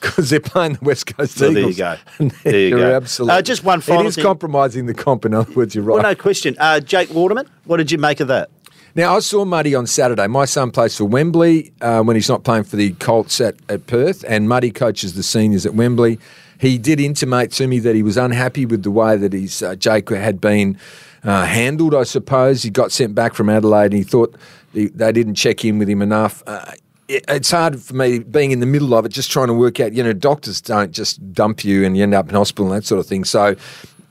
Because 0.00 0.30
they're 0.30 0.40
playing 0.40 0.74
the 0.74 0.84
West 0.84 1.06
Coast 1.16 1.40
Well, 1.40 1.52
there 1.52 1.68
you 1.68 1.74
go. 1.74 1.96
There 2.44 2.58
you 2.58 2.70
go. 2.76 2.96
Absolutely. 2.96 3.36
Uh, 3.38 3.42
just 3.42 3.62
one 3.62 3.80
final 3.80 4.02
It 4.04 4.08
is 4.08 4.14
thing. 4.16 4.24
compromising 4.24 4.86
the 4.86 4.94
comp, 4.94 5.24
in 5.24 5.32
other 5.34 5.52
words, 5.52 5.74
you're 5.74 5.84
right. 5.84 5.94
Well, 5.94 6.02
no 6.02 6.14
question. 6.16 6.56
Uh, 6.58 6.80
Jake 6.80 7.10
Waterman, 7.10 7.48
what 7.64 7.76
did 7.76 7.92
you 7.92 7.98
make 7.98 8.18
of 8.20 8.28
that? 8.28 8.50
Now, 8.94 9.16
I 9.16 9.20
saw 9.20 9.44
Muddy 9.44 9.74
on 9.74 9.86
Saturday. 9.86 10.26
My 10.26 10.44
son 10.44 10.70
plays 10.70 10.96
for 10.98 11.04
Wembley 11.04 11.72
uh, 11.80 12.02
when 12.02 12.14
he's 12.16 12.28
not 12.28 12.44
playing 12.44 12.64
for 12.64 12.76
the 12.76 12.90
Colts 12.94 13.40
at, 13.40 13.54
at 13.68 13.86
Perth, 13.86 14.22
and 14.28 14.48
Muddy 14.48 14.70
coaches 14.70 15.14
the 15.14 15.22
seniors 15.22 15.64
at 15.64 15.74
Wembley. 15.74 16.18
He 16.60 16.78
did 16.78 17.00
intimate 17.00 17.50
to 17.52 17.66
me 17.66 17.78
that 17.78 17.94
he 17.94 18.02
was 18.02 18.16
unhappy 18.16 18.66
with 18.66 18.82
the 18.82 18.90
way 18.90 19.16
that 19.16 19.32
his 19.32 19.62
uh, 19.62 19.76
Jake 19.76 20.10
had 20.10 20.40
been 20.40 20.78
uh, 21.24 21.44
handled, 21.44 21.94
I 21.94 22.04
suppose. 22.04 22.62
He 22.62 22.70
got 22.70 22.92
sent 22.92 23.14
back 23.14 23.34
from 23.34 23.48
Adelaide 23.48 23.86
and 23.86 23.94
he 23.94 24.02
thought 24.02 24.34
he, 24.72 24.86
they 24.88 25.12
didn't 25.12 25.34
check 25.34 25.64
in 25.64 25.78
with 25.78 25.88
him 25.88 26.02
enough. 26.02 26.42
Uh, 26.46 26.72
it, 27.08 27.24
it's 27.28 27.50
hard 27.50 27.80
for 27.80 27.94
me 27.94 28.20
being 28.20 28.50
in 28.50 28.60
the 28.60 28.66
middle 28.66 28.94
of 28.94 29.04
it, 29.04 29.10
just 29.10 29.30
trying 29.30 29.48
to 29.48 29.54
work 29.54 29.80
out, 29.80 29.92
you 29.92 30.02
know, 30.02 30.12
doctors 30.12 30.60
don't 30.60 30.92
just 30.92 31.32
dump 31.32 31.64
you 31.64 31.84
and 31.84 31.96
you 31.96 32.02
end 32.02 32.14
up 32.14 32.28
in 32.28 32.34
hospital 32.34 32.66
and 32.66 32.76
that 32.76 32.86
sort 32.86 32.98
of 32.98 33.06
thing. 33.06 33.24
So 33.24 33.56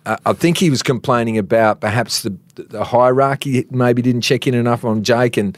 uh, 0.05 0.17
I 0.25 0.33
think 0.33 0.57
he 0.57 0.69
was 0.69 0.81
complaining 0.81 1.37
about 1.37 1.79
perhaps 1.79 2.23
the, 2.23 2.35
the 2.55 2.83
hierarchy 2.83 3.65
maybe 3.69 4.01
didn't 4.01 4.21
check 4.21 4.47
in 4.47 4.53
enough 4.53 4.83
on 4.83 5.03
Jake, 5.03 5.37
and 5.37 5.57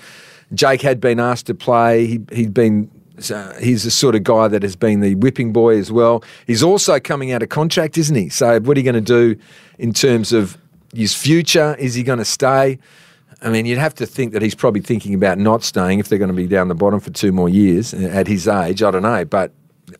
Jake 0.53 0.81
had 0.81 0.99
been 0.99 1.19
asked 1.19 1.45
to 1.47 1.53
play. 1.53 2.05
He, 2.05 2.21
he'd 2.31 2.53
been. 2.53 2.89
Uh, 3.31 3.53
he's 3.59 3.83
the 3.83 3.91
sort 3.91 4.15
of 4.15 4.23
guy 4.23 4.47
that 4.47 4.63
has 4.63 4.75
been 4.75 4.99
the 4.99 5.13
whipping 5.15 5.53
boy 5.53 5.77
as 5.77 5.91
well. 5.91 6.23
He's 6.47 6.63
also 6.63 6.99
coming 6.99 7.31
out 7.31 7.43
of 7.43 7.49
contract, 7.49 7.95
isn't 7.95 8.15
he? 8.15 8.27
So, 8.29 8.59
what 8.59 8.75
are 8.75 8.79
you 8.79 8.91
going 8.91 9.01
to 9.05 9.35
do 9.35 9.39
in 9.77 9.93
terms 9.93 10.33
of 10.33 10.57
his 10.93 11.13
future? 11.15 11.75
Is 11.79 11.93
he 11.95 12.03
going 12.03 12.19
to 12.19 12.25
stay? 12.25 12.79
I 13.41 13.49
mean, 13.49 13.65
you'd 13.65 13.79
have 13.79 13.95
to 13.95 14.05
think 14.05 14.31
that 14.33 14.41
he's 14.41 14.55
probably 14.55 14.81
thinking 14.81 15.13
about 15.13 15.37
not 15.37 15.63
staying 15.63 15.99
if 15.99 16.07
they're 16.07 16.17
going 16.19 16.29
to 16.31 16.35
be 16.35 16.47
down 16.47 16.69
the 16.69 16.75
bottom 16.75 16.99
for 16.99 17.09
two 17.11 17.31
more 17.31 17.49
years 17.49 17.93
at 17.93 18.27
his 18.27 18.47
age. 18.47 18.81
I 18.81 18.91
don't 18.91 19.01
know, 19.01 19.25
but 19.25 19.51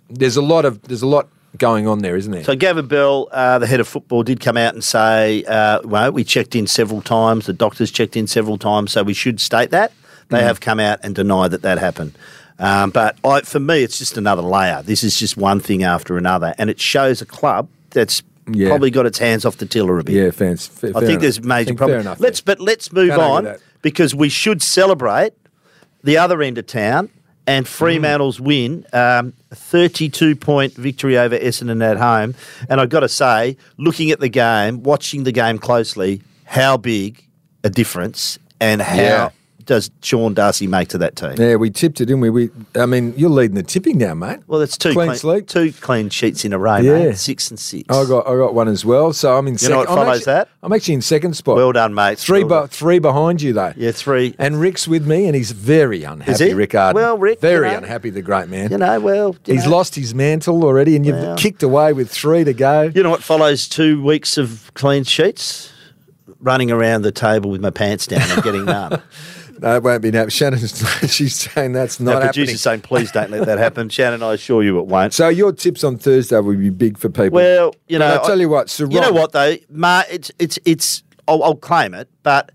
there's 0.09 0.37
a 0.37 0.41
lot 0.41 0.63
of 0.65 0.81
there's 0.83 1.01
a 1.01 1.07
lot 1.07 1.27
going 1.57 1.87
on 1.87 1.99
there, 1.99 2.15
isn't 2.15 2.31
there? 2.31 2.43
So 2.43 2.55
Gavin 2.55 2.87
Bell, 2.87 3.27
uh, 3.31 3.59
the 3.59 3.67
head 3.67 3.79
of 3.79 3.87
football, 3.87 4.23
did 4.23 4.39
come 4.39 4.57
out 4.57 4.73
and 4.73 4.83
say, 4.83 5.43
uh, 5.43 5.81
well, 5.83 6.11
we 6.11 6.23
checked 6.23 6.55
in 6.55 6.67
several 6.67 7.01
times. 7.01 7.45
The 7.45 7.53
doctors 7.53 7.91
checked 7.91 8.15
in 8.15 8.25
several 8.27 8.57
times, 8.57 8.91
so 8.93 9.03
we 9.03 9.13
should 9.13 9.39
state 9.39 9.71
that. 9.71 9.91
They 10.29 10.39
Mm. 10.39 10.43
have 10.43 10.61
come 10.61 10.79
out 10.79 10.99
and 11.03 11.13
denied 11.13 11.51
that 11.51 11.61
that 11.63 11.77
happened. 11.79 12.13
Um, 12.59 12.91
but 12.91 13.17
I, 13.25 13.41
for 13.41 13.59
me, 13.59 13.83
it's 13.83 13.97
just 13.97 14.17
another 14.17 14.41
layer. 14.41 14.81
This 14.83 15.03
is 15.03 15.19
just 15.19 15.35
one 15.37 15.59
thing 15.59 15.83
after 15.83 16.17
another, 16.17 16.55
and 16.57 16.69
it 16.69 16.79
shows 16.79 17.21
a 17.21 17.25
club 17.25 17.67
that's 17.89 18.23
Yeah. 18.51 18.69
probably 18.69 18.91
got 18.91 19.05
its 19.05 19.17
hands 19.19 19.45
off 19.45 19.57
the 19.57 19.65
tiller 19.65 19.99
a 19.99 20.03
bit. 20.03 20.15
yeah, 20.15 20.31
fans. 20.31 20.67
Fair, 20.67 20.91
I 20.95 21.01
think 21.01 21.21
there's 21.21 21.41
major 21.41 21.69
Fair 21.69 21.77
problems. 21.77 22.05
enough 22.05 22.19
Let's, 22.19 22.41
but 22.41 22.59
let's 22.59 22.91
move 22.91 23.11
on 23.11 23.55
because 23.81 24.13
we 24.13 24.29
should 24.29 24.61
celebrate 24.61 25.33
the 26.03 26.17
other 26.17 26.41
end 26.41 26.57
of 26.57 26.67
town 26.67 27.09
and 27.45 27.67
Fremantle's 27.67 28.39
win, 28.39 28.85
um, 28.93 29.33
32 29.53 30.35
point 30.35 30.73
victory 30.73 31.17
over 31.17 31.37
Essendon 31.37 31.83
at 31.83 31.97
home. 31.97 32.35
And 32.69 32.79
I've 32.79 32.89
got 32.89 33.01
to 33.01 33.09
say, 33.09 33.57
looking 33.77 34.11
at 34.11 34.19
the 34.19 34.29
game, 34.29 34.83
watching 34.83 35.23
the 35.23 35.31
game 35.31 35.57
closely, 35.57 36.21
how 36.45 36.77
big 36.77 37.23
a 37.63 37.69
difference 37.69 38.39
and 38.59 38.81
how 38.81 38.95
Yeah. 38.95 39.29
Does 39.65 39.91
Sean 40.01 40.33
Darcy 40.33 40.67
make 40.67 40.89
to 40.89 40.97
that 40.97 41.15
team? 41.15 41.33
Yeah, 41.37 41.55
we 41.55 41.69
tipped 41.69 42.01
it, 42.01 42.05
didn't 42.05 42.21
we? 42.21 42.29
We, 42.29 42.49
I 42.75 42.85
mean, 42.85 43.13
you're 43.15 43.29
leading 43.29 43.55
the 43.55 43.63
tipping 43.63 43.97
now, 43.97 44.13
mate. 44.13 44.39
Well, 44.47 44.59
that's 44.59 44.77
two 44.77 44.93
Clean 44.93 45.15
clean, 45.15 45.45
two 45.45 45.71
clean 45.73 46.09
sheets 46.09 46.43
in 46.45 46.53
a 46.53 46.59
row, 46.59 46.77
Yeah. 46.77 47.05
mate. 47.05 47.17
Six 47.17 47.49
and 47.49 47.59
six. 47.59 47.83
I 47.89 48.05
got, 48.05 48.27
I 48.27 48.35
got 48.35 48.53
one 48.53 48.67
as 48.67 48.83
well. 48.83 49.13
So 49.13 49.37
I'm 49.37 49.47
in. 49.47 49.53
You 49.53 49.57
second. 49.59 49.71
know 49.73 49.79
what 49.79 49.89
I'm 49.89 49.95
follows 49.95 50.17
actually- 50.19 50.33
that? 50.33 50.49
I'm 50.61 50.73
actually 50.73 50.93
in 50.95 51.01
second 51.01 51.33
spot. 51.35 51.55
Well 51.55 51.71
done, 51.71 51.93
mate. 51.93 52.17
Three, 52.19 52.43
Well 52.43 52.63
bu- 52.63 52.67
three 52.67 52.99
behind 52.99 53.41
you 53.41 53.53
though. 53.53 53.73
Yeah, 53.77 53.91
three. 53.91 54.35
And 54.39 54.59
Rick's 54.59 54.87
with 54.87 55.05
me, 55.07 55.25
and 55.27 55.35
he's 55.35 55.51
very 55.51 56.03
unhappy. 56.03 56.45
he? 56.45 56.53
Rick 56.53 56.75
Ardon. 56.75 57.01
Well, 57.01 57.17
Rick, 57.17 57.39
very 57.39 57.67
you 57.67 57.71
know, 57.73 57.77
unhappy. 57.79 58.09
The 58.09 58.21
great 58.21 58.49
man. 58.49 58.71
You 58.71 58.77
know, 58.77 58.99
well, 58.99 59.35
you 59.45 59.53
he's 59.55 59.65
know. 59.65 59.71
lost 59.71 59.95
his 59.95 60.13
mantle 60.15 60.63
already, 60.63 60.95
and 60.95 61.05
you've 61.05 61.15
Well. 61.17 61.37
kicked 61.37 61.63
away 61.63 61.93
with 61.93 62.09
three 62.09 62.43
to 62.43 62.53
go. 62.53 62.91
You 62.93 63.03
know 63.03 63.09
what 63.09 63.23
follows 63.23 63.67
two 63.67 64.03
weeks 64.03 64.37
of 64.37 64.71
clean 64.73 65.03
sheets? 65.03 65.69
Running 66.39 66.71
around 66.71 67.03
the 67.03 67.11
table 67.11 67.49
with 67.51 67.61
my 67.61 67.69
pants 67.69 68.05
down 68.07 68.29
and 68.29 68.43
getting 68.43 68.65
none. 68.65 69.01
It 69.63 69.81
won't 69.83 70.01
be 70.01 70.11
now. 70.11 70.27
Shannon's 70.29 70.83
she's 71.13 71.35
saying 71.35 71.73
that's 71.73 71.99
not 71.99 72.15
happening. 72.15 72.33
producer's 72.33 72.61
saying, 72.61 72.81
please 72.81 73.11
don't 73.11 73.31
let 73.31 73.45
that 73.45 73.57
happen. 73.57 73.89
Shannon, 73.89 74.21
I 74.21 74.33
assure 74.33 74.61
you 74.63 74.79
it 74.79 74.87
won't. 74.87 75.13
So 75.13 75.29
your 75.29 75.53
tips 75.53 75.83
on 75.83 75.97
Thursday 75.97 76.39
will 76.39 76.57
be 76.57 76.69
big 76.69 76.97
for 76.97 77.09
people. 77.09 77.31
Well, 77.31 77.73
you 77.87 77.97
know, 77.97 78.07
I'll 78.07 78.25
tell 78.25 78.39
you 78.39 78.49
what, 78.49 78.77
You 78.77 78.87
know 78.87 79.11
what 79.11 79.31
though, 79.31 79.55
Ma, 79.69 80.03
it's 80.09 80.31
it's 80.39 80.59
it's. 80.65 81.03
I'll, 81.27 81.41
I'll 81.41 81.55
claim 81.55 81.93
it, 81.93 82.09
but 82.21 82.51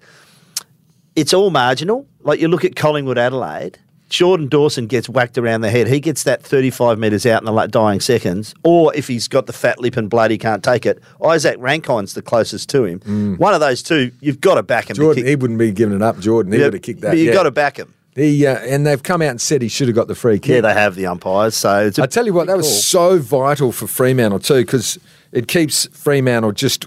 it's 1.16 1.32
all 1.32 1.48
marginal. 1.50 2.06
Like 2.20 2.40
you 2.40 2.48
look 2.48 2.64
at 2.64 2.76
Collingwood, 2.76 3.16
Adelaide. 3.16 3.78
Jordan 4.08 4.48
Dawson 4.48 4.86
gets 4.86 5.08
whacked 5.08 5.36
around 5.38 5.60
the 5.60 5.70
head. 5.70 5.86
He 5.88 6.00
gets 6.00 6.22
that 6.22 6.42
35 6.42 6.98
metres 6.98 7.26
out 7.26 7.42
in 7.42 7.54
the 7.54 7.66
dying 7.66 8.00
seconds. 8.00 8.54
Or 8.64 8.94
if 8.94 9.06
he's 9.08 9.28
got 9.28 9.46
the 9.46 9.52
fat 9.52 9.78
lip 9.80 9.96
and 9.96 10.08
blood, 10.08 10.30
he 10.30 10.38
can't 10.38 10.62
take 10.64 10.86
it. 10.86 10.98
Isaac 11.24 11.56
Rankine's 11.58 12.14
the 12.14 12.22
closest 12.22 12.68
to 12.70 12.84
him. 12.84 13.36
One 13.38 13.54
of 13.54 13.60
those 13.60 13.82
two, 13.82 14.10
you've 14.20 14.40
got 14.40 14.54
to 14.54 14.62
back 14.62 14.88
him. 14.90 14.94
Mm. 14.96 15.00
Jordan, 15.00 15.22
kick- 15.24 15.28
he 15.28 15.36
wouldn't 15.36 15.58
be 15.58 15.72
giving 15.72 15.94
it 15.96 16.02
up. 16.02 16.18
Jordan, 16.18 16.52
he 16.52 16.58
Yeah, 16.58 16.64
would 16.66 16.72
have 16.74 16.82
kicked 16.82 17.00
that. 17.02 17.08
But 17.10 17.18
you've 17.18 17.26
yeah. 17.28 17.32
got 17.34 17.42
to 17.44 17.50
back 17.50 17.76
him. 17.78 17.92
He, 18.14 18.46
uh, 18.46 18.56
and 18.58 18.84
they've 18.86 19.02
come 19.02 19.22
out 19.22 19.28
and 19.30 19.40
said 19.40 19.62
he 19.62 19.68
should 19.68 19.86
have 19.86 19.94
got 19.94 20.08
the 20.08 20.14
free 20.16 20.40
kick. 20.40 20.50
Yeah, 20.50 20.60
they 20.62 20.72
have 20.72 20.96
the 20.96 21.06
umpires. 21.06 21.54
So 21.54 21.90
I 22.00 22.06
tell 22.06 22.26
you 22.26 22.32
what, 22.32 22.48
that 22.48 22.56
was 22.56 22.66
call. 22.66 23.12
so 23.14 23.18
vital 23.18 23.70
for 23.70 23.86
Fremantle 23.86 24.40
too, 24.40 24.62
because 24.62 24.98
it 25.30 25.46
keeps 25.46 25.86
Fremantle 25.92 26.50
just 26.52 26.86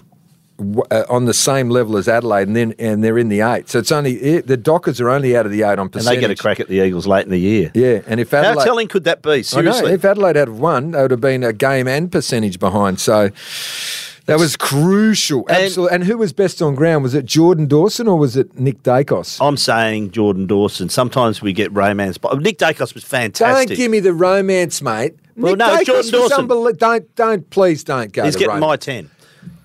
uh, 0.90 1.04
on 1.08 1.24
the 1.26 1.34
same 1.34 1.68
level 1.70 1.96
as 1.96 2.08
Adelaide, 2.08 2.48
and 2.48 2.56
then 2.56 2.74
and 2.78 3.02
they're 3.02 3.18
in 3.18 3.28
the 3.28 3.40
eight. 3.40 3.68
So 3.68 3.78
it's 3.78 3.92
only 3.92 4.14
it, 4.14 4.46
the 4.46 4.56
Dockers 4.56 5.00
are 5.00 5.08
only 5.10 5.36
out 5.36 5.46
of 5.46 5.52
the 5.52 5.62
eight 5.62 5.78
on 5.78 5.88
percentage. 5.88 6.16
and 6.16 6.22
they 6.24 6.28
get 6.28 6.38
a 6.38 6.40
crack 6.40 6.60
at 6.60 6.68
the 6.68 6.80
Eagles 6.84 7.06
late 7.06 7.24
in 7.24 7.30
the 7.30 7.38
year. 7.40 7.70
Yeah, 7.74 8.00
and 8.06 8.20
if 8.20 8.30
How 8.30 8.38
Adelaide, 8.38 8.64
telling 8.64 8.88
could 8.88 9.04
that 9.04 9.22
be? 9.22 9.42
Seriously. 9.42 9.82
know 9.88 9.94
if 9.94 10.04
Adelaide 10.04 10.36
had 10.36 10.48
won, 10.50 10.92
they 10.92 11.02
would 11.02 11.10
have 11.10 11.20
been 11.20 11.42
a 11.44 11.52
game 11.52 11.86
and 11.88 12.10
percentage 12.10 12.58
behind. 12.58 13.00
So. 13.00 13.30
That 14.26 14.38
was 14.38 14.56
crucial, 14.56 15.44
And- 15.48 15.64
absolutely. 15.64 15.94
And 15.96 16.04
who 16.04 16.16
was 16.16 16.32
best 16.32 16.62
on 16.62 16.76
ground? 16.76 17.02
Was 17.02 17.12
it 17.12 17.24
Jordan 17.24 17.66
Dawson 17.66 18.06
or 18.06 18.16
was 18.16 18.36
it 18.36 18.56
Nick 18.56 18.84
Daicos? 18.84 19.44
I'm 19.44 19.56
saying 19.56 20.12
Jordan 20.12 20.46
Dawson. 20.46 20.88
Sometimes 20.90 21.42
we 21.42 21.52
get 21.52 21.72
romance, 21.72 22.18
but 22.18 22.40
Nick 22.40 22.58
Daicos 22.58 22.94
was 22.94 23.02
fantastic. 23.02 23.66
Don't 23.70 23.76
give 23.76 23.90
me 23.90 23.98
the 23.98 24.12
romance, 24.14 24.80
mate. 24.80 25.16
Well, 25.36 25.56
Nick 25.56 25.58
no, 25.58 25.76
Daicos 25.76 25.84
Jordan 25.86 26.10
Dawson. 26.12 26.46
unbelie- 26.48 26.78
Don't, 26.78 27.14
don't, 27.16 27.50
please 27.50 27.82
don't 27.82 28.12
go. 28.12 28.22
He's 28.24 28.36
getting 28.36 28.54
romance. 28.54 28.60
my 28.62 28.76
ten. 28.76 29.10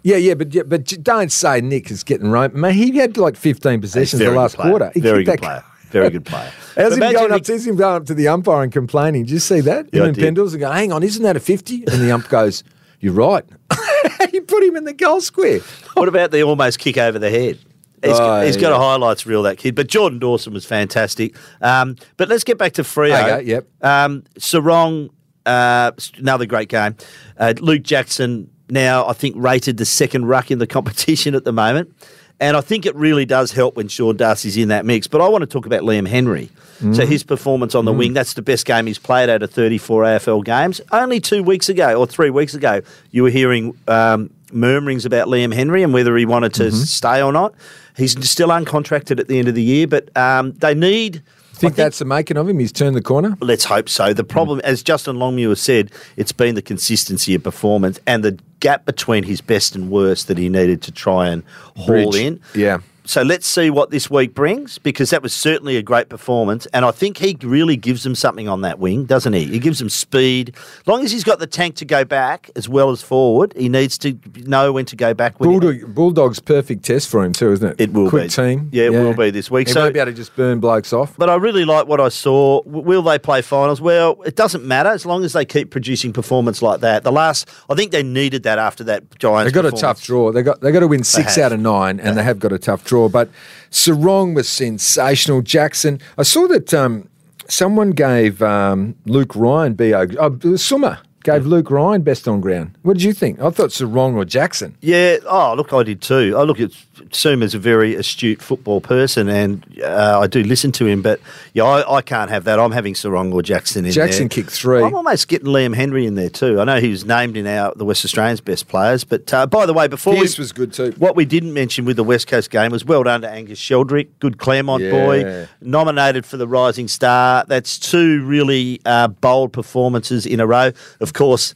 Yeah, 0.07 0.15
yeah, 0.15 0.35
but 0.35 0.53
yeah, 0.53 0.63
but 0.63 0.85
don't 1.03 1.33
say 1.33 1.59
Nick 1.59 1.91
is 1.91 2.05
getting 2.05 2.31
right. 2.31 2.53
Man, 2.53 2.73
he 2.73 2.95
had 2.95 3.17
like 3.17 3.35
15 3.35 3.81
possessions 3.81 4.21
the 4.21 4.31
last 4.31 4.55
quarter. 4.55 4.89
He 4.93 5.01
Very 5.01 5.25
good 5.25 5.39
player. 5.39 5.65
Very 5.89 6.09
good 6.09 6.25
player. 6.25 6.49
How's 6.77 6.93
him 6.93 6.99
going 6.99 7.31
up? 7.33 7.45
he- 7.45 7.57
him 7.57 7.75
going 7.75 7.95
up 7.97 8.05
to 8.05 8.13
the 8.13 8.29
umpire 8.29 8.63
and 8.63 8.71
complaining? 8.71 9.23
Did 9.23 9.31
you 9.31 9.39
see 9.39 9.59
that? 9.59 9.89
Yeah, 9.91 10.03
him 10.03 10.05
I 10.05 10.07
and. 10.07 10.17
Pendles 10.17 10.51
and 10.51 10.61
go, 10.61 10.71
hang 10.71 10.93
on, 10.93 11.03
isn't 11.03 11.23
that 11.23 11.35
a 11.35 11.41
50? 11.41 11.87
And 11.87 12.01
the 12.01 12.11
ump 12.13 12.29
goes, 12.29 12.63
you're 13.01 13.11
right. 13.11 13.43
he 14.31 14.39
put 14.39 14.63
him 14.63 14.77
in 14.77 14.85
the 14.85 14.93
goal 14.93 15.19
square. 15.19 15.59
What 15.95 16.07
about 16.07 16.31
the 16.31 16.41
almost 16.41 16.79
kick 16.79 16.97
over 16.97 17.19
the 17.19 17.29
head? 17.29 17.59
He's, 18.01 18.17
Oh, 18.17 18.45
he's 18.45 18.55
got 18.55 18.71
a 18.71 18.77
highlights 18.77 19.25
reel, 19.25 19.43
that 19.43 19.57
kid. 19.57 19.75
But 19.75 19.87
Jordan 19.87 20.19
Dawson 20.19 20.53
was 20.53 20.65
fantastic. 20.65 21.35
Um, 21.61 21.97
but 22.15 22.29
let's 22.29 22.45
get 22.45 22.57
back 22.57 22.73
to 22.73 22.83
Freo. 22.83 23.39
Okay, 23.39 23.45
yep. 23.45 23.67
Um, 23.81 24.23
Serong, 24.39 25.09
uh, 25.45 25.91
another 26.17 26.45
great 26.45 26.69
game. 26.69 26.95
Uh, 27.37 27.55
Luke 27.59 27.83
Jackson, 27.83 28.49
now 28.69 29.07
I 29.07 29.13
think 29.13 29.35
rated 29.37 29.77
the 29.77 29.85
second 29.85 30.25
ruck 30.25 30.51
in 30.51 30.59
the 30.59 30.67
competition 30.77 31.35
at 31.35 31.43
the 31.43 31.53
moment. 31.53 31.93
And 32.39 32.55
I 32.55 32.61
think 32.61 32.85
it 32.85 32.95
really 32.95 33.25
does 33.25 33.51
help 33.51 33.75
when 33.75 33.87
Sean 33.87 34.15
Darcy's 34.15 34.57
in 34.57 34.67
that 34.67 34.85
mix. 34.85 35.07
But 35.07 35.21
I 35.21 35.27
want 35.27 35.41
to 35.41 35.47
talk 35.47 35.65
about 35.65 35.81
Liam 35.81 36.07
Henry. 36.07 36.49
So 36.93 37.07
his 37.07 37.23
performance 37.23 37.73
on 37.73 37.85
the 37.85 37.91
wing, 37.93 38.13
that's 38.13 38.35
the 38.35 38.43
best 38.43 38.67
game 38.67 38.85
he's 38.85 38.99
played 38.99 39.29
out 39.29 39.41
of 39.41 39.49
34 39.49 40.03
AFL 40.03 40.45
games. 40.45 40.79
Only 40.91 41.19
two 41.19 41.41
weeks 41.41 41.69
ago 41.69 41.95
or 41.95 42.05
three 42.05 42.29
weeks 42.29 42.53
ago, 42.53 42.81
you 43.09 43.23
were 43.23 43.31
hearing 43.31 43.75
um, 43.87 44.29
murmurings 44.51 45.03
about 45.03 45.27
Liam 45.27 45.51
Henry 45.51 45.81
and 45.81 45.91
whether 45.91 46.15
he 46.15 46.27
wanted 46.27 46.53
to 46.53 46.71
stay 46.71 47.23
or 47.23 47.33
not. 47.33 47.55
He's 47.95 48.11
still 48.29 48.49
uncontracted 48.49 49.19
at 49.19 49.27
the 49.27 49.39
end 49.39 49.47
of 49.47 49.55
the 49.55 49.63
year, 49.63 49.87
but 49.87 50.15
um, 50.15 50.51
they 50.51 50.75
need. 50.75 51.23
I 51.57 51.59
Think 51.59 51.75
that's 51.75 51.99
the 51.99 52.05
making 52.05 52.37
of 52.37 52.47
him? 52.47 52.59
He's 52.59 52.71
turned 52.71 52.95
the 52.95 53.01
corner? 53.01 53.37
Let's 53.41 53.65
hope 53.65 53.89
so. 53.89 54.13
The 54.13 54.23
problem, 54.23 54.61
as 54.63 54.83
Justin 54.83 55.17
Longmuir 55.17 55.55
said, 55.55 55.91
it's 56.15 56.31
been 56.31 56.55
the 56.55 56.61
consistency 56.61 57.33
of 57.35 57.43
performance 57.43 57.99
and 58.05 58.23
the 58.23 58.37
gap 58.59 58.85
between 58.85 59.23
his 59.23 59.41
best 59.41 59.75
and 59.75 59.89
worst 59.89 60.27
that 60.27 60.37
he 60.37 60.49
needed 60.49 60.81
to 60.83 60.91
try 60.91 61.29
and 61.29 61.43
haul 61.75 62.11
Bridge. 62.11 62.15
in. 62.15 62.41
Yeah. 62.53 62.79
So 63.07 63.21
let's 63.21 63.47
see 63.47 63.69
what 63.69 63.89
this 63.89 64.09
week 64.09 64.33
brings 64.33 64.79
because 64.79 65.11
that 65.11 65.23
was 65.23 65.31
certainly 65.33 65.77
a 65.77 65.81
great 65.81 66.09
performance. 66.09 66.65
And 66.73 66.83
I 66.83 66.91
think 66.91 67.19
he 67.19 67.37
really 67.41 67.77
gives 67.77 68.03
them 68.03 68.15
something 68.15 68.49
on 68.49 68.61
that 68.61 68.79
wing, 68.79 69.05
doesn't 69.05 69.31
he? 69.31 69.45
He 69.45 69.59
gives 69.59 69.79
them 69.79 69.87
speed. 69.89 70.53
As 70.81 70.87
long 70.87 71.05
as 71.05 71.11
he's 71.13 71.23
got 71.23 71.39
the 71.39 71.47
tank 71.47 71.75
to 71.75 71.85
go 71.85 72.03
back 72.03 72.49
as 72.57 72.67
well 72.67 72.89
as 72.91 73.01
forward, 73.01 73.53
he 73.55 73.69
needs 73.69 73.97
to 73.99 74.19
know 74.45 74.73
when 74.73 74.83
to 74.87 74.97
go 74.97 75.13
back. 75.13 75.37
Bulldog, 75.37 75.95
Bulldog's 75.95 76.41
perfect 76.41 76.83
test 76.83 77.07
for 77.07 77.23
him 77.23 77.31
too, 77.31 77.53
isn't 77.53 77.69
it? 77.71 77.81
It 77.81 77.93
will 77.93 78.09
Quick 78.09 78.23
be. 78.23 78.29
team. 78.29 78.69
Yeah, 78.73 78.87
it 78.87 78.89
will 78.91 79.13
be 79.13 79.31
this 79.31 79.49
week. 79.49 79.67
He 79.69 79.73
So- 79.73 79.83
won't 79.83 79.93
be 79.93 80.01
able 80.01 80.11
to 80.11 80.17
just 80.17 80.35
burn 80.35 80.59
blokes 80.59 80.91
off. 80.91 81.13
But 81.17 81.29
I 81.29 81.35
really 81.35 81.63
like 81.63 81.87
what 81.87 82.01
I 82.01 82.09
saw. 82.09 82.61
Will 82.65 83.01
they 83.03 83.17
play 83.17 83.41
finals? 83.41 83.79
Well, 83.79 84.17
it 84.25 84.35
doesn't 84.35 84.65
matter 84.65 84.89
as 84.89 85.05
long 85.05 85.23
as 85.23 85.31
they 85.31 85.45
keep 85.45 85.71
producing 85.71 86.11
performance 86.11 86.61
like 86.61 86.81
that. 86.81 87.03
The 87.05 87.13
last, 87.13 87.47
I 87.69 87.75
think 87.75 87.93
they 87.93 88.03
needed 88.03 88.43
that 88.43 88.59
after 88.59 88.83
that 88.83 89.17
Giants. 89.17 89.53
They 89.53 89.61
got 89.61 89.73
a 89.73 89.75
tough 89.75 90.03
draw. 90.03 90.33
They 90.33 90.41
got 90.41 90.59
they 90.59 90.73
got 90.73 90.81
to 90.81 90.87
win 90.89 91.05
six 91.05 91.37
out 91.37 91.53
of 91.53 91.61
nine, 91.61 92.01
and 92.01 92.17
they 92.17 92.23
have 92.23 92.39
got 92.39 92.51
a 92.51 92.59
tough 92.59 92.83
draw. 92.83 92.96
But 93.09 93.29
Serong 93.71 94.35
was 94.35 94.49
sensational. 94.49 95.41
Jackson, 95.41 95.99
I 96.17 96.23
saw 96.23 96.47
that 96.47 96.73
um, 96.73 97.07
someone 97.47 97.91
gave 97.91 98.41
um, 98.41 98.95
Luke 99.05 99.35
Ryan 99.35 99.73
bo. 99.75 100.07
Oh, 100.19 100.55
Summer 100.55 100.99
gave 101.27 101.45
Luke 101.45 101.69
Ryan 101.69 102.03
best 102.03 102.25
on 102.27 102.39
ground. 102.39 102.71
What 102.83 102.93
did 102.93 103.03
you 103.03 103.11
think? 103.11 103.39
I 103.41 103.49
thought 103.49 103.71
Serong 103.71 104.15
or 104.15 104.23
Jackson. 104.23 104.77
Yeah. 104.79 105.17
Oh, 105.25 105.53
look, 105.55 105.73
I 105.73 105.83
did 105.83 106.01
too. 106.01 106.35
I 106.37 106.43
look 106.43 106.59
at 106.61 106.71
Suma's 107.11 107.53
a 107.53 107.59
very 107.59 107.95
astute 107.95 108.41
football 108.41 108.79
person, 108.81 109.27
and 109.27 109.65
uh, 109.83 110.19
I 110.21 110.27
do 110.27 110.41
listen 110.43 110.71
to 110.73 110.85
him. 110.87 111.01
But 111.01 111.19
yeah, 111.53 111.65
I, 111.65 111.97
I 111.97 112.01
can't 112.01 112.29
have 112.29 112.45
that. 112.45 112.59
I'm 112.59 112.71
having 112.71 112.93
Serong 112.93 113.33
or 113.33 113.41
Jackson 113.41 113.79
in 113.79 113.83
there. 113.91 114.07
Jackson 114.07 114.23
there. 114.23 114.29
kicked 114.29 114.51
three. 114.51 114.81
I'm 114.81 114.95
almost 114.95 115.27
getting 115.27 115.47
Liam 115.47 115.75
Henry 115.75 116.05
in 116.05 116.15
there 116.15 116.29
too. 116.29 116.61
I 116.61 116.63
know 116.63 116.79
he 116.79 116.89
was 116.89 117.03
named 117.03 117.35
in 117.35 117.45
our 117.45 117.73
the 117.75 117.85
West 117.85 118.05
Australians' 118.05 118.39
best 118.41 118.69
players. 118.69 119.03
But 119.03 119.33
uh, 119.33 119.45
by 119.47 119.65
the 119.65 119.73
way, 119.73 119.87
before 119.89 120.13
we, 120.13 120.21
was 120.21 120.53
good 120.53 120.71
too. 120.71 120.93
What 120.97 121.17
we 121.17 121.25
didn't 121.25 121.53
mention 121.53 121.83
with 121.83 121.97
the 121.97 122.03
West 122.03 122.27
Coast 122.27 122.49
game 122.49 122.71
was 122.71 122.85
well 122.85 123.03
done 123.03 123.21
to 123.21 123.29
Angus 123.29 123.59
Sheldrick, 123.59 124.07
good 124.19 124.37
Claremont 124.37 124.81
Yeah. 124.81 124.91
boy, 124.91 125.47
nominated 125.61 126.25
for 126.25 126.37
the 126.37 126.47
Rising 126.47 126.87
Star. 126.87 127.43
That's 127.47 127.77
two 127.77 128.23
really 128.25 128.79
uh, 128.85 129.09
bold 129.09 129.51
performances 129.53 130.25
in 130.25 130.39
a 130.39 130.47
row. 130.47 130.71
Of 130.99 131.13
course, 131.17 131.53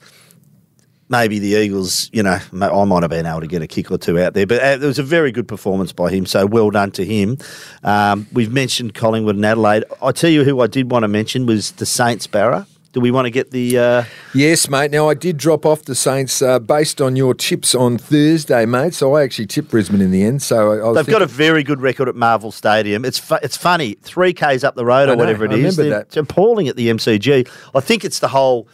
maybe 1.10 1.40
the 1.40 1.50
Eagles, 1.62 2.10
you 2.14 2.24
know, 2.24 2.40
I 2.54 2.84
might 2.86 3.04
have 3.04 3.10
been 3.10 3.26
able 3.26 3.42
to 3.42 3.48
get 3.48 3.62
a 3.62 3.68
kick 3.68 3.92
or 3.92 3.98
two 3.98 4.20
out 4.20 4.34
there, 4.34 4.48
but 4.48 4.62
uh, 4.62 4.66
it 4.82 4.88
was 4.88 5.00
a 5.00 5.04
very 5.04 5.32
good 5.32 5.48
performance 5.48 5.92
by 5.92 6.10
him. 6.10 6.26
So 6.26 6.46
well 6.46 6.70
done 6.72 6.92
to 6.92 7.06
him. 7.06 7.38
Um, 7.84 8.28
we've 8.32 8.52
mentioned 8.52 8.94
Collingwood 8.94 9.36
and 9.36 9.46
Adelaide. 9.46 9.84
I 10.02 10.12
tell 10.14 10.30
you 10.30 10.44
who 10.44 10.62
I 10.62 10.68
did 10.68 10.90
want 10.92 11.04
to 11.04 11.08
mention 11.08 11.46
was 11.46 11.72
the 11.74 11.86
Saints 11.86 12.28
Barra. 12.28 12.66
Do 12.94 13.00
we 13.00 13.10
want 13.10 13.26
to 13.26 13.30
get 13.30 13.52
the? 13.52 13.78
Uh, 13.78 14.04
Yes, 14.34 14.70
mate. 14.70 14.92
Now 14.92 15.08
I 15.08 15.14
did 15.14 15.38
drop 15.38 15.66
off 15.66 15.84
the 15.84 15.96
Saints 15.96 16.42
uh, 16.42 16.60
based 16.60 17.00
on 17.00 17.16
your 17.16 17.34
tips 17.34 17.74
on 17.74 17.98
Thursday, 17.98 18.66
mate. 18.66 18.94
So 18.94 19.14
I 19.16 19.24
actually 19.24 19.46
tipped 19.48 19.70
Brisbane 19.72 20.02
in 20.02 20.12
the 20.12 20.24
end. 20.24 20.42
So 20.42 20.72
I, 20.74 20.76
I 20.78 20.90
was 20.90 20.96
They've 20.98 21.14
got 21.14 21.22
a 21.22 21.26
very 21.26 21.64
good 21.64 21.80
record 21.80 22.10
at 22.10 22.16
Marvel 22.18 22.52
Stadium. 22.52 23.06
It's 23.06 23.18
fu- 23.18 23.38
it's 23.42 23.56
funny, 23.56 23.94
three 24.02 24.34
k's 24.34 24.66
up 24.66 24.76
the 24.76 24.84
road 24.84 25.08
I 25.08 25.14
or 25.14 25.16
know, 25.16 25.24
whatever 25.24 25.46
it 25.46 25.52
I 25.52 25.56
is. 25.56 25.78
remember 25.78 25.98
that. 26.00 26.08
It's 26.08 26.18
appalling 26.18 26.68
at 26.68 26.76
the 26.76 26.90
MCG. 26.90 27.50
I 27.74 27.80
think 27.80 28.04
it's 28.04 28.20
the 28.20 28.28
whole 28.28 28.68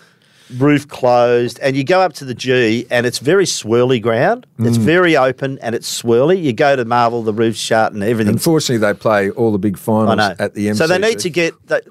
roof 0.57 0.87
closed, 0.87 1.59
and 1.61 1.75
you 1.75 1.83
go 1.83 2.01
up 2.01 2.13
to 2.13 2.25
the 2.25 2.33
G, 2.33 2.85
and 2.89 3.05
it's 3.05 3.19
very 3.19 3.45
swirly 3.45 4.01
ground. 4.01 4.45
Mm. 4.59 4.67
It's 4.67 4.77
very 4.77 5.17
open 5.17 5.59
and 5.61 5.75
it's 5.75 6.01
swirly. 6.01 6.41
You 6.41 6.53
go 6.53 6.75
to 6.75 6.85
Marvel, 6.85 7.23
the 7.23 7.33
roof's 7.33 7.59
shut, 7.59 7.93
and 7.93 8.03
everything. 8.03 8.33
Unfortunately, 8.33 8.77
they 8.77 8.93
play 8.93 9.29
all 9.31 9.51
the 9.51 9.59
big 9.59 9.77
finals 9.77 10.17
know. 10.17 10.35
at 10.39 10.53
the 10.53 10.67
MCG. 10.67 10.75
So 10.77 10.87
they 10.87 10.99
need 10.99 11.19
to 11.19 11.29
get. 11.29 11.53
They, 11.67 11.81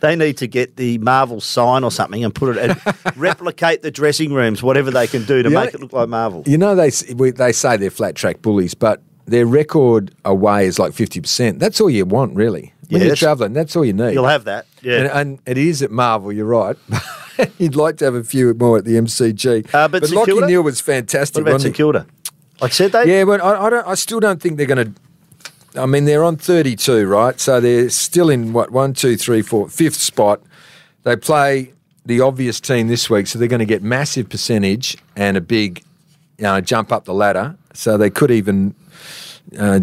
they 0.00 0.16
need 0.16 0.38
to 0.38 0.46
get 0.46 0.76
the 0.76 0.96
Marvel 0.98 1.42
sign 1.42 1.84
or 1.84 1.90
something 1.90 2.24
and 2.24 2.34
put 2.34 2.56
it 2.56 2.70
and 2.70 3.16
replicate 3.18 3.82
the 3.82 3.90
dressing 3.90 4.32
rooms, 4.32 4.62
whatever 4.62 4.90
they 4.90 5.06
can 5.06 5.24
do 5.24 5.42
to 5.42 5.50
Yeah. 5.50 5.60
make 5.64 5.74
it 5.74 5.80
look 5.80 5.92
like 5.92 6.08
Marvel. 6.08 6.42
You 6.46 6.56
know, 6.56 6.74
they 6.74 6.90
we, 7.14 7.30
they 7.32 7.52
say 7.52 7.76
they're 7.76 7.90
flat 7.90 8.14
track 8.14 8.40
bullies, 8.40 8.72
but 8.72 9.02
their 9.26 9.44
record 9.44 10.14
away 10.24 10.64
is 10.66 10.78
like 10.78 10.94
fifty 10.94 11.20
percent. 11.20 11.58
That's 11.58 11.80
all 11.82 11.90
you 11.90 12.06
want, 12.06 12.34
really. 12.34 12.72
When 12.88 13.02
Yeah, 13.02 13.08
you're 13.08 13.16
travelling, 13.16 13.52
that's 13.52 13.76
all 13.76 13.84
you 13.84 13.92
need. 13.92 14.14
You'll 14.14 14.26
have 14.26 14.44
that. 14.44 14.66
Yeah. 14.82 15.00
And, 15.00 15.06
and 15.12 15.40
it 15.46 15.58
is 15.58 15.82
at 15.82 15.90
Marvel. 15.90 16.32
You're 16.32 16.46
right. 16.46 16.76
You'd 17.58 17.76
like 17.76 17.96
to 17.98 18.04
have 18.04 18.14
a 18.14 18.24
few 18.24 18.52
more 18.54 18.78
at 18.78 18.84
the 18.84 18.94
MCG. 18.94 19.72
Uh, 19.74 19.88
but 19.88 20.06
St 20.06 20.26
Lachie? 20.26 20.46
Neale 20.46 20.62
was 20.62 20.80
fantastic. 20.80 21.44
what 21.44 21.50
about 21.50 21.60
St? 21.62 21.74
Kilda? 21.74 22.06
Like 22.60 22.70
I 22.70 22.74
said, 22.74 22.92
they 22.92 23.18
Yeah, 23.18 23.24
but 23.24 23.40
I, 23.40 23.66
I 23.66 23.70
don't. 23.70 23.86
I 23.86 23.94
still 23.94 24.20
don't 24.20 24.40
think 24.40 24.56
they're 24.56 24.66
going 24.66 24.94
to. 24.94 25.80
I 25.80 25.86
mean, 25.86 26.04
they're 26.04 26.24
on 26.24 26.36
32, 26.36 27.06
right? 27.06 27.38
So 27.38 27.60
they're 27.60 27.90
still 27.90 28.28
in 28.28 28.52
what 28.52 28.70
one, 28.70 28.92
two, 28.92 29.16
three, 29.16 29.40
four, 29.40 29.68
fifth 29.68 29.94
spot. 29.94 30.42
They 31.04 31.16
play 31.16 31.72
the 32.04 32.20
obvious 32.20 32.60
team 32.60 32.88
this 32.88 33.08
week, 33.08 33.28
so 33.28 33.38
they're 33.38 33.48
going 33.48 33.60
to 33.60 33.66
get 33.66 33.82
massive 33.82 34.28
percentage 34.28 34.96
and 35.14 35.36
a 35.36 35.40
big, 35.40 35.84
you 36.38 36.42
know, 36.42 36.60
jump 36.60 36.90
up 36.90 37.04
the 37.04 37.14
ladder. 37.14 37.56
So 37.72 37.96
they 37.96 38.10
could 38.10 38.30
even. 38.30 38.74
Uh, 39.58 39.80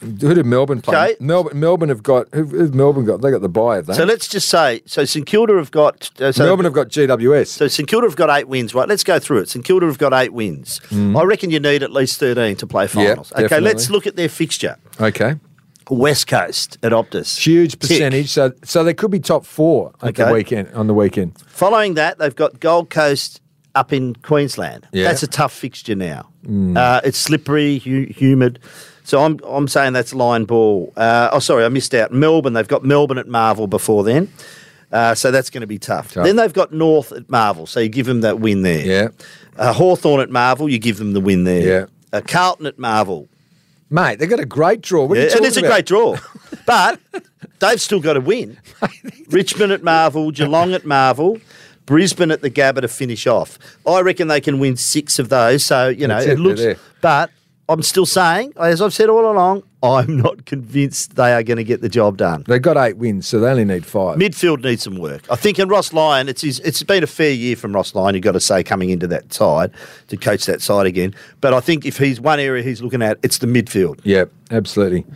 who 0.00 0.34
did 0.34 0.46
Melbourne 0.46 0.80
play? 0.82 1.12
Okay. 1.12 1.16
Melbourne, 1.20 1.60
Melbourne 1.60 1.88
have 1.90 2.02
got. 2.02 2.26
Who, 2.34 2.44
who've 2.44 2.74
Melbourne 2.74 3.04
got? 3.04 3.20
They 3.20 3.30
got 3.30 3.42
the 3.42 3.48
buy, 3.48 3.76
have 3.76 3.86
they? 3.86 3.94
So 3.94 4.04
let's 4.04 4.26
just 4.28 4.48
say, 4.48 4.82
so 4.86 5.04
St 5.04 5.26
Kilda 5.26 5.56
have 5.56 5.70
got. 5.70 6.10
Uh, 6.20 6.32
so 6.32 6.44
Melbourne 6.44 6.64
have 6.64 6.72
got 6.72 6.88
GWS. 6.88 7.48
So 7.48 7.68
St 7.68 7.88
Kilda 7.88 8.06
have 8.06 8.16
got 8.16 8.30
eight 8.30 8.48
wins, 8.48 8.74
right? 8.74 8.88
Let's 8.88 9.04
go 9.04 9.18
through 9.18 9.38
it. 9.38 9.48
St 9.48 9.64
Kilda 9.64 9.86
have 9.86 9.98
got 9.98 10.12
eight 10.12 10.32
wins. 10.32 10.80
I 10.92 11.22
reckon 11.24 11.50
you 11.50 11.60
need 11.60 11.82
at 11.82 11.92
least 11.92 12.18
13 12.18 12.56
to 12.56 12.66
play 12.66 12.86
finals. 12.86 13.32
okay, 13.32 13.40
Mm. 13.42 13.48
definitely. 13.48 13.68
let's 13.68 13.90
look 13.90 14.06
at 14.06 14.16
their 14.16 14.28
fixture. 14.28 14.76
okay. 15.00 15.34
West 15.88 16.28
Coast 16.28 16.78
at 16.84 16.92
Optus. 16.92 17.36
Huge 17.36 17.72
Tick. 17.72 17.80
percentage. 17.80 18.28
So 18.30 18.52
so 18.62 18.84
they 18.84 18.94
could 18.94 19.10
be 19.10 19.18
top 19.18 19.44
four 19.44 19.92
at 20.02 20.14
the 20.14 20.30
weekend 20.32 20.68
on 20.72 20.86
the 20.86 20.94
weekend. 20.94 21.36
Following 21.48 21.94
that, 21.94 22.18
they've 22.18 22.34
got 22.36 22.60
Gold 22.60 22.90
Coast 22.90 23.40
up 23.74 23.92
in 23.92 24.14
Queensland. 24.14 24.86
Yeah. 24.92 25.04
That's 25.04 25.24
a 25.24 25.26
tough 25.26 25.52
fixture 25.52 25.96
now. 25.96 26.28
Uh, 26.48 27.00
it's 27.04 27.18
slippery, 27.18 27.78
hu- 27.78 28.06
humid. 28.08 28.60
So 29.04 29.24
I'm, 29.24 29.38
I'm 29.44 29.66
saying 29.68 29.92
that's 29.92 30.14
line 30.14 30.44
ball. 30.44 30.92
Uh, 30.96 31.30
oh, 31.32 31.38
sorry, 31.38 31.64
I 31.64 31.68
missed 31.68 31.94
out. 31.94 32.12
Melbourne, 32.12 32.52
they've 32.52 32.68
got 32.68 32.84
Melbourne 32.84 33.18
at 33.18 33.28
Marvel 33.28 33.66
before 33.66 34.04
then. 34.04 34.30
Uh, 34.92 35.14
so 35.14 35.30
that's 35.30 35.50
going 35.50 35.60
to 35.60 35.66
be 35.66 35.78
tough. 35.78 36.14
Then 36.14 36.36
they've 36.36 36.52
got 36.52 36.72
North 36.72 37.12
at 37.12 37.28
Marvel. 37.30 37.66
So 37.66 37.78
you 37.80 37.88
give 37.88 38.06
them 38.06 38.22
that 38.22 38.40
win 38.40 38.62
there. 38.62 38.84
Yeah. 38.84 39.08
Uh, 39.56 39.72
Hawthorn 39.72 40.20
at 40.20 40.30
Marvel, 40.30 40.68
you 40.68 40.78
give 40.78 40.98
them 40.98 41.12
the 41.12 41.20
win 41.20 41.44
there. 41.44 41.66
Yeah. 41.66 41.86
Uh, 42.12 42.20
Carlton 42.26 42.66
at 42.66 42.78
Marvel. 42.78 43.28
Mate, 43.88 44.18
they've 44.18 44.28
got 44.30 44.40
a 44.40 44.46
great 44.46 44.82
draw. 44.82 45.04
What 45.04 45.18
Yeah, 45.18 45.28
talking 45.28 45.46
it's 45.46 45.56
a 45.56 45.60
about? 45.60 45.70
great 45.70 45.86
draw. 45.86 46.16
but 46.66 47.00
they've 47.60 47.80
still 47.80 48.00
got 48.00 48.14
to 48.14 48.20
win. 48.20 48.56
Richmond 49.30 49.72
at 49.72 49.82
Marvel, 49.82 50.30
Geelong 50.30 50.72
at 50.74 50.84
Marvel, 50.84 51.38
Brisbane 51.86 52.30
at 52.30 52.40
the 52.40 52.50
Gabba 52.50 52.80
to 52.82 52.88
finish 52.88 53.26
off. 53.26 53.58
I 53.86 54.00
reckon 54.00 54.28
they 54.28 54.40
can 54.40 54.58
win 54.60 54.76
six 54.76 55.18
of 55.18 55.28
those. 55.28 55.64
So, 55.64 55.88
you 55.88 56.06
know, 56.06 56.14
That's 56.14 56.26
it 56.26 56.32
it, 56.32 56.38
looks. 56.38 56.80
But 57.00 57.30
I'm 57.70 57.82
still 57.82 58.04
saying, 58.04 58.52
as 58.56 58.82
I've 58.82 58.92
said 58.92 59.08
all 59.08 59.30
along, 59.30 59.62
I'm 59.80 60.16
not 60.16 60.44
convinced 60.44 61.14
they 61.14 61.32
are 61.32 61.44
going 61.44 61.56
to 61.58 61.64
get 61.64 61.80
the 61.82 61.88
job 61.88 62.16
done. 62.16 62.44
They've 62.48 62.60
got 62.60 62.76
eight 62.76 62.96
wins, 62.96 63.28
so 63.28 63.38
they 63.38 63.48
only 63.48 63.64
need 63.64 63.86
five. 63.86 64.18
Midfield 64.18 64.64
needs 64.64 64.82
some 64.82 64.96
work. 64.98 65.22
I 65.30 65.36
think, 65.36 65.58
and 65.60 65.70
Ross 65.70 65.92
Lyon, 65.92 66.28
it's 66.28 66.42
his, 66.42 66.58
it's 66.60 66.82
been 66.82 67.04
a 67.04 67.06
fair 67.06 67.30
year 67.32 67.54
from 67.54 67.72
Ross 67.72 67.94
Lyon. 67.94 68.16
You've 68.16 68.24
got 68.24 68.32
to 68.32 68.40
say 68.40 68.64
coming 68.64 68.90
into 68.90 69.06
that 69.06 69.32
side 69.32 69.70
to 70.08 70.16
coach 70.16 70.46
that 70.46 70.60
side 70.60 70.86
again. 70.86 71.14
But 71.40 71.54
I 71.54 71.60
think 71.60 71.86
if 71.86 71.96
he's 71.96 72.20
one 72.20 72.40
area 72.40 72.62
he's 72.64 72.82
looking 72.82 73.02
at, 73.02 73.18
it's 73.22 73.38
the 73.38 73.46
midfield. 73.46 74.00
yeah, 74.02 74.24
absolutely. 74.50 75.06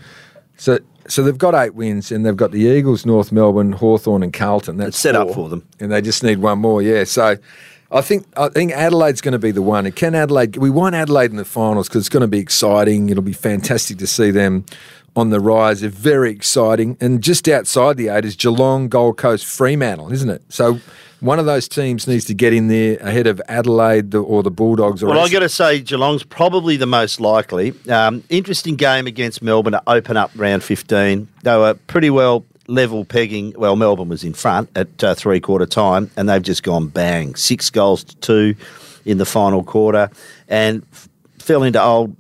So 0.56 0.78
so 1.08 1.22
they've 1.24 1.36
got 1.36 1.54
eight 1.54 1.74
wins, 1.74 2.12
and 2.12 2.24
they've 2.24 2.36
got 2.36 2.52
the 2.52 2.60
Eagles, 2.62 3.04
North 3.04 3.32
Melbourne, 3.32 3.72
Hawthorn, 3.72 4.22
and 4.22 4.32
Carlton. 4.32 4.76
That's 4.76 4.90
It's 4.90 4.98
set 4.98 5.16
up 5.16 5.32
for 5.34 5.48
them. 5.48 5.66
and 5.80 5.90
they 5.92 6.00
just 6.00 6.22
need 6.22 6.38
one 6.38 6.60
more. 6.60 6.80
Yeah, 6.80 7.02
so. 7.04 7.36
I 7.94 8.00
think 8.00 8.26
I 8.36 8.48
think 8.48 8.72
Adelaide's 8.72 9.20
going 9.20 9.32
to 9.32 9.38
be 9.38 9.52
the 9.52 9.62
one. 9.62 9.86
And 9.86 9.94
can 9.94 10.14
Adelaide? 10.16 10.56
We 10.56 10.68
want 10.68 10.96
Adelaide 10.96 11.30
in 11.30 11.36
the 11.36 11.44
finals 11.44 11.88
because 11.88 12.00
it's 12.00 12.08
going 12.08 12.22
to 12.22 12.28
be 12.28 12.40
exciting. 12.40 13.08
It'll 13.08 13.22
be 13.22 13.32
fantastic 13.32 13.98
to 13.98 14.06
see 14.08 14.32
them 14.32 14.64
on 15.16 15.30
the 15.30 15.38
rise. 15.38 15.80
They're 15.80 15.90
very 15.90 16.32
exciting. 16.32 16.96
And 17.00 17.22
just 17.22 17.48
outside 17.48 17.96
the 17.96 18.08
eight 18.08 18.24
is 18.24 18.34
Geelong, 18.34 18.88
Gold 18.88 19.16
Coast, 19.16 19.46
Fremantle, 19.46 20.12
isn't 20.12 20.28
it? 20.28 20.42
So 20.48 20.80
one 21.20 21.38
of 21.38 21.46
those 21.46 21.68
teams 21.68 22.08
needs 22.08 22.24
to 22.26 22.34
get 22.34 22.52
in 22.52 22.66
there 22.68 22.96
ahead 22.96 23.26
of 23.26 23.40
Adelaide 23.48 24.14
or 24.14 24.42
the 24.42 24.50
Bulldogs. 24.50 25.02
Or 25.02 25.10
Well, 25.10 25.20
I've 25.20 25.30
got 25.30 25.40
to 25.40 25.48
say 25.48 25.80
Geelong's 25.80 26.24
probably 26.24 26.76
the 26.76 26.86
most 26.86 27.20
likely. 27.20 27.74
Um, 27.88 28.24
interesting 28.28 28.76
game 28.76 29.06
against 29.06 29.40
Melbourne 29.40 29.72
to 29.72 29.82
open 29.86 30.16
up 30.16 30.32
round 30.34 30.64
15. 30.64 31.28
They 31.42 31.56
were 31.56 31.74
pretty 31.86 32.10
well 32.10 32.44
level 32.66 33.04
pegging. 33.04 33.54
Well, 33.56 33.76
Melbourne 33.76 34.08
was 34.08 34.24
in 34.24 34.34
front 34.34 34.70
at 34.76 35.02
uh, 35.04 35.14
three 35.14 35.40
quarter 35.40 35.66
time, 35.66 36.10
and 36.16 36.28
they've 36.28 36.42
just 36.42 36.62
gone 36.62 36.88
bang. 36.88 37.34
Six 37.34 37.70
goals 37.70 38.04
to 38.04 38.16
two 38.16 38.54
in 39.04 39.18
the 39.18 39.26
final 39.26 39.62
quarter, 39.62 40.10
and 40.48 40.82
f- 40.92 41.08
fell 41.38 41.62
into 41.62 41.82
old. 41.82 42.16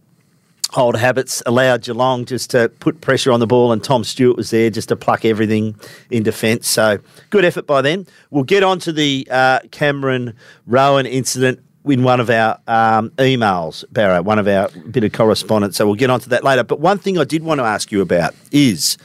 Old 0.76 0.96
habits 0.96 1.40
allowed 1.46 1.82
Geelong 1.82 2.24
just 2.24 2.50
to 2.50 2.68
put 2.80 3.00
pressure 3.00 3.30
on 3.30 3.38
the 3.38 3.46
ball, 3.46 3.70
and 3.70 3.84
Tom 3.84 4.02
Stewart 4.02 4.36
was 4.36 4.50
there 4.50 4.70
just 4.70 4.88
to 4.88 4.96
pluck 4.96 5.24
everything 5.24 5.76
in 6.10 6.24
defence. 6.24 6.66
So 6.66 6.98
good 7.30 7.44
effort 7.44 7.64
by 7.64 7.80
them. 7.80 8.06
We'll 8.30 8.42
get 8.42 8.64
on 8.64 8.80
to 8.80 8.92
the 8.92 9.24
uh, 9.30 9.60
Cameron 9.70 10.34
Rowan 10.66 11.06
incident 11.06 11.60
in 11.84 12.02
one 12.02 12.18
of 12.18 12.28
our 12.28 12.58
um, 12.66 13.10
emails, 13.10 13.84
Barra, 13.92 14.20
one 14.22 14.40
of 14.40 14.48
our 14.48 14.68
bit 14.90 15.04
of 15.04 15.12
correspondence. 15.12 15.76
So 15.76 15.86
we'll 15.86 15.94
get 15.94 16.10
on 16.10 16.18
to 16.20 16.28
that 16.30 16.42
later. 16.42 16.64
But 16.64 16.80
one 16.80 16.98
thing 16.98 17.18
I 17.18 17.24
did 17.24 17.44
want 17.44 17.60
to 17.60 17.64
ask 17.64 17.92
you 17.92 18.00
about 18.00 18.34
is 18.50 18.96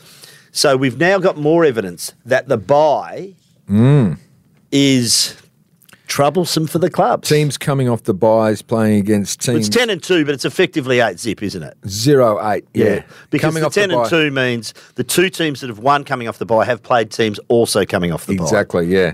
so 0.51 0.77
we've 0.77 0.97
now 0.97 1.19
got 1.19 1.38
more 1.38 1.65
evidence 1.65 2.13
that 2.25 2.47
the 2.47 2.57
buy 2.57 3.35
mm. 3.69 4.17
is 4.71 5.35
troublesome 6.07 6.65
for 6.65 6.79
the 6.79 6.89
clubs. 6.89 7.29
teams 7.29 7.57
coming 7.57 7.88
off 7.88 8.03
the 8.03 8.13
buys 8.13 8.62
playing 8.63 8.99
against 8.99 9.41
teams 9.41 9.67
It's 9.67 9.75
10 9.75 9.91
and 9.91 10.01
2, 10.01 10.25
but 10.25 10.33
it's 10.33 10.45
effectively 10.45 10.99
8 10.99 11.19
zip, 11.19 11.43
isn't 11.43 11.62
it? 11.62 11.77
zero 11.88 12.39
eight. 12.51 12.65
Yeah, 12.73 13.03
Because 13.29 13.49
coming 13.49 13.62
the 13.62 13.67
off 13.67 13.73
10 13.73 13.89
the 13.89 13.99
and 13.99 14.09
2 14.09 14.31
means 14.31 14.73
the 14.95 15.03
two 15.03 15.29
teams 15.29 15.62
that 15.62 15.67
have 15.67 15.79
won 15.79 16.03
coming 16.03 16.27
off 16.27 16.39
the 16.39 16.45
buy 16.45 16.65
have 16.65 16.81
played 16.81 17.12
teams 17.12 17.39
also 17.47 17.85
coming 17.85 18.12
off 18.12 18.25
the 18.25 18.38
buy. 18.38 18.43
Exactly. 18.43 18.88
Yeah. 18.88 19.13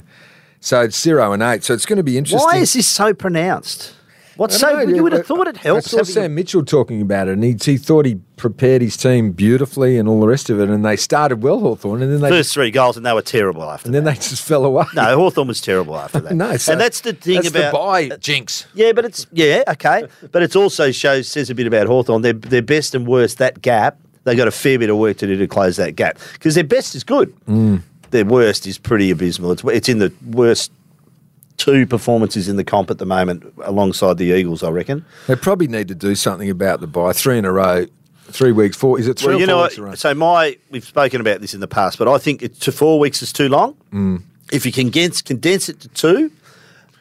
So 0.61 0.81
it's 0.81 0.99
zero 0.99 1.31
and 1.33 1.43
eight. 1.43 1.63
So 1.63 1.73
it's 1.73 1.85
going 1.85 1.97
to 1.97 2.03
be 2.03 2.17
interesting. 2.17 2.47
Why 2.47 2.57
is 2.57 2.73
this 2.73 2.87
so 2.87 3.13
pronounced? 3.13 3.93
What's 4.37 4.59
so? 4.59 4.71
know, 4.73 4.79
you 4.93 5.01
would 5.03 5.13
have 5.13 5.25
thought 5.25 5.47
it 5.47 5.57
helps. 5.57 5.87
I 5.87 5.89
saw 5.89 5.97
having- 5.97 6.13
Sam 6.13 6.35
Mitchell 6.35 6.65
talking 6.65 7.01
about 7.01 7.27
it, 7.27 7.33
and 7.33 7.43
he, 7.43 7.55
he 7.61 7.77
thought 7.77 8.05
he 8.05 8.15
prepared 8.35 8.81
his 8.81 8.97
team 8.97 9.31
beautifully 9.31 9.97
and 9.97 10.09
all 10.09 10.19
the 10.19 10.27
rest 10.27 10.49
of 10.49 10.59
it, 10.59 10.69
and 10.69 10.83
they 10.85 10.95
started 10.97 11.41
well, 11.41 11.59
Hawthorn, 11.59 12.01
and 12.01 12.11
then 12.11 12.21
they 12.21 12.29
first 12.29 12.53
three 12.53 12.69
goals, 12.71 12.97
and 12.97 13.05
they 13.05 13.13
were 13.13 13.21
terrible 13.21 13.63
after. 13.63 13.87
and 13.87 13.95
then 13.95 14.03
they 14.03 14.13
just 14.15 14.41
fell 14.45 14.65
away. 14.65 14.85
no, 14.93 15.15
Hawthorn 15.17 15.47
was 15.47 15.61
terrible 15.61 15.95
after 15.97 16.19
that. 16.21 16.33
no. 16.35 16.57
So 16.57 16.73
and 16.73 16.81
that's 16.81 16.99
the 17.01 17.13
thing 17.13 17.35
that's 17.35 17.47
about 17.49 17.71
the 17.71 17.77
buy 18.09 18.17
jinx. 18.17 18.65
Yeah, 18.73 18.91
but 18.91 19.05
it's 19.05 19.25
yeah 19.31 19.63
okay, 19.69 20.05
but 20.31 20.43
it's 20.43 20.55
also 20.55 20.91
shows 20.91 21.27
says 21.29 21.49
a 21.49 21.55
bit 21.55 21.67
about 21.67 21.87
Hawthorn. 21.87 22.21
Their 22.21 22.33
their 22.33 22.61
best 22.61 22.93
and 22.95 23.07
worst 23.07 23.37
that 23.37 23.61
gap. 23.61 23.97
They 24.25 24.35
got 24.35 24.47
a 24.47 24.51
fair 24.51 24.79
bit 24.79 24.89
of 24.89 24.97
work 24.97 25.17
to 25.17 25.27
do 25.27 25.37
to 25.37 25.47
close 25.47 25.77
that 25.77 25.95
gap 25.95 26.17
because 26.33 26.55
their 26.55 26.63
best 26.63 26.95
is 26.95 27.03
good. 27.03 27.31
Mm. 27.47 27.81
Their 28.09 28.25
worst 28.25 28.65
is 28.67 28.77
pretty 28.77 29.11
abysmal. 29.11 29.51
It's 29.51 29.63
it's 29.65 29.87
in 29.87 29.99
the 29.99 30.11
worst 30.31 30.71
two 31.57 31.85
performances 31.85 32.47
in 32.49 32.57
the 32.57 32.63
comp 32.63 32.91
at 32.91 32.97
the 32.97 33.05
moment, 33.05 33.43
alongside 33.63 34.17
the 34.17 34.25
Eagles. 34.25 34.63
I 34.63 34.69
reckon. 34.69 35.05
They 35.27 35.35
probably 35.35 35.67
need 35.67 35.87
to 35.87 35.95
do 35.95 36.15
something 36.15 36.49
about 36.49 36.81
the 36.81 36.87
buy. 36.87 37.13
Three 37.13 37.37
in 37.37 37.45
a 37.45 37.51
row, 37.51 37.85
three 38.25 38.51
weeks, 38.51 38.75
four. 38.77 38.99
Is 38.99 39.07
it 39.07 39.19
three 39.19 39.29
Well, 39.33 39.39
you 39.39 39.47
know, 39.47 39.57
what, 39.57 39.97
so 39.97 40.13
my 40.13 40.57
we've 40.69 40.85
spoken 40.85 41.21
about 41.21 41.41
this 41.41 41.53
in 41.53 41.59
the 41.59 41.67
past, 41.67 41.97
but 41.97 42.07
I 42.07 42.17
think 42.17 42.41
it, 42.41 42.59
to 42.61 42.71
four 42.71 42.99
weeks 42.99 43.21
is 43.21 43.31
too 43.31 43.49
long. 43.49 43.75
Mm. 43.93 44.23
If 44.51 44.65
you 44.65 44.71
can 44.71 44.91
condense, 44.91 45.21
condense 45.21 45.69
it 45.69 45.79
to 45.81 45.87
two, 45.89 46.31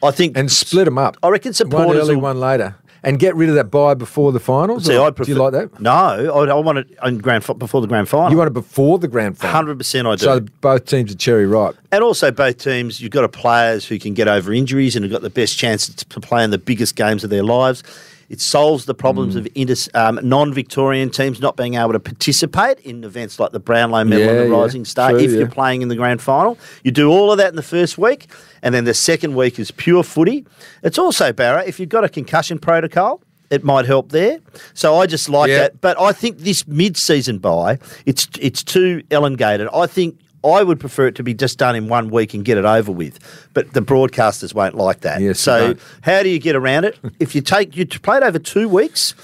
I 0.01 0.11
think 0.11 0.37
and 0.37 0.51
split 0.51 0.85
them 0.85 0.97
up. 0.97 1.17
I 1.21 1.29
reckon 1.29 1.53
one 1.69 1.95
early, 1.95 2.15
will- 2.15 2.21
one 2.21 2.39
later, 2.39 2.75
and 3.05 3.19
get 3.19 3.35
rid 3.35 3.47
of 3.49 3.55
that 3.55 3.71
buy 3.71 3.93
before 3.93 4.31
the 4.31 4.39
finals. 4.39 4.85
See, 4.85 4.97
I 4.97 5.09
do 5.09 5.13
prefer, 5.13 5.31
you 5.31 5.37
like 5.37 5.53
that? 5.53 5.79
No, 5.79 5.91
I, 5.91 6.45
I 6.49 6.53
want 6.55 6.79
it 6.79 7.21
grand 7.21 7.45
before 7.59 7.79
the 7.79 7.87
grand 7.87 8.09
final. 8.09 8.31
You 8.31 8.37
want 8.37 8.47
it 8.47 8.53
before 8.53 8.97
the 8.97 9.07
grand 9.07 9.37
final. 9.37 9.55
hundred 9.55 9.77
percent. 9.77 10.07
I 10.07 10.15
do. 10.15 10.25
So 10.25 10.39
both 10.59 10.85
teams 10.85 11.13
are 11.13 11.17
cherry 11.17 11.45
ripe. 11.45 11.75
and 11.91 12.03
also, 12.03 12.31
both 12.31 12.57
teams, 12.57 12.99
you've 12.99 13.11
got 13.11 13.23
a 13.23 13.29
players 13.29 13.85
who 13.85 13.99
can 13.99 14.13
get 14.15 14.27
over 14.27 14.51
injuries 14.51 14.95
and 14.95 15.05
have 15.05 15.11
got 15.11 15.21
the 15.21 15.29
best 15.29 15.57
chance 15.57 15.87
to 15.87 16.19
play 16.19 16.43
in 16.43 16.49
the 16.49 16.57
biggest 16.57 16.95
games 16.95 17.23
of 17.23 17.29
their 17.29 17.43
lives. 17.43 17.83
It 18.29 18.41
solves 18.41 18.85
the 18.85 18.93
problems 18.95 19.35
Mm. 19.35 19.39
of 19.39 19.47
inter- 19.55 19.91
um, 19.93 20.19
non-Victorian 20.23 21.09
teams 21.09 21.39
not 21.39 21.55
being 21.55 21.75
able 21.75 21.93
to 21.93 21.99
participate 21.99 22.79
in 22.79 23.03
events 23.03 23.39
like 23.39 23.51
the 23.51 23.59
Brownlow 23.59 24.03
Medal 24.03 24.29
and 24.29 24.39
the 24.39 24.47
yeah. 24.55 24.61
Rising 24.61 24.85
Star 24.85 25.11
True, 25.11 25.19
if 25.19 25.31
yeah. 25.31 25.39
you're 25.39 25.47
playing 25.47 25.81
in 25.81 25.89
the 25.89 25.95
grand 25.95 26.21
final. 26.21 26.57
You 26.83 26.91
do 26.91 27.09
all 27.09 27.31
of 27.31 27.37
that 27.37 27.49
in 27.49 27.55
the 27.55 27.63
first 27.63 27.97
week, 27.97 28.27
and 28.63 28.73
then 28.73 28.85
the 28.85 28.93
second 28.93 29.35
week 29.35 29.59
is 29.59 29.71
pure 29.71 30.03
footy. 30.03 30.45
It's 30.83 30.97
also, 30.97 31.31
Barra, 31.33 31.63
if 31.65 31.79
you've 31.79 31.89
got 31.89 32.03
a 32.03 32.09
concussion 32.09 32.57
protocol, 32.59 33.21
it 33.51 33.63
might 33.63 33.85
help 33.85 34.11
there. 34.11 34.39
So 34.73 34.97
I 34.99 35.05
just 35.05 35.29
like 35.29 35.49
Yeah. 35.49 35.59
that. 35.59 35.81
But 35.81 36.01
I 36.01 36.11
think 36.11 36.39
this 36.39 36.67
mid-season 36.67 37.37
buy, 37.37 37.77
it's 38.07 38.27
it's 38.39 38.63
too 38.63 39.03
elongated. 39.11 39.67
I 39.71 39.85
think 39.85 40.17
I 40.45 40.63
would 40.63 40.79
prefer 40.79 41.07
it 41.07 41.15
to 41.15 41.23
be 41.23 41.33
just 41.33 41.57
done 41.57 41.75
in 41.75 41.87
one 41.87 42.09
week 42.09 42.33
and 42.33 42.45
get 42.45 42.57
it 42.57 42.65
over 42.65 42.91
with. 42.91 43.19
But 43.53 43.73
the 43.73 43.81
broadcasters 43.81 44.53
won't 44.53 44.75
like 44.75 45.01
that. 45.01 45.21
Yes, 45.21 45.39
so 45.39 45.75
how 46.01 46.21
do 46.23 46.29
you 46.29 46.39
get 46.39 46.55
around 46.55 46.85
it? 46.85 46.97
if 47.19 47.35
you 47.35 47.41
take 47.41 47.75
you 47.75 47.85
play 47.85 48.17
it 48.17 48.23
over 48.23 48.39
two 48.39 48.69
weeks, 48.69 49.15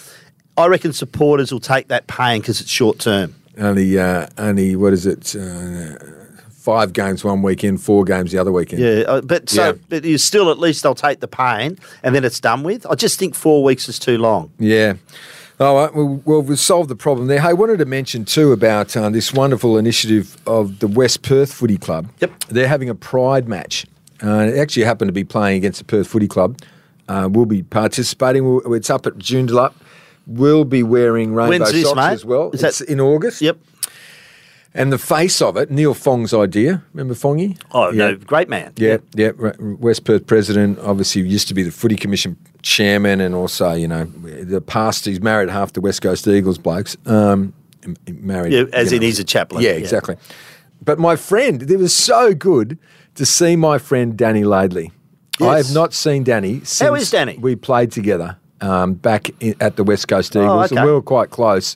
I 0.57 0.67
reckon 0.67 0.93
supporters 0.93 1.51
will 1.51 1.59
take 1.59 1.87
that 1.89 2.07
pain 2.07 2.41
because 2.41 2.59
it's 2.61 2.69
short 2.69 2.99
term. 2.99 3.35
Only, 3.57 3.99
uh, 3.99 4.27
only 4.37 4.75
what 4.75 4.93
is 4.93 5.05
it? 5.05 5.35
Uh, 5.35 5.95
five 6.49 6.93
games 6.93 7.23
one 7.23 7.41
weekend, 7.41 7.81
four 7.81 8.03
games 8.03 8.31
the 8.31 8.37
other 8.37 8.51
weekend. 8.51 8.81
Yeah, 8.81 9.03
uh, 9.07 9.21
but 9.21 9.49
so 9.49 9.67
Yeah. 9.67 9.73
but 9.89 10.03
you 10.05 10.17
still 10.17 10.49
at 10.51 10.59
least 10.59 10.83
they'll 10.83 10.95
take 10.95 11.19
the 11.19 11.27
pain 11.27 11.77
and 12.03 12.13
then 12.15 12.23
it's 12.23 12.39
done 12.39 12.63
with. 12.63 12.85
I 12.89 12.95
just 12.95 13.19
think 13.19 13.35
four 13.35 13.63
weeks 13.63 13.89
is 13.89 13.99
too 13.99 14.17
long. 14.17 14.51
Yeah. 14.59 14.93
All 15.61 15.75
right. 15.75 15.93
Well, 15.93 16.21
well, 16.25 16.41
we've 16.41 16.57
solved 16.57 16.89
the 16.89 16.95
problem 16.95 17.27
there. 17.27 17.39
Hey, 17.39 17.49
I 17.49 17.53
wanted 17.53 17.77
to 17.79 17.85
mention 17.85 18.25
too 18.25 18.51
about 18.51 18.97
uh, 18.97 19.11
this 19.11 19.31
wonderful 19.31 19.77
initiative 19.77 20.35
of 20.47 20.79
the 20.79 20.87
West 20.87 21.21
Perth 21.21 21.53
Footy 21.53 21.77
Club. 21.77 22.09
Yep. 22.19 22.45
They're 22.49 22.67
having 22.67 22.89
a 22.89 22.95
pride 22.95 23.47
match. 23.47 23.85
Uh, 24.23 24.49
it 24.51 24.57
actually 24.57 24.85
happened 24.85 25.09
to 25.09 25.13
be 25.13 25.23
playing 25.23 25.57
against 25.57 25.77
the 25.77 25.85
Perth 25.85 26.07
Footy 26.07 26.27
Club. 26.27 26.57
Uh, 27.07 27.29
we'll 27.31 27.45
be 27.45 27.61
participating. 27.61 28.43
We'll, 28.43 28.73
it's 28.73 28.89
up 28.89 29.05
at 29.05 29.13
Joondalup. 29.19 29.73
We'll 30.25 30.65
be 30.65 30.81
wearing 30.81 31.35
rainbow 31.35 31.59
When's 31.59 31.71
this, 31.71 31.83
socks 31.83 31.95
mate? 31.95 32.13
as 32.13 32.25
well. 32.25 32.49
Is 32.53 32.63
it's 32.63 32.79
that- 32.79 32.89
in 32.89 32.99
August. 32.99 33.39
Yep. 33.41 33.59
And 34.73 34.91
the 34.91 34.97
face 34.97 35.41
of 35.41 35.57
it, 35.57 35.69
Neil 35.69 35.93
Fong's 35.93 36.33
idea. 36.33 36.81
Remember 36.93 37.13
Fongy? 37.13 37.59
Oh 37.71 37.91
Yeah. 37.91 38.11
no, 38.11 38.15
great 38.15 38.47
man. 38.49 38.71
Yeah, 38.77 38.97
yeah. 39.13 39.31
Ra- 39.35 39.51
West 39.59 40.05
Perth 40.05 40.25
president, 40.25 40.79
obviously 40.79 41.21
used 41.23 41.49
to 41.49 41.53
be 41.53 41.61
the 41.61 41.71
Footy 41.71 41.97
Commission 41.97 42.37
chairman, 42.61 43.21
and 43.21 43.33
also 43.35 43.73
you 43.73 43.87
know 43.87 44.05
the 44.05 44.61
past. 44.61 45.05
He's 45.05 45.21
married 45.21 45.49
half 45.49 45.73
the 45.73 45.81
West 45.81 46.01
Coast 46.01 46.27
Eagles 46.27 46.57
blokes. 46.57 46.97
Um, 47.05 47.53
married, 48.07 48.53
Yeah, 48.53 48.63
as 48.73 48.91
you 48.91 48.97
in 48.97 49.01
he's 49.03 49.19
a 49.19 49.23
chaplain. 49.23 49.63
Yeah, 49.63 49.71
Yeah. 49.71 49.77
exactly. 49.77 50.15
But 50.83 50.97
my 50.99 51.15
friend, 51.15 51.69
it 51.69 51.77
was 51.77 51.95
so 51.95 52.33
good 52.33 52.77
to 53.15 53.25
see 53.25 53.55
my 53.55 53.77
friend 53.77 54.17
Dani 54.17 54.43
Laidley. 54.43 54.91
I 55.39 55.57
have 55.57 55.73
not 55.73 55.93
seen 55.93 56.23
Dani 56.23 56.59
since 56.65 56.79
How 56.79 56.93
is 56.95 57.11
Dani? 57.11 57.39
we 57.39 57.55
played 57.55 57.91
together 57.91 58.37
um, 58.61 58.93
back 58.93 59.29
in, 59.39 59.55
at 59.59 59.75
the 59.75 59.83
West 59.83 60.07
Coast 60.07 60.35
Eagles, 60.35 60.49
Oh, 60.49 60.61
okay. 60.63 60.75
and 60.75 60.85
we 60.85 60.91
were 60.91 61.01
quite 61.01 61.31
close. 61.31 61.75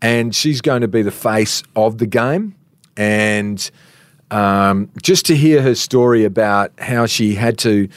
And 0.00 0.34
she's 0.34 0.60
going 0.62 0.80
to 0.82 0.88
be 0.88 1.02
the 1.02 1.10
face 1.10 1.62
of 1.76 1.98
the 1.98 2.06
game, 2.06 2.54
and 2.96 3.70
um, 4.30 4.90
just 5.02 5.26
to 5.26 5.36
hear 5.36 5.62
her 5.62 5.74
story 5.74 6.24
about 6.24 6.72
how 6.78 7.06
she 7.06 7.34
had 7.34 7.58
to, 7.58 7.88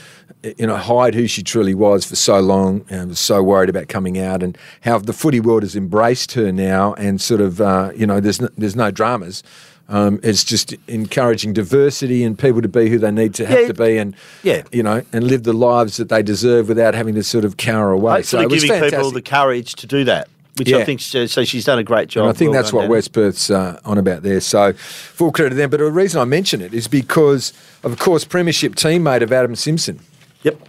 you 0.43 0.67
know, 0.67 0.77
hide 0.77 1.15
who 1.15 1.27
she 1.27 1.43
truly 1.43 1.73
was 1.73 2.05
for 2.05 2.15
so 2.15 2.39
long, 2.39 2.85
and 2.89 3.09
was 3.09 3.19
so 3.19 3.41
worried 3.43 3.69
about 3.69 3.87
coming 3.87 4.17
out, 4.19 4.43
and 4.43 4.57
how 4.81 4.97
the 4.99 5.13
footy 5.13 5.39
world 5.39 5.63
has 5.63 5.75
embraced 5.75 6.33
her 6.33 6.51
now, 6.51 6.93
and 6.93 7.19
sort 7.19 7.41
of, 7.41 7.59
uh, 7.59 7.91
you 7.95 8.05
know, 8.07 8.19
there's 8.19 8.39
no, 8.41 8.49
there's 8.57 8.75
no 8.75 8.91
dramas. 8.91 9.43
Um, 9.89 10.19
it's 10.21 10.43
just 10.43 10.75
encouraging 10.89 11.53
diversity 11.53 12.23
and 12.25 12.37
people 12.37 12.61
to 12.61 12.67
be 12.67 12.89
who 12.89 12.99
they 12.99 13.09
need 13.11 13.33
to 13.35 13.45
have 13.45 13.61
Yeah. 13.61 13.67
to 13.67 13.73
be, 13.73 13.97
and 13.97 14.15
Yeah. 14.43 14.63
you 14.71 14.83
know, 14.83 15.01
and 15.13 15.23
live 15.23 15.43
the 15.43 15.53
lives 15.53 15.95
that 15.97 16.09
they 16.09 16.21
deserve 16.21 16.67
without 16.67 16.93
having 16.93 17.15
to 17.15 17.23
sort 17.23 17.45
of 17.45 17.55
cower 17.57 17.91
away. 17.91 18.15
Hopefully, 18.17 18.47
was 18.47 18.63
giving 18.65 18.81
people 18.89 19.11
the 19.11 19.21
courage 19.21 19.75
to 19.75 19.87
do 19.87 20.03
that, 20.03 20.27
which 20.57 20.73
I 20.73 20.83
think 20.83 20.99
so. 20.99 21.25
so 21.25 21.45
She's 21.45 21.63
done 21.63 21.79
a 21.79 21.83
great 21.83 22.09
job. 22.09 22.23
And 22.23 22.29
I 22.29 22.33
think 22.37 22.51
Well 22.51 22.61
that's 22.61 22.73
what. 22.73 22.89
West 22.89 23.13
Perth's 23.13 23.49
uh, 23.49 23.79
on 23.85 23.97
about 23.97 24.23
there. 24.23 24.41
So 24.41 24.73
full 24.73 25.31
credit 25.31 25.51
to 25.51 25.55
them. 25.55 25.69
But 25.69 25.79
the 25.79 25.85
reason 25.89 26.19
I 26.19 26.25
mention 26.25 26.61
it 26.61 26.73
is 26.73 26.87
because, 26.89 27.53
of 27.83 27.97
course, 27.97 28.25
Premiership 28.25 28.75
teammate 28.75 29.21
of 29.21 29.31
Adam 29.31 29.55
Simpson. 29.55 29.99
Yep. 30.43 30.59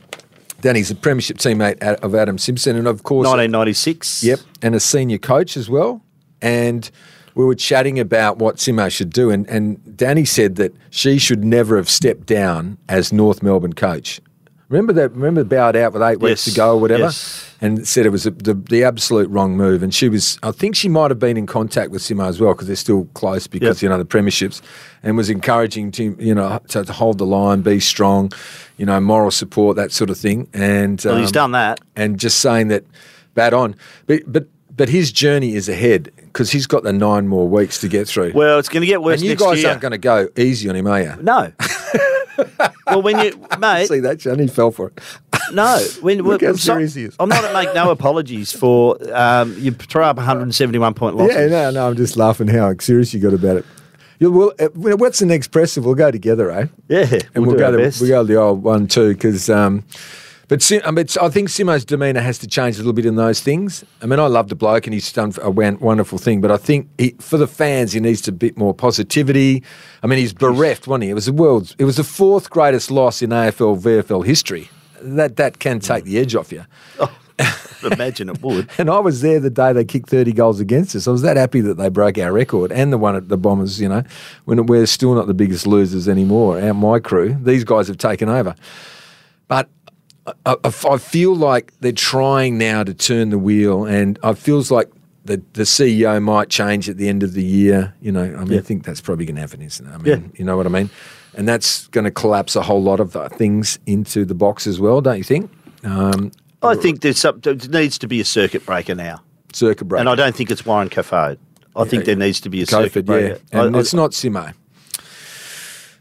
Dani's 0.61 0.91
a 0.91 0.95
Premiership 0.95 1.39
teammate 1.39 1.81
of 1.81 2.15
Adam 2.15 2.37
Simpson, 2.37 2.77
and 2.77 2.89
of 2.89 3.05
course, 3.05 3.25
1996. 3.27 4.25
Yep, 4.25 4.41
and 4.63 4.75
a 4.75 4.81
senior 4.81 5.19
coach 5.19 5.57
as 5.57 5.71
well. 5.71 6.03
And 6.43 6.91
we 7.35 7.45
were 7.45 7.55
chatting 7.55 8.01
about 8.01 8.39
what 8.39 8.57
Simo 8.57 8.91
should 8.91 9.11
do, 9.11 9.31
and, 9.31 9.49
and 9.49 9.79
Dani 9.85 10.27
said 10.27 10.57
that 10.57 10.75
she 10.91 11.19
should 11.19 11.45
never 11.45 11.77
have 11.77 11.89
stepped 11.89 12.27
down 12.27 12.79
as 12.89 13.13
North 13.13 13.43
Melbourne 13.43 13.75
coach. 13.75 14.21
Remember 14.69 14.93
that? 14.95 15.13
Remember 15.13 15.45
bowed 15.45 15.77
out 15.77 15.93
with 15.93 16.03
eight 16.03 16.19
weeks 16.21 16.45
Yes, 16.47 16.55
to 16.55 16.61
go 16.61 16.75
or 16.75 16.81
whatever, 16.81 17.05
yes. 17.05 17.48
And 17.61 17.87
said 17.89 18.07
it 18.07 18.11
was 18.11 18.25
a, 18.27 18.31
the 18.31 18.55
the 18.55 18.85
absolute 18.85 19.29
wrong 19.31 19.57
move. 19.57 19.83
And 19.83 19.93
she 19.95 20.09
was, 20.09 20.39
I 20.43 20.53
think 20.53 20.77
she 20.77 20.89
might 20.89 21.11
have 21.11 21.19
been 21.19 21.37
in 21.37 21.47
contact 21.47 21.91
with 21.91 22.03
Simo 22.03 22.29
as 22.29 22.41
well 22.41 22.53
because 22.55 22.67
they're 22.67 22.77
still 22.77 23.05
close 23.15 23.47
because 23.47 23.79
Yep. 23.79 23.83
you 23.83 23.89
know 23.89 23.99
the 23.99 24.05
premierships, 24.05 24.63
and 25.03 25.17
was 25.17 25.29
encouraging 25.31 25.91
to 25.93 26.17
you 26.19 26.35
know 26.35 26.61
to, 26.69 26.85
to 26.85 26.93
hold 26.93 27.19
the 27.19 27.27
line, 27.27 27.63
be 27.63 27.81
strong, 27.81 28.31
you 28.77 28.87
know, 28.87 29.01
moral 29.01 29.31
support, 29.31 29.77
that 29.77 29.93
sort 29.93 30.11
of 30.11 30.17
thing. 30.19 30.49
And 30.55 31.01
Well, 31.05 31.17
he's 31.17 31.29
um, 31.29 31.33
done 31.33 31.53
that. 31.53 31.81
and 31.97 32.19
just 32.19 32.39
saying 32.41 32.69
that 32.69 32.85
bad 33.35 33.53
on. 33.55 33.75
But 34.07 34.23
but 34.27 34.47
but 34.77 34.89
his 34.89 35.11
journey 35.11 35.55
is 35.57 35.69
ahead 35.69 36.13
because 36.17 36.53
he's 36.53 36.69
got 36.69 36.85
the 36.85 36.93
nine 36.93 37.27
more 37.27 37.49
weeks 37.49 37.81
to 37.81 37.89
get 37.89 38.07
through. 38.07 38.31
Well, 38.33 38.61
it's 38.61 38.69
going 38.69 38.83
to 38.83 38.87
get 38.87 39.03
worse 39.03 39.21
and 39.21 39.29
you 39.29 39.35
guys 39.35 39.61
year. 39.61 39.71
aren't 39.71 39.81
going 39.81 39.91
to 39.91 39.99
go 39.99 40.29
easy 40.37 40.69
on 40.69 40.77
him, 40.77 40.87
are 40.87 41.01
you? 41.03 41.15
No. 41.21 41.51
well, 42.87 43.03
when 43.03 43.19
you, 43.21 43.47
mate, 43.59 43.87
See 43.87 44.01
that, 44.01 44.19
John? 44.19 44.39
He 44.39 44.47
fell 44.47 44.71
for 44.71 44.89
it. 44.89 45.01
no. 45.53 45.79
When, 46.01 46.23
Look 46.23 46.43
how 46.43 46.49
I'm 46.49 46.57
so- 46.57 46.75
serious 46.75 46.95
he 46.95 47.05
is. 47.05 47.17
I'm 47.19 47.29
not 47.29 47.43
to 47.47 47.53
make 47.53 47.75
no 47.75 47.91
apologies 47.91 48.53
for 48.53 48.97
um, 49.17 49.55
you 49.59 49.73
throw 49.73 50.05
up 50.05 50.17
171 50.17 50.95
point 50.95 51.17
losses. 51.17 51.37
Yeah, 51.37 51.47
no, 51.47 51.71
no. 51.71 51.89
I'm 51.89 51.97
just 51.97 52.17
laughing 52.17 52.49
how 52.49 52.75
serious 52.79 53.13
you 53.15 53.21
got 53.21 53.35
about 53.35 53.59
it. 53.59 53.67
You, 54.19 54.33
well, 54.33 54.53
uh, 54.59 54.69
what's 54.75 55.21
the 55.21 55.27
next 55.27 55.49
press? 55.49 55.79
We'll 55.79 55.95
go 55.95 56.11
together, 56.11 56.51
eh? 56.51 56.67
Yeah, 56.89 57.07
and 57.35 57.47
we'll 57.47 57.55
we'll, 57.55 57.59
go 57.59 57.71
to 57.71 57.79
best. 57.79 58.01
we'll 58.01 58.11
go 58.11 58.23
to 58.23 58.27
the 58.27 58.37
old 58.37 58.63
one 58.63 58.87
too 58.89 59.15
because. 59.15 59.49
Um, 59.49 59.85
but 60.49 60.63
Sim, 60.63 60.81
I, 60.85 60.91
mean, 60.91 61.07
I 61.21 61.29
think 61.29 61.49
Simo's 61.49 61.85
demeanour 61.85 62.21
has 62.21 62.39
to 62.39 62.47
change 62.47 62.77
a 62.77 62.79
little 62.79 62.95
bit 62.95 63.05
in 63.05 63.17
those 63.17 63.41
things. 63.41 63.85
I 64.03 64.07
mean, 64.07 64.19
I 64.19 64.27
love 64.27 64.49
the 64.49 64.57
bloke 64.57 64.87
and 64.87 64.95
he's 64.95 65.13
done 65.13 65.33
a 65.43 65.51
wonderful 65.51 66.19
thing, 66.19 66.41
but 66.41 66.51
I 66.51 66.57
think 66.57 66.89
he, 66.97 67.15
for 67.21 67.37
the 67.37 67.47
fans, 67.47 67.93
he 67.93 68.01
needs 68.01 68.27
a 68.27 68.33
bit 68.33 68.57
more 68.57 68.73
positivity. 68.73 69.63
I 70.03 70.07
mean, 70.07 70.19
he's 70.19 70.33
bereft, 70.33 70.87
wasn't 70.87 71.05
he? 71.05 71.11
It 71.11 71.15
was 71.15 71.27
the 71.27 71.33
world's, 71.33 71.77
it 71.79 71.85
was 71.85 71.97
the 71.97 72.05
fourth 72.05 72.49
greatest 72.49 72.91
loss 72.91 73.21
in 73.21 73.31
AFL 73.31 73.81
VFL 73.81 74.25
history. 74.25 74.71
That 75.03 75.37
that 75.37 75.59
can 75.59 75.81
take 75.81 76.05
the 76.05 76.19
edge 76.19 76.35
off 76.35 76.51
you. 76.51 76.65
Oh, 76.99 77.17
imagine 77.85 78.29
it 78.29 78.43
would. 78.43 78.69
And 78.79 78.91
I 78.91 78.99
was 78.99 79.21
there 79.21 79.41
the 79.41 79.51
day 79.51 79.73
they 79.73 79.85
kicked 79.85 80.09
30 80.09 80.33
goals 80.33 80.61
against 80.61 80.97
us. 80.97 81.07
I 81.07 81.11
was 81.11 81.23
that 81.23 81.37
happy 81.37 81.61
that 81.61 81.75
they 81.75 81.89
broke 81.89 82.19
our 82.19 82.33
record 82.33 82.73
and 82.73 82.93
the 82.93 82.99
one 82.99 83.17
at 83.17 83.29
the 83.29 83.37
Bombers, 83.37 83.81
you 83.81 83.89
know, 83.89 84.03
when 84.45 84.67
we're 84.67 84.87
still 84.87 85.15
not 85.15 85.27
the 85.27 85.35
biggest 85.35 85.67
losers 85.67 86.09
anymore. 86.09 86.61
Our, 86.61 86.75
my 86.75 86.99
crew, 86.99 87.37
these 87.41 87.65
guys 87.65 87.89
have 87.89 87.99
taken 87.99 88.29
over. 88.29 88.55
But 89.47 89.69
I, 90.47 90.57
I, 90.65 90.69
I 90.69 90.99
feel 90.99 91.35
like 91.35 91.73
they're 91.81 91.93
trying 91.93 92.59
now 92.59 92.85
to 92.85 92.95
turn 92.95 93.31
the 93.31 93.39
wheel, 93.39 93.85
and 93.85 94.19
I 94.23 94.35
feels 94.35 94.71
like 94.71 94.91
the, 95.25 95.43
the 95.53 95.63
CEO 95.65 96.23
might 96.23 96.49
change 96.49 96.89
at 96.89 96.97
the 96.97 97.09
end 97.09 97.23
of 97.23 97.35
the 97.35 97.43
year. 97.45 97.95
You 98.01 98.13
know, 98.13 98.23
I 98.25 98.45
mean, 98.45 98.53
Yeah. 98.53 98.59
I 98.59 98.63
think 98.63 98.85
that's 98.85 99.01
probably 99.01 99.25
going 99.27 99.35
to 99.37 99.41
happen, 99.43 99.61
isn't 99.63 99.87
it? 99.87 99.91
I 99.91 99.99
mean, 99.99 100.07
Yeah. 100.07 100.39
you 100.39 100.45
know 100.45 100.57
what 100.57 100.67
I 100.67 100.71
mean? 100.71 100.91
And 101.35 101.47
that's 101.47 101.87
going 101.89 102.05
to 102.05 102.11
collapse 102.11 102.57
a 102.57 102.63
whole 102.63 102.83
lot 102.83 102.99
of 103.01 103.15
uh, 103.15 103.29
things 103.29 103.79
into 103.87 104.25
the 104.25 104.35
box 104.35 104.67
as 104.67 104.81
well, 104.81 105.01
don't 105.01 105.19
you 105.19 105.25
think? 105.25 105.51
Um, 105.85 106.33
I 106.63 106.75
think 106.75 107.03
there's 107.03 107.19
some, 107.19 107.39
there 107.41 107.55
needs 107.55 107.99
to 107.99 108.09
be 108.09 108.21
a 108.21 108.25
circuit 108.25 108.65
breaker 108.67 108.95
now. 108.95 109.21
circuit 109.53 109.85
breaker. 109.85 110.01
And 110.01 110.09
I 110.09 110.15
don't 110.15 110.35
think 110.35 110.51
it's 110.51 110.65
Warren 110.67 110.89
Kofoed. 110.89 111.39
I 111.77 111.85
think 111.85 112.07
there 112.07 112.17
needs 112.17 112.41
to 112.41 112.49
be 112.51 112.63
a 112.63 112.67
circuit 112.67 113.05
breaker. 113.07 113.39
yeah. 113.53 113.61
And 113.61 113.77
I- 113.77 113.79
I- 113.79 113.81
it's 113.83 113.95
not 113.95 114.11
Simo. 114.13 114.53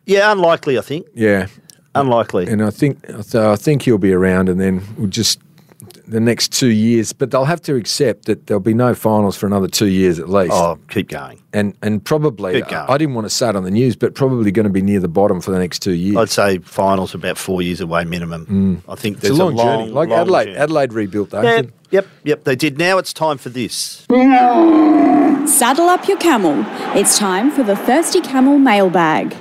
yeah, 0.05 0.31
unlikely, 0.31 0.77
I 0.77 0.81
think. 0.81 1.05
Yeah. 1.13 1.47
Unlikely. 2.01 2.47
And 2.47 2.63
I 2.63 2.69
think 2.69 2.99
so 3.21 3.51
I 3.51 3.55
think 3.55 3.81
he'll 3.83 3.97
be 3.97 4.13
around 4.13 4.49
and 4.49 4.59
then 4.59 4.81
we'll 4.97 5.07
just 5.07 5.39
the 6.07 6.19
next 6.21 6.53
two 6.53 6.67
years. 6.69 7.11
But 7.13 7.31
they'll 7.31 7.45
have 7.45 7.61
to 7.63 7.75
accept 7.75 8.25
that 8.25 8.47
there'll 8.47 8.61
be 8.61 8.73
no 8.73 8.93
finals 8.95 9.35
for 9.37 9.45
another 9.45 9.67
two 9.67 9.87
years 9.87 10.19
at 10.19 10.29
least. 10.29 10.53
oh, 10.53 10.79
keep 10.89 11.09
going. 11.09 11.41
And 11.53 11.75
and 11.81 12.03
probably 12.03 12.53
Keep 12.53 12.67
going. 12.69 12.87
I, 12.89 12.93
I 12.93 12.97
didn't 12.97 13.15
want 13.15 13.25
to 13.25 13.29
say 13.29 13.49
it 13.49 13.55
on 13.55 13.63
the 13.63 13.71
news, 13.71 13.95
but 13.95 14.13
probably 14.15 14.51
going 14.51 14.65
to 14.65 14.69
be 14.71 14.81
near 14.81 14.99
the 14.99 15.07
bottom 15.07 15.41
for 15.41 15.51
the 15.51 15.59
next 15.59 15.79
two 15.79 15.93
years. 15.93 16.15
I'd 16.17 16.29
say 16.29 16.59
finals 16.59 17.13
about 17.13 17.37
four 17.37 17.61
years 17.61 17.81
away 17.81 18.05
minimum. 18.05 18.81
I 18.87 18.95
think 18.95 19.17
Mm. 19.17 19.19
it's 19.19 19.25
a 19.25 19.27
there's 19.33 19.39
long, 19.39 19.57
journey. 19.57 19.91
Like 19.91 20.09
long 20.09 20.19
Adelaide, 20.19 20.45
journey. 20.45 20.57
Adelaide 20.57 20.93
rebuilt 20.93 21.29
though. 21.31 21.41
Yep, 21.41 21.71
yep, 21.91 22.07
yep. 22.23 22.43
They 22.43 22.55
did. 22.55 22.77
Now 22.77 22.97
it's 22.99 23.11
time 23.13 23.37
for 23.37 23.49
this. 23.49 24.05
Saddle 25.47 25.87
up 25.89 26.07
your 26.07 26.17
camel. 26.17 26.63
It's 26.97 27.17
time 27.17 27.51
for 27.51 27.63
the 27.63 27.75
Thirsty 27.75 28.19
Camel 28.21 28.59
mailbag. 28.59 29.35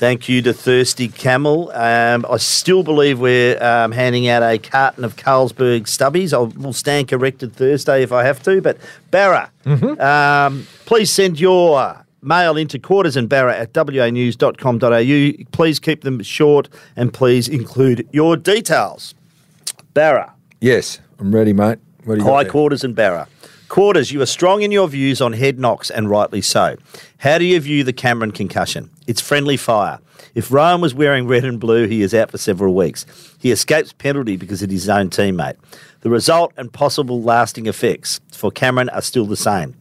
Thank 0.00 0.30
you 0.30 0.40
to 0.40 0.54
Thirsty 0.54 1.08
Camel. 1.08 1.70
Um, 1.72 2.24
I 2.30 2.38
still 2.38 2.82
believe 2.82 3.20
we're 3.20 3.62
um, 3.62 3.92
handing 3.92 4.28
out 4.28 4.42
a 4.42 4.56
carton 4.56 5.04
of 5.04 5.16
Carlsberg 5.16 5.82
stubbies. 5.82 6.32
I 6.32 6.38
will 6.58 6.72
stand 6.72 7.08
corrected 7.08 7.52
Thursday 7.52 8.02
if 8.02 8.10
I 8.10 8.24
have 8.24 8.42
to. 8.44 8.62
But 8.62 8.78
Barra, 9.10 9.50
um, 9.66 10.66
please 10.86 11.12
send 11.12 11.38
your 11.38 12.02
mail 12.22 12.56
into 12.56 12.78
quarters 12.78 13.14
and 13.14 13.28
barra 13.28 13.54
at 13.54 13.74
wanews.com.au. 13.74 15.44
Please 15.52 15.78
keep 15.78 16.00
them 16.00 16.22
short 16.22 16.70
and 16.96 17.12
please 17.12 17.46
include 17.46 18.08
your 18.10 18.38
details. 18.38 19.14
Barra. 19.92 20.32
Yes, 20.62 20.98
I'm 21.18 21.34
ready, 21.34 21.52
mate. 21.52 21.78
What 22.04 22.14
do 22.14 22.24
you 22.24 22.30
Hi 22.30 22.44
quarters 22.44 22.84
and 22.84 22.94
Barra. 22.94 23.28
Quarters, 23.70 24.10
you 24.10 24.20
are 24.20 24.26
strong 24.26 24.62
in 24.62 24.72
your 24.72 24.88
views 24.88 25.20
on 25.20 25.32
head 25.32 25.60
knocks, 25.60 25.90
and 25.90 26.10
rightly 26.10 26.42
so. 26.42 26.76
How 27.18 27.38
do 27.38 27.44
you 27.44 27.60
view 27.60 27.84
the 27.84 27.92
Cameron 27.92 28.32
concussion? 28.32 28.90
It's 29.06 29.20
friendly 29.20 29.56
fire. 29.56 30.00
If 30.34 30.50
Rowan 30.50 30.80
was 30.80 30.92
wearing 30.92 31.28
red 31.28 31.44
and 31.44 31.60
blue, 31.60 31.86
he 31.86 32.02
is 32.02 32.12
out 32.12 32.32
for 32.32 32.36
several 32.36 32.74
weeks. 32.74 33.06
He 33.38 33.52
escapes 33.52 33.92
penalty 33.92 34.36
because 34.36 34.60
of 34.64 34.70
his 34.70 34.88
own 34.88 35.08
teammate. 35.08 35.54
The 36.00 36.10
result 36.10 36.52
and 36.56 36.72
possible 36.72 37.22
lasting 37.22 37.66
effects 37.66 38.20
for 38.32 38.50
Cameron 38.50 38.88
are 38.88 39.02
still 39.02 39.24
the 39.24 39.36
same. 39.36 39.76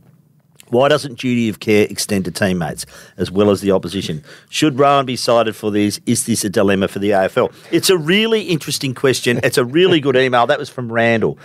Why 0.69 0.87
doesn't 0.87 1.17
duty 1.19 1.49
of 1.49 1.59
care 1.59 1.87
extend 1.89 2.25
to 2.25 2.31
teammates 2.31 2.85
as 3.17 3.31
well 3.31 3.49
as 3.49 3.61
the 3.61 3.71
opposition? 3.71 4.23
Should 4.49 4.77
Rowan 4.77 5.05
be 5.05 5.15
cited 5.15 5.55
for 5.55 5.71
this? 5.71 5.99
Is 6.05 6.25
this 6.25 6.43
a 6.45 6.49
dilemma 6.49 6.87
for 6.87 6.99
the 6.99 7.09
AFL? 7.11 7.53
It's 7.71 7.89
a 7.89 7.97
really 7.97 8.43
interesting 8.43 8.93
question. 8.93 9.39
It's 9.43 9.57
a 9.57 9.65
really 9.65 9.99
good 9.99 10.15
email. 10.15 10.45
That 10.47 10.59
was 10.59 10.69
from 10.69 10.91
Randall. 10.91 11.37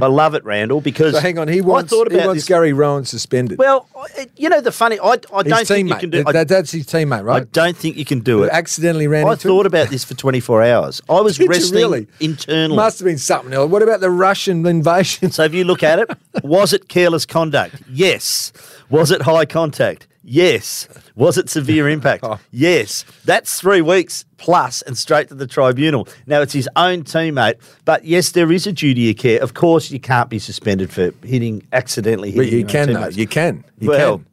I 0.00 0.06
love 0.06 0.34
it, 0.34 0.44
Randall, 0.44 0.80
because 0.80 1.14
So 1.14 1.20
hang 1.20 1.38
on, 1.38 1.48
he 1.48 1.60
wants, 1.60 1.92
I 1.92 1.96
thought 1.96 2.10
he 2.10 2.16
about 2.16 2.26
wants 2.28 2.42
this. 2.42 2.48
Gary 2.48 2.72
Rowan 2.72 3.04
suspended. 3.04 3.58
Well, 3.58 3.88
you 4.36 4.48
know 4.48 4.60
the 4.60 4.72
funny. 4.72 4.98
I, 5.00 5.16
I 5.34 5.42
don't 5.42 5.66
think 5.66 5.88
you 5.88 5.96
can 5.96 6.10
do. 6.10 6.18
That- 6.18 6.28
I, 6.28 6.32
that- 6.32 6.48
that's 6.48 6.70
his 6.72 6.86
teammate, 6.86 7.24
right? 7.24 7.42
I 7.42 7.44
don't 7.46 7.76
think 7.76 7.96
you 7.96 8.04
can 8.04 8.20
do 8.20 8.42
it. 8.42 8.50
accidentally 8.50 9.06
ran 9.06 9.26
I 9.26 9.34
thought 9.34 9.60
him? 9.60 9.66
about 9.66 9.88
this 9.88 10.04
for 10.04 10.14
24 10.14 10.62
hours. 10.62 11.02
I 11.08 11.20
was 11.20 11.36
Did 11.38 11.44
you 11.44 11.50
wrestling 11.50 11.82
really? 11.82 12.06
internally. 12.20 12.76
Must 12.76 12.98
have 13.00 13.06
been 13.06 13.18
something 13.18 13.52
else. 13.52 13.70
What 13.70 13.82
about 13.82 14.00
the 14.00 14.10
Russian 14.10 14.64
invasion? 14.66 15.30
So 15.30 15.44
if 15.44 15.54
you 15.54 15.64
look 15.64 15.82
at 15.82 15.98
it, 15.98 16.10
was 16.44 16.72
it 16.72 16.88
careless 16.88 17.26
conduct? 17.26 17.74
Yes. 17.90 18.52
Was 18.90 19.10
it 19.10 19.22
high 19.22 19.44
contact? 19.46 20.06
Yes. 20.24 20.88
Was 21.16 21.38
it 21.38 21.48
severe 21.48 21.88
impact? 21.96 22.24
Oh. 22.24 22.38
Yes. 22.50 23.04
That's 23.24 23.60
three 23.60 23.80
weeks 23.80 24.24
plus 24.36 24.82
and 24.82 24.96
straight 24.96 25.28
to 25.28 25.34
the 25.34 25.46
tribunal. 25.46 26.06
Now 26.26 26.40
it's 26.42 26.52
his 26.52 26.68
own 26.76 27.04
teammate, 27.04 27.54
but 27.84 28.04
yes, 28.04 28.30
there 28.32 28.52
is 28.52 28.66
a 28.66 28.72
duty 28.72 29.10
of 29.10 29.16
care. 29.16 29.40
Of 29.42 29.54
course, 29.54 29.90
you 29.90 30.00
can't 30.00 30.28
be 30.28 30.38
suspended 30.38 30.90
for 30.92 31.12
hitting 31.24 31.66
accidentally 31.72 32.30
hitting. 32.30 32.50
But 32.50 32.52
you 32.56 32.64
can, 32.66 32.92
though. 32.92 33.08
You 33.08 33.26
can. 33.26 33.64
You 33.78 33.88
Well, 33.90 34.18
can. 34.18 34.26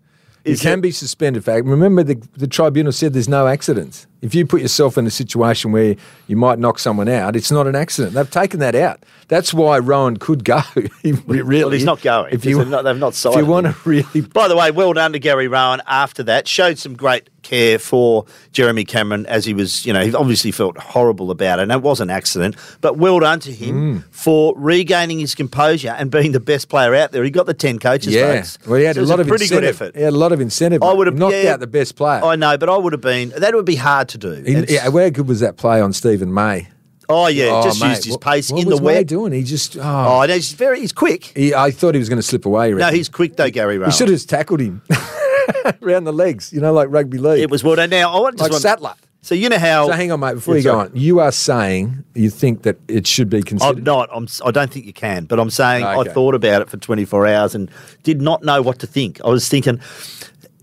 You 0.52 0.58
can 0.58 0.80
it- 0.80 0.82
be 0.84 0.91
suspended 0.91 1.44
for 1.44 1.62
Remember, 1.63 2.04
the, 2.04 2.15
the 2.38 2.48
tribunal 2.48 2.91
said 2.91 3.13
there's 3.13 3.30
no 3.30 3.48
accidents. 3.48 4.06
If 4.26 4.34
you 4.34 4.46
put 4.46 4.62
yourself 4.62 4.98
in 4.98 5.06
a 5.06 5.12
situation 5.12 5.72
where 5.72 5.96
you 6.28 6.36
might 6.36 6.58
knock 6.58 6.80
someone 6.80 7.08
out, 7.08 7.36
it's 7.36 7.52
not 7.52 7.68
an 7.68 7.76
accident. 7.76 8.14
They've 8.16 8.30
taken 8.30 8.60
that 8.60 8.74
out. 8.76 9.04
That's 9.28 9.54
why 9.54 9.78
Rohan 9.80 10.18
could 10.18 10.44
go. 10.44 10.62
He 11.02 11.12
really, 11.28 11.60
Well, 11.64 11.70
he's 11.72 11.84
not 11.84 12.02
going. 12.02 12.34
If 12.34 12.46
you 12.46 12.58
They've 12.58 12.68
not- 12.68 12.84
they've 12.84 12.98
not 12.98 13.14
if 13.26 13.36
you 13.36 13.46
want 13.46 13.68
to 13.68 13.76
really, 13.88 14.22
By 14.22 14.48
the 14.48 14.56
way, 14.56 14.72
well 14.72 14.94
done 14.94 15.14
to 15.14 15.20
Gary 15.20 15.48
Rohan 15.48 15.82
after 15.88 16.24
that. 16.24 16.48
Showed 16.48 16.80
some 16.80 16.96
great 16.96 17.30
care 17.44 17.78
for 17.78 18.26
Jeremy 18.52 18.84
Cameron 18.86 19.28
as 19.28 19.46
he 19.46 19.54
was, 19.54 19.86
you 19.86 19.94
know, 19.94 20.04
he 20.04 20.16
obviously 20.16 20.50
felt 20.52 20.76
horrible 20.80 21.30
about 21.30 21.60
it. 21.60 21.64
And 21.64 21.72
it 21.72 21.82
was 21.84 22.02
an 22.02 22.10
accident, 22.10 22.56
but 22.82 22.98
well 22.98 23.20
done 23.20 23.40
to 23.42 23.52
him 23.52 23.76
Mm. 23.76 24.04
for 24.10 24.54
regaining 24.58 25.20
his 25.20 25.36
composure 25.36 25.94
and 25.98 26.10
being 26.10 26.32
the 26.32 26.40
best 26.40 26.70
player 26.70 26.96
out 26.96 27.12
there. 27.12 27.24
He 27.24 27.30
got 27.30 27.46
the 27.46 27.54
10 27.54 27.78
coaches 27.78 28.14
yeah. 28.16 28.38
votes. 28.38 28.58
Well, 28.66 28.80
he 28.80 28.86
had 28.86 28.96
So 28.96 29.04
a 29.04 29.06
lot 29.06 29.20
of 29.20 29.28
pretty 29.28 29.44
incentive. 29.46 29.78
good 29.78 29.86
effort. 29.88 29.96
He 29.96 30.02
had 30.02 30.14
a 30.14 30.18
lot 30.18 30.32
of 30.32 30.42
incentive. 30.42 30.82
I 30.82 30.92
would 30.94 31.06
have 31.06 31.18
knocked 31.18 31.36
yeah, 31.36 31.54
out 31.54 31.60
the 31.60 31.68
best 31.68 31.96
player. 31.96 32.24
I 32.24 32.36
know, 32.36 32.58
but 32.58 32.68
I 32.70 32.78
would 32.78 32.94
have 32.94 33.02
been, 33.02 33.30
that 33.38 33.54
would 33.54 33.66
be 33.66 33.76
hard 33.76 34.10
to 34.10 34.14
do. 34.17 34.32
He- 34.32 34.54
It's- 34.54 34.71
yeah, 34.71 34.88
where 34.89 35.10
good 35.10 35.28
was 35.28 35.39
that 35.41 35.58
play 35.58 35.82
on 35.82 35.93
Stephen 35.93 36.34
May? 36.34 36.67
oh, 37.08 37.28
yeah, 37.28 37.49
Oh, 37.51 37.63
just 37.63 37.80
mate, 37.82 37.89
used 37.89 38.06
his 38.06 38.17
pace 38.17 38.49
what 38.51 38.62
in 38.63 38.67
was 38.67 38.80
the 38.80 38.84
May 38.86 38.95
web. 38.95 39.08
doing? 39.08 39.32
He 39.32 39.43
just, 39.43 39.78
oh, 39.78 39.82
Oh, 39.84 40.21
and 40.21 40.32
he's 40.32 40.54
very, 40.54 40.80
he's 40.80 40.91
quick. 40.91 41.25
he, 41.36 41.54
I 41.54 41.69
thought 41.69 41.93
he 41.93 41.99
was 41.99 42.10
going 42.10 42.17
to 42.17 42.23
slip 42.23 42.47
away. 42.47 42.71
No, 42.71 42.88
he's 42.89 43.10
quick 43.10 43.36
though, 43.36 43.49
Gary 43.51 43.78
Rohan. 43.78 43.91
He 43.91 43.95
should 43.97 44.08
have 44.08 44.15
just 44.15 44.28
tackled 44.28 44.60
him 44.60 44.82
around 45.84 46.06
the 46.06 46.13
legs, 46.13 46.51
you 46.51 46.60
know, 46.62 46.73
like 46.73 46.88
rugby 46.89 47.17
league. 47.19 47.41
It 47.41 47.49
was 47.51 47.63
well 47.63 47.75
done. 47.75 47.91
Now, 47.91 48.12
I 48.12 48.19
want 48.19 48.38
to 48.39 48.43
like 48.45 48.54
Sattler. 48.54 48.93
So 49.21 49.34
you 49.34 49.49
know 49.49 49.58
how. 49.58 49.88
So 49.88 49.93
hang 49.93 50.12
on, 50.12 50.19
mate. 50.19 50.36
Before 50.36 50.56
you 50.56 50.62
go 50.63 50.80
on, 50.82 50.91
you 50.93 51.19
are 51.19 51.32
saying 51.32 52.04
you 52.13 52.30
think 52.30 52.62
that 52.62 52.78
it 52.88 53.08
should 53.08 53.28
be 53.28 53.41
considered. 53.41 53.80
I'm 53.80 53.84
not. 53.84 54.10
I'm. 54.13 54.28
I 54.45 54.51
don't 54.51 54.71
think 54.71 54.86
you 54.86 54.93
can. 54.93 55.25
But 55.25 55.39
I'm 55.39 55.49
saying 55.49 55.84
Okay. 55.84 56.10
I 56.12 56.13
thought 56.13 56.36
about 56.36 56.62
it 56.62 56.69
for 56.69 56.78
24 56.78 57.25
hours 57.25 57.56
and 57.56 57.71
did 58.04 58.21
not 58.21 58.43
know 58.43 58.62
what 58.62 58.78
to 58.80 58.88
think. 58.88 59.19
I 59.25 59.30
was 59.30 59.49
thinking, 59.49 59.80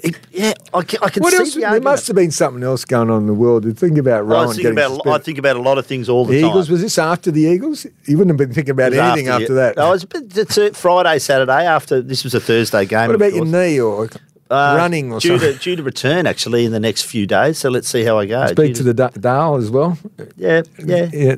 it, 0.03 0.19
yeah, 0.33 0.53
I 0.75 0.83
can, 0.83 0.99
I 1.03 1.09
can 1.11 1.23
What 1.23 1.33
see 1.33 1.39
else? 1.39 1.55
the 1.55 1.61
There 1.61 1.81
must 1.81 2.07
have 2.09 2.17
been 2.17 2.31
something 2.31 2.63
else 2.63 2.85
going 2.85 3.09
on 3.11 3.23
in 3.23 3.27
the 3.27 3.35
world. 3.35 3.65
You 3.65 3.73
think 3.73 3.99
about 3.99 4.19
I 4.19 4.21
Rowan 4.21 4.49
was 4.49 4.57
thinking 4.57 4.75
getting 4.75 4.93
about. 4.93 5.07
a 5.07 5.09
lo- 5.09 5.15
I 5.15 5.19
think 5.19 5.39
about 5.39 5.57
a 5.57 5.61
lot 5.61 5.79
of 5.79 5.87
things 5.87 6.09
all 6.09 6.25
the, 6.25 6.35
the 6.35 6.41
time. 6.43 6.51
Eagles. 6.51 6.71
Was 6.71 6.81
this 6.83 6.99
after 6.99 7.31
the 7.31 7.43
Eagles? 7.43 7.87
You 8.07 8.19
wouldn't 8.19 8.31
have 8.39 8.49
been 8.49 8.55
thinking 8.55 8.73
about 8.73 8.93
anything 8.93 9.29
after, 9.29 9.49
the- 9.49 9.55
that. 9.55 9.77
No, 9.77 9.89
it 9.89 9.91
was 9.93 10.03
a 10.05 10.07
bit- 10.09 10.37
it's 10.37 10.57
a 10.59 10.73
Friday, 10.73 11.19
Saturday 11.19 11.65
after 11.67 12.03
this 12.03 12.25
was 12.25 12.35
a 12.35 12.41
Thursday 12.41 12.85
game. 12.87 13.07
what 13.09 13.15
about 13.17 13.33
your 13.33 13.45
course. 13.45 13.53
knee 13.53 13.81
or 13.81 14.09
Uh, 14.51 14.75
running 14.77 15.13
or 15.13 15.21
due 15.21 15.39
something? 15.39 15.55
to 15.57 15.59
due 15.59 15.77
to 15.77 15.83
return 15.83 16.27
actually 16.27 16.65
in 16.67 16.73
the 16.73 16.81
next 16.81 17.03
few 17.03 17.27
days. 17.27 17.57
So 17.59 17.71
let's 17.71 17.89
see 17.89 18.05
how 18.05 18.19
I 18.19 18.27
go. 18.27 18.47
Due 18.49 18.53
Speak 18.55 18.75
to 18.77 18.83
the 18.83 18.93
Da- 18.95 19.09
Dale 19.09 19.57
as 19.57 19.71
well. 19.71 19.97
yeah 20.37 20.63
yeah 20.85 21.09
Yeah. 21.13 21.37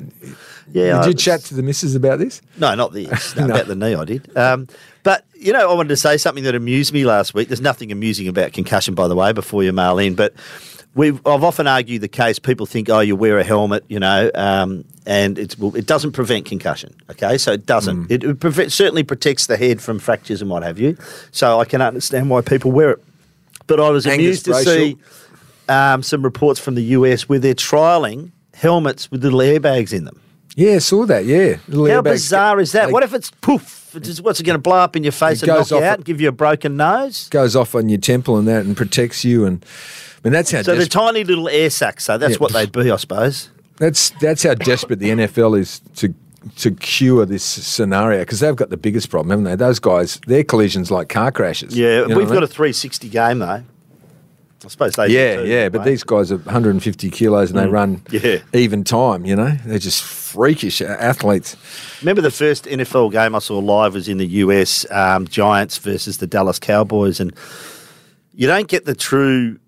Yeah. 0.71 0.97
Did 0.99 1.05
you 1.05 1.13
was- 1.13 1.23
chat 1.23 1.41
to 1.41 1.53
the 1.53 1.63
missus 1.63 1.95
about 1.95 2.19
this? 2.19 2.41
No, 2.57 2.73
not 2.75 2.93
this. 2.93 3.35
No, 3.35 3.47
No. 3.47 3.53
About 3.53 3.67
the 3.67 3.75
knee, 3.75 3.95
I 3.95 4.05
did. 4.05 4.37
Um, 4.37 4.67
but 5.03 5.25
you 5.35 5.53
know, 5.53 5.69
I 5.69 5.73
wanted 5.73 5.89
to 5.89 5.97
say 5.97 6.17
something 6.17 6.43
that 6.45 6.55
amused 6.55 6.93
me 6.93 7.05
last 7.05 7.33
week. 7.33 7.47
There's 7.49 7.61
nothing 7.61 7.91
amusing 7.91 8.27
about 8.27 8.53
concussion, 8.53 8.95
by 8.95 9.07
the 9.07 9.15
way. 9.15 9.33
Before 9.33 9.63
you 9.63 9.71
mail 9.71 9.99
in, 9.99 10.15
but 10.15 10.33
we've 10.95 11.19
I've 11.27 11.43
often 11.43 11.67
argued 11.67 12.01
the 12.01 12.07
case. 12.07 12.39
People 12.39 12.65
think, 12.65 12.89
oh, 12.89 13.01
you 13.01 13.15
wear 13.15 13.37
a 13.37 13.43
helmet, 13.43 13.83
you 13.87 13.99
know, 13.99 14.31
um, 14.33 14.85
and 15.05 15.37
it's 15.37 15.57
well, 15.59 15.75
it 15.75 15.85
doesn't 15.85 16.13
prevent 16.13 16.45
concussion. 16.45 16.95
Okay, 17.11 17.37
so 17.37 17.51
it 17.51 17.65
doesn't. 17.65 18.09
It, 18.09 18.23
it 18.23 18.39
prevent, 18.39 18.71
certainly 18.71 19.03
protects 19.03 19.45
the 19.47 19.57
head 19.57 19.81
from 19.81 19.99
fractures 19.99 20.41
and 20.41 20.49
what 20.49 20.63
have 20.63 20.79
you. 20.79 20.97
So 21.31 21.59
I 21.59 21.65
can 21.65 21.81
understand 21.81 22.29
why 22.29 22.41
people 22.41 22.71
wear 22.71 22.91
it. 22.91 23.03
But 23.67 23.79
I 23.79 23.89
was 23.89 24.07
Angus 24.07 24.19
amused 24.19 24.45
to 24.45 24.53
see 24.55 24.97
um, 25.69 26.01
some 26.03 26.23
reports 26.23 26.59
from 26.59 26.75
the 26.75 26.83
US 26.83 27.27
where 27.29 27.39
they're 27.39 27.53
trialing 27.53 28.31
helmets 28.53 29.11
with 29.11 29.23
little 29.23 29.39
airbags 29.39 29.93
in 29.93 30.05
them. 30.05 30.19
Yeah, 30.55 30.79
saw 30.79 31.05
that. 31.05 31.25
Yeah. 31.25 31.57
Little 31.67 31.85
How 31.87 32.01
airbags. 32.01 32.11
bizarre 32.13 32.59
is 32.59 32.71
that? 32.71 32.87
They- 32.87 32.91
what 32.93 33.03
if 33.03 33.13
it's 33.13 33.29
poof? 33.41 33.93
It's 33.95 34.19
what's 34.19 34.39
it 34.41 34.43
going 34.43 34.55
to 34.55 34.61
blow 34.61 34.77
up 34.77 34.95
in 34.97 35.03
your 35.03 35.11
face 35.13 35.41
and 35.41 35.47
knock 35.49 35.69
you 35.71 35.77
out 35.77 35.97
and 35.99 36.05
give 36.05 36.19
you 36.19 36.27
a 36.27 36.31
broken 36.33 36.75
nose? 36.75 37.29
goes 37.29 37.55
off 37.55 37.75
on 37.75 37.87
your 37.89 37.99
temple 37.99 38.37
and 38.37 38.45
that 38.47 38.65
and 38.65 38.75
protects 38.75 39.23
you 39.23 39.45
and 39.45 39.63
I 39.63 40.19
mean 40.27 40.33
that's 40.33 40.51
how 40.51 40.61
So 40.63 40.75
they're 40.75 40.85
tiny 40.85 41.23
little 41.23 41.47
air 41.47 41.69
sacs. 41.69 42.03
So 42.05 42.17
that's 42.17 42.33
Yeah. 42.33 42.37
what 42.39 42.51
they'd 42.53 42.71
be, 42.71 42.91
I 42.91 42.95
suppose. 42.97 43.49
that's 43.77 44.09
that's 44.21 44.43
how 44.43 44.53
desperate 44.53 44.99
the 44.99 45.11
NFL 45.11 45.57
is 45.57 45.79
to 45.97 46.13
to 46.57 46.71
cure 46.71 47.25
this 47.25 47.43
scenario 47.43 48.19
because 48.19 48.39
they've 48.41 48.55
got 48.55 48.69
the 48.69 48.77
biggest 48.77 49.09
problem, 49.09 49.29
haven't 49.31 49.45
they? 49.45 49.55
Those 49.55 49.79
guys, 49.79 50.19
their 50.27 50.43
collisions 50.43 50.91
like 50.91 51.07
car 51.09 51.31
crashes. 51.31 51.75
Yeah, 51.77 52.01
You 52.01 52.07
know 52.09 52.17
we've 52.17 52.27
what 52.27 52.37
I 52.37 52.41
got 52.41 52.43
a 52.43 52.47
360 52.47 53.07
game 53.09 53.39
though. 53.39 53.63
I 54.63 54.67
suppose 54.67 54.93
they. 54.93 55.07
do 55.09 55.13
Yeah, 55.13 55.35
too, 55.37 55.47
yeah, 55.47 55.69
but 55.69 55.79
right? 55.79 55.85
these 55.85 56.03
guys 56.03 56.31
are 56.31 56.37
150 56.37 57.09
kilos 57.11 57.51
and 57.51 57.59
they 57.59 57.67
run 57.67 57.97
Mm. 57.97 58.23
Yeah. 58.23 58.59
even 58.59 58.83
time. 58.83 59.25
You 59.25 59.35
know, 59.35 59.51
they're 59.65 59.77
just 59.79 60.01
freakish 60.03 60.81
athletes. 60.81 61.55
Remember 62.01 62.21
the 62.21 62.31
first 62.31 62.65
NFL 62.65 63.11
game 63.11 63.35
I 63.35 63.39
saw 63.39 63.59
live 63.59 63.93
was 63.93 64.07
in 64.07 64.17
the 64.17 64.25
US, 64.27 64.85
um, 64.91 65.27
Giants 65.27 65.77
versus 65.77 66.17
the 66.17 66.27
Dallas 66.27 66.57
Cowboys, 66.59 67.19
and 67.19 67.33
you 68.33 68.47
don't 68.47 68.67
get 68.67 68.85
the 68.85 68.95
true 68.95 69.59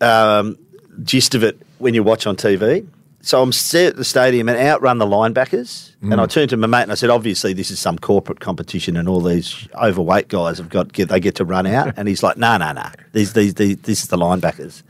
um, 0.00 0.56
gist 1.02 1.34
of 1.34 1.44
it 1.44 1.58
when 1.78 1.94
you 1.94 2.02
watch 2.02 2.26
on 2.26 2.36
TV. 2.36 2.86
So 3.22 3.42
I'm 3.42 3.52
set 3.52 3.88
at 3.88 3.96
the 3.96 4.04
stadium 4.04 4.48
and 4.48 4.58
outrun 4.58 4.96
the 4.98 5.06
linebackers, 5.06 5.94
and 6.00 6.14
I 6.14 6.24
mm. 6.24 6.30
turned 6.30 6.50
to 6.50 6.56
my 6.56 6.66
mate 6.66 6.84
and 6.84 6.92
I 6.92 6.94
said, 6.94 7.10
"Obviously, 7.10 7.52
this 7.52 7.70
is 7.70 7.78
some 7.78 7.98
corporate 7.98 8.40
competition, 8.40 8.96
and 8.96 9.08
all 9.08 9.20
these 9.20 9.68
overweight 9.74 10.28
guys 10.28 10.56
have 10.56 10.70
got 10.70 10.92
get 10.92 11.10
they 11.10 11.20
get 11.20 11.34
to 11.36 11.44
run 11.44 11.66
out." 11.66 11.94
And 11.98 12.08
he's 12.08 12.22
like, 12.22 12.38
"No, 12.38 12.56
no, 12.56 12.72
no, 12.72 12.86
these 13.12 13.34
these 13.34 13.54
these 13.54 13.76
this 13.78 14.02
is 14.02 14.08
the 14.08 14.16
linebackers." 14.16 14.82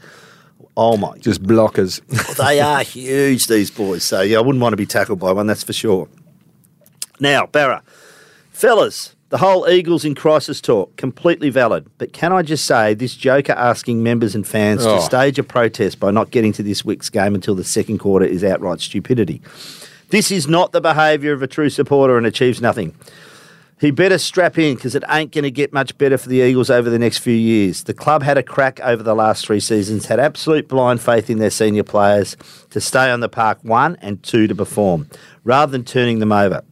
Oh 0.77 0.97
my 0.97 1.19
Just 1.19 1.43
blockers. 1.43 2.01
they 2.37 2.61
are 2.61 2.83
huge, 2.85 3.49
these 3.49 3.71
boys. 3.71 4.05
So, 4.05 4.23
yeah, 4.23 4.39
I 4.39 4.41
wouldn't 4.41 4.63
want 4.63 4.73
to 4.73 4.77
be 4.77 4.87
tackled 4.87 5.19
by 5.19 5.33
one, 5.33 5.47
that's 5.47 5.65
for 5.65 5.73
sure. 5.73 6.09
Now, 7.19 7.47
Barra, 7.47 7.83
fellas, 8.53 9.15
the 9.31 9.39
whole 9.39 9.69
Eagles 9.69 10.05
in 10.05 10.15
crisis 10.15 10.61
talk, 10.61 10.97
completely 10.97 11.51
valid. 11.51 11.87
But 11.99 12.13
can 12.13 12.33
I 12.33 12.43
just 12.43 12.67
say, 12.67 12.95
this 12.95 13.15
joker 13.15 13.53
asking 13.53 14.03
members 14.03 14.35
and 14.35 14.47
fans 14.47 14.85
Oh. 14.85 14.97
to 14.97 15.03
stage 15.03 15.39
a 15.39 15.43
protest 15.43 15.99
by 15.99 16.11
not 16.11 16.31
getting 16.31 16.53
to 16.55 16.63
this 16.63 16.85
week's 16.85 17.09
game 17.11 17.35
until 17.35 17.55
the 17.55 17.65
second 17.65 17.99
quarter 17.99 18.27
is 18.27 18.45
outright 18.45 18.81
stupidity. 18.81 19.41
This 20.11 20.31
is 20.31 20.49
not 20.49 20.73
the 20.73 20.81
behaviour 20.81 21.33
of 21.33 21.43
a 21.43 21.47
true 21.47 21.71
supporter 21.71 22.19
and 22.19 22.27
achieves 22.27 22.61
nothing. 22.61 22.95
He 23.81 23.91
better 23.93 24.19
strap 24.19 24.59
in 24.59 24.75
because 24.75 24.95
it 24.95 25.05
ain't 25.09 25.33
going 25.33 25.45
to 25.45 25.51
get 25.51 25.73
much 25.73 25.97
better 25.97 26.19
for 26.19 26.29
the 26.29 26.41
Eagles 26.41 26.69
over 26.69 26.91
the 26.91 26.99
next 26.99 27.19
few 27.19 27.33
years. 27.33 27.85
The 27.85 27.95
club 27.95 28.23
had 28.23 28.37
a 28.37 28.43
crack 28.43 28.79
over 28.81 29.03
the 29.03 29.15
last 29.15 29.47
three 29.47 29.61
seasons, 29.61 30.05
had 30.07 30.21
absolute 30.21 30.69
blind 30.69 31.01
faith 31.01 31.31
in 31.31 31.39
their 31.39 31.49
senior 31.49 31.83
players 31.85 32.37
to 32.71 32.81
stay 32.81 33.11
on 33.11 33.21
the 33.21 33.29
park, 33.31 33.59
one, 33.63 33.97
and 34.03 34.23
two, 34.23 34.47
to 34.49 34.55
perform, 34.55 35.09
rather 35.45 35.73
than 35.73 35.85
turning 35.85 36.19
them 36.19 36.31
over. 36.33 36.63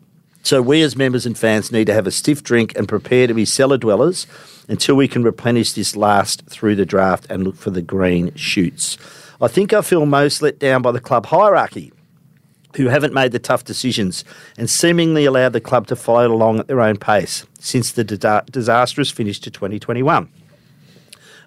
So 0.49 0.63
we 0.63 0.81
as 0.81 0.97
members 0.97 1.27
and 1.27 1.37
fans 1.37 1.71
need 1.71 1.89
to 1.89 1.93
have 1.93 2.07
a 2.07 2.11
stiff 2.11 2.43
drink 2.43 2.75
and 2.75 2.89
prepare 2.89 3.27
to 3.27 3.35
be 3.35 3.45
cellar 3.45 3.77
dwellers 3.77 4.27
until 4.67 4.95
we 4.95 5.07
can 5.07 5.23
replenish 5.23 5.75
this 5.75 5.95
last 5.95 6.47
through 6.47 6.77
the 6.77 6.87
draft 6.87 7.27
and 7.29 7.45
look 7.45 7.57
for 7.57 7.69
the 7.69 7.83
green 7.83 8.35
shoots. 8.35 8.97
I 9.43 9.49
think 9.49 9.75
I 9.75 9.83
feel 9.83 10.07
most 10.07 10.41
let 10.41 10.59
down 10.59 10.81
by 10.81 10.93
the 10.93 11.03
club 11.03 11.27
hierarchy 11.27 11.93
who 12.77 12.87
haven't 12.87 13.13
made 13.13 13.33
the 13.33 13.39
tough 13.39 13.65
decisions 13.65 14.25
and 14.57 14.71
seemingly 14.71 15.27
allowed 15.27 15.53
the 15.53 15.61
club 15.61 15.87
to 15.89 15.97
float 15.97 16.31
along 16.31 16.61
at 16.61 16.67
their 16.67 16.81
own 16.81 16.97
pace 16.97 17.45
since 17.61 17.93
the 17.93 18.03
disa- 18.03 18.45
disastrous 18.51 19.11
finish 19.11 19.39
to 19.41 19.51
2021. 19.51 20.31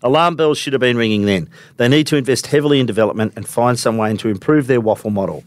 Alarm 0.04 0.36
bells 0.36 0.60
should 0.60 0.74
have 0.74 0.80
been 0.80 0.98
ringing 0.98 1.26
then. 1.26 1.50
They 1.78 1.88
need 1.88 2.06
to 2.06 2.18
invest 2.18 2.46
heavily 2.46 2.80
in 2.80 2.86
development 2.86 3.34
and 3.36 3.48
find 3.48 3.80
some 3.80 3.98
way 3.98 4.16
to 4.16 4.28
improve 4.28 4.68
their 4.68 4.80
WAFL 4.80 5.12
model. 5.12 5.44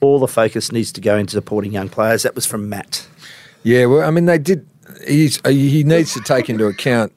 All 0.00 0.18
the 0.18 0.28
focus 0.28 0.70
needs 0.72 0.92
to 0.92 1.00
go 1.00 1.16
into 1.16 1.32
supporting 1.32 1.72
young 1.72 1.88
players. 1.88 2.22
That 2.22 2.34
was 2.34 2.46
from 2.46 2.68
Matt. 2.68 3.06
Yeah, 3.62 3.86
well, 3.86 4.06
I 4.06 4.10
mean, 4.10 4.26
they 4.26 4.38
did. 4.38 4.66
He's, 5.06 5.44
uh, 5.44 5.50
he 5.50 5.84
needs 5.84 6.14
to 6.14 6.20
take 6.20 6.48
into 6.48 6.66
account 6.66 7.12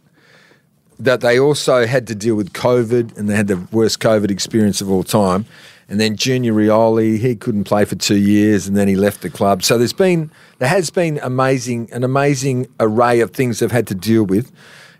that 1.01 1.21
they 1.21 1.39
also 1.39 1.87
had 1.87 2.05
to 2.07 2.15
deal 2.15 2.35
with 2.35 2.53
COVID 2.53 3.17
and 3.17 3.27
they 3.27 3.35
had 3.35 3.47
the 3.47 3.57
worst 3.71 3.99
COVID 3.99 4.29
experience 4.29 4.81
of 4.81 4.91
all 4.91 5.03
time. 5.03 5.45
And 5.89 5.99
then 5.99 6.15
Junior 6.15 6.53
Rioli, 6.53 7.17
he 7.17 7.35
couldn't 7.35 7.63
play 7.63 7.85
for 7.85 7.95
two 7.95 8.17
years 8.17 8.67
and 8.67 8.77
then 8.77 8.87
he 8.87 8.95
left 8.95 9.21
the 9.21 9.29
club. 9.29 9.63
So 9.63 9.77
there's 9.77 9.93
been, 9.93 10.31
there 10.59 10.69
has 10.69 10.89
been 10.89 11.19
amazing, 11.23 11.91
an 11.91 12.03
amazing 12.03 12.67
array 12.79 13.19
of 13.19 13.31
things 13.31 13.59
they've 13.59 13.71
had 13.71 13.87
to 13.87 13.95
deal 13.95 14.23
with. 14.23 14.51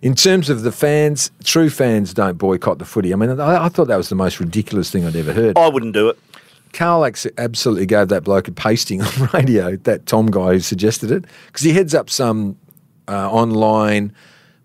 In 0.02 0.16
terms 0.16 0.50
of 0.50 0.64
the 0.64 0.72
fans, 0.72 1.30
true 1.44 1.70
fans 1.70 2.14
don't 2.16 2.38
boycott 2.40 2.80
the 2.80 2.86
footy. 2.86 3.14
I 3.14 3.16
mean, 3.16 3.40
I, 3.40 3.66
I 3.66 3.70
thought 3.70 3.88
that 3.88 3.98
was 3.98 4.10
the 4.10 4.16
most 4.16 4.40
ridiculous 4.40 4.90
thing 4.90 5.06
I'd 5.06 5.16
ever 5.16 5.32
heard. 5.32 5.58
I 5.58 5.68
wouldn't 5.68 5.94
do 5.94 6.10
it. 6.10 6.18
Carl 6.74 7.06
absolutely 7.38 7.86
gave 7.86 8.08
that 8.10 8.24
bloke 8.24 8.48
a 8.48 8.52
pasting 8.52 9.02
on 9.02 9.30
radio, 9.34 9.76
that 9.78 10.06
Tom 10.06 10.28
guy 10.32 10.54
who 10.54 10.60
suggested 10.60 11.12
it, 11.12 11.26
because 11.48 11.62
he 11.64 11.74
heads 11.74 11.94
up 11.94 12.10
some 12.10 12.58
uh, 13.08 13.30
online 13.32 14.14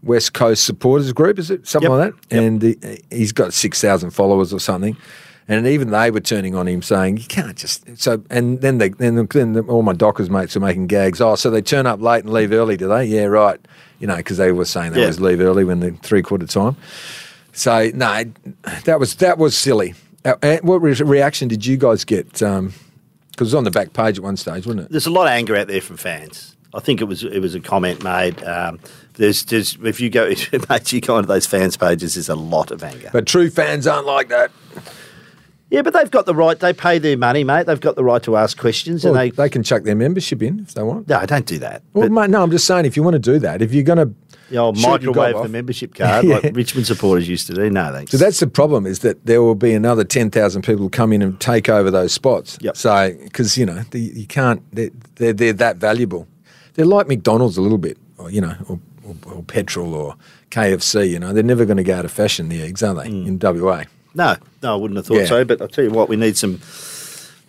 West 0.03 0.35
Coast 0.35 0.65
supporters 0.65 1.13
group, 1.13 1.39
is 1.39 1.51
it? 1.51 1.67
Something 1.67 1.91
Yep. 1.91 1.99
like 1.99 2.13
that? 2.29 2.35
Yep. 2.37 2.45
And 2.45 2.63
he, 2.63 3.03
he's 3.11 3.33
got 3.33 3.53
6,000 3.53 4.11
followers 4.11 4.53
or 4.53 4.61
something. 4.61 4.97
And 5.49 5.67
even 5.67 5.91
they 5.91 6.11
were 6.11 6.21
turning 6.21 6.55
on 6.57 6.67
him 6.67 6.83
saying, 6.83 7.19
you 7.19 7.25
can't 7.25 7.57
just. 7.57 7.85
So, 7.99 8.23
and 8.31 8.61
then 8.63 8.79
they, 8.79 8.89
then, 8.89 9.15
then 9.33 9.53
the, 9.53 9.63
all 9.63 9.83
my 9.83 9.93
Dockers 9.93 10.29
mates 10.29 10.57
are 10.57 10.61
making 10.61 10.89
gags. 10.89 11.21
Oh, 11.21 11.37
so 11.37 11.51
they 11.51 11.63
turn 11.63 11.87
up 11.87 12.01
late 12.01 12.25
and 12.25 12.33
leave 12.33 12.51
early, 12.53 12.77
do 12.77 12.89
they? 12.89 13.05
Yeah, 13.05 13.25
right. 13.27 13.61
You 14.01 14.09
know, 14.09 14.17
because 14.17 14.39
they 14.39 14.51
were 14.51 14.65
saying 14.65 14.93
they 14.93 14.99
Yeah. 14.99 15.05
always 15.07 15.21
leave 15.21 15.41
early 15.41 15.65
when 15.65 15.79
they're 15.81 15.93
three 16.03 16.23
quarter 16.23 16.47
time. 16.47 16.77
So, 17.53 17.91
no, 17.95 18.25
that 18.85 18.99
was, 19.01 19.15
that 19.17 19.39
was 19.39 19.57
silly. 19.57 19.95
Uh, 20.27 20.35
uh, 20.43 20.59
what 20.63 20.83
re- 20.83 20.93
reaction 20.95 21.49
did 21.49 21.65
you 21.65 21.77
guys 21.77 22.05
get? 22.05 22.31
Because 22.33 22.73
it 23.39 23.41
was 23.41 23.55
on 23.55 23.65
the 23.65 23.71
back 23.71 23.93
page 23.93 24.19
at 24.19 24.25
one 24.25 24.37
stage, 24.37 24.67
wasn't 24.67 24.87
it? 24.87 24.91
There's 24.91 25.07
a 25.07 25.11
lot 25.11 25.27
of 25.27 25.31
anger 25.33 25.57
out 25.57 25.69
there 25.69 25.81
from 25.81 25.97
fans. 25.97 26.57
I 26.75 26.81
think 26.81 27.01
it 27.01 27.05
was 27.05 27.23
it 27.25 27.39
was 27.41 27.55
a 27.55 27.61
comment 27.61 28.03
made. 28.05 28.43
Um, 28.45 28.79
there's, 29.15 29.45
there's 29.45 29.79
if 29.83 29.99
you 30.01 30.11
go 30.11 30.29
mate, 30.69 30.93
you 30.93 31.01
go 31.01 31.17
onto 31.17 31.27
those 31.29 31.47
fans 31.47 31.77
pages, 31.77 32.15
there's 32.15 32.29
a 32.29 32.35
lot 32.35 32.71
of 32.71 32.83
anger. 32.83 33.09
But 33.13 33.27
true 33.27 33.49
fans 33.49 33.87
aren't 33.87 34.07
like 34.07 34.29
that. 34.29 34.51
yeah, 35.71 35.81
but 35.83 35.95
they've 35.95 36.11
got 36.11 36.27
the 36.27 36.35
right. 36.35 36.59
They 36.59 36.73
pay 36.75 36.99
their 36.99 37.17
money, 37.17 37.45
mate. 37.45 37.67
They've 37.67 37.81
got 37.81 37.97
the 37.97 38.05
right 38.05 38.23
to 38.25 38.37
ask 38.37 38.59
questions, 38.59 39.05
Well, 39.05 39.17
and 39.17 39.33
they. 39.33 39.35
they 39.45 39.49
can 39.49 39.63
chuck 39.63 39.85
their 39.85 39.95
membership 39.95 40.43
in 40.43 40.61
if 40.61 40.75
they 40.75 40.83
want. 40.83 41.09
no, 41.09 41.17
I 41.19 41.25
don't 41.27 41.47
do 41.47 41.59
that. 41.61 41.83
Well, 41.95 42.09
But 42.09 42.13
mate, 42.13 42.31
no, 42.31 42.43
I'm 42.43 42.51
just 42.51 42.67
saying 42.67 42.85
if 42.85 42.97
you 42.97 43.03
want 43.03 43.15
to 43.15 43.21
do 43.21 43.39
that, 43.39 43.63
if 43.63 43.73
you're 43.73 43.85
going 43.85 43.99
to 43.99 44.13
the 44.51 44.57
old 44.59 44.79
microwave 44.81 45.43
the 45.43 45.49
membership 45.49 45.95
card, 45.95 46.25
Yeah. 46.27 46.37
like 46.39 46.55
Richmond 46.55 46.87
supporters 46.87 47.29
used 47.29 47.47
to 47.49 47.55
do. 47.55 47.69
No, 47.71 47.91
thanks. 47.93 48.11
So 48.13 48.17
that's 48.17 48.41
the 48.41 48.47
problem 48.47 48.87
is 48.87 49.01
that 49.01 49.27
there 49.27 49.43
will 49.43 49.55
be 49.55 49.73
another 49.75 50.05
10,000 50.05 50.63
people 50.63 50.89
come 50.89 51.13
in 51.13 51.23
and 51.23 51.39
take 51.41 51.69
over 51.69 51.91
those 51.91 52.13
spots. 52.13 52.57
Yep. 52.61 52.77
So, 52.77 53.17
because, 53.25 53.59
you 53.59 53.67
know, 53.67 53.83
the, 53.91 54.01
you 54.01 54.27
can't, 54.27 54.63
they're, 54.73 54.91
they're, 55.17 55.33
they're 55.33 55.53
that 55.55 55.77
valuable. 55.79 56.29
They're 56.75 56.85
like 56.87 57.09
McDonald's 57.09 57.57
a 57.57 57.63
little 57.63 57.79
bit, 57.79 57.99
or, 58.19 58.31
you 58.31 58.41
know, 58.41 58.55
or, 58.69 58.79
or, 59.05 59.17
or 59.35 59.43
petrol 59.43 59.95
or 59.95 60.15
KFC, 60.51 61.11
you 61.11 61.19
know. 61.19 61.33
They're 61.33 61.43
never 61.43 61.65
going 61.65 61.79
to 61.79 61.83
go 61.85 61.95
out 61.97 62.05
of 62.05 62.13
fashion, 62.13 62.49
the 62.49 62.63
eggs, 62.63 62.83
are 62.83 62.95
they, 62.95 63.09
Mm. 63.09 63.27
in 63.27 63.39
WA? 63.39 63.85
no, 64.15 64.37
no, 64.63 64.73
I 64.73 64.77
wouldn't 64.77 64.97
have 64.97 65.07
thought 65.07 65.19
Yeah. 65.19 65.27
so. 65.27 65.45
But 65.45 65.61
I'll 65.61 65.69
tell 65.69 65.85
you 65.85 65.91
what, 65.91 66.09
we 66.09 66.17
need 66.17 66.37
some. 66.37 66.61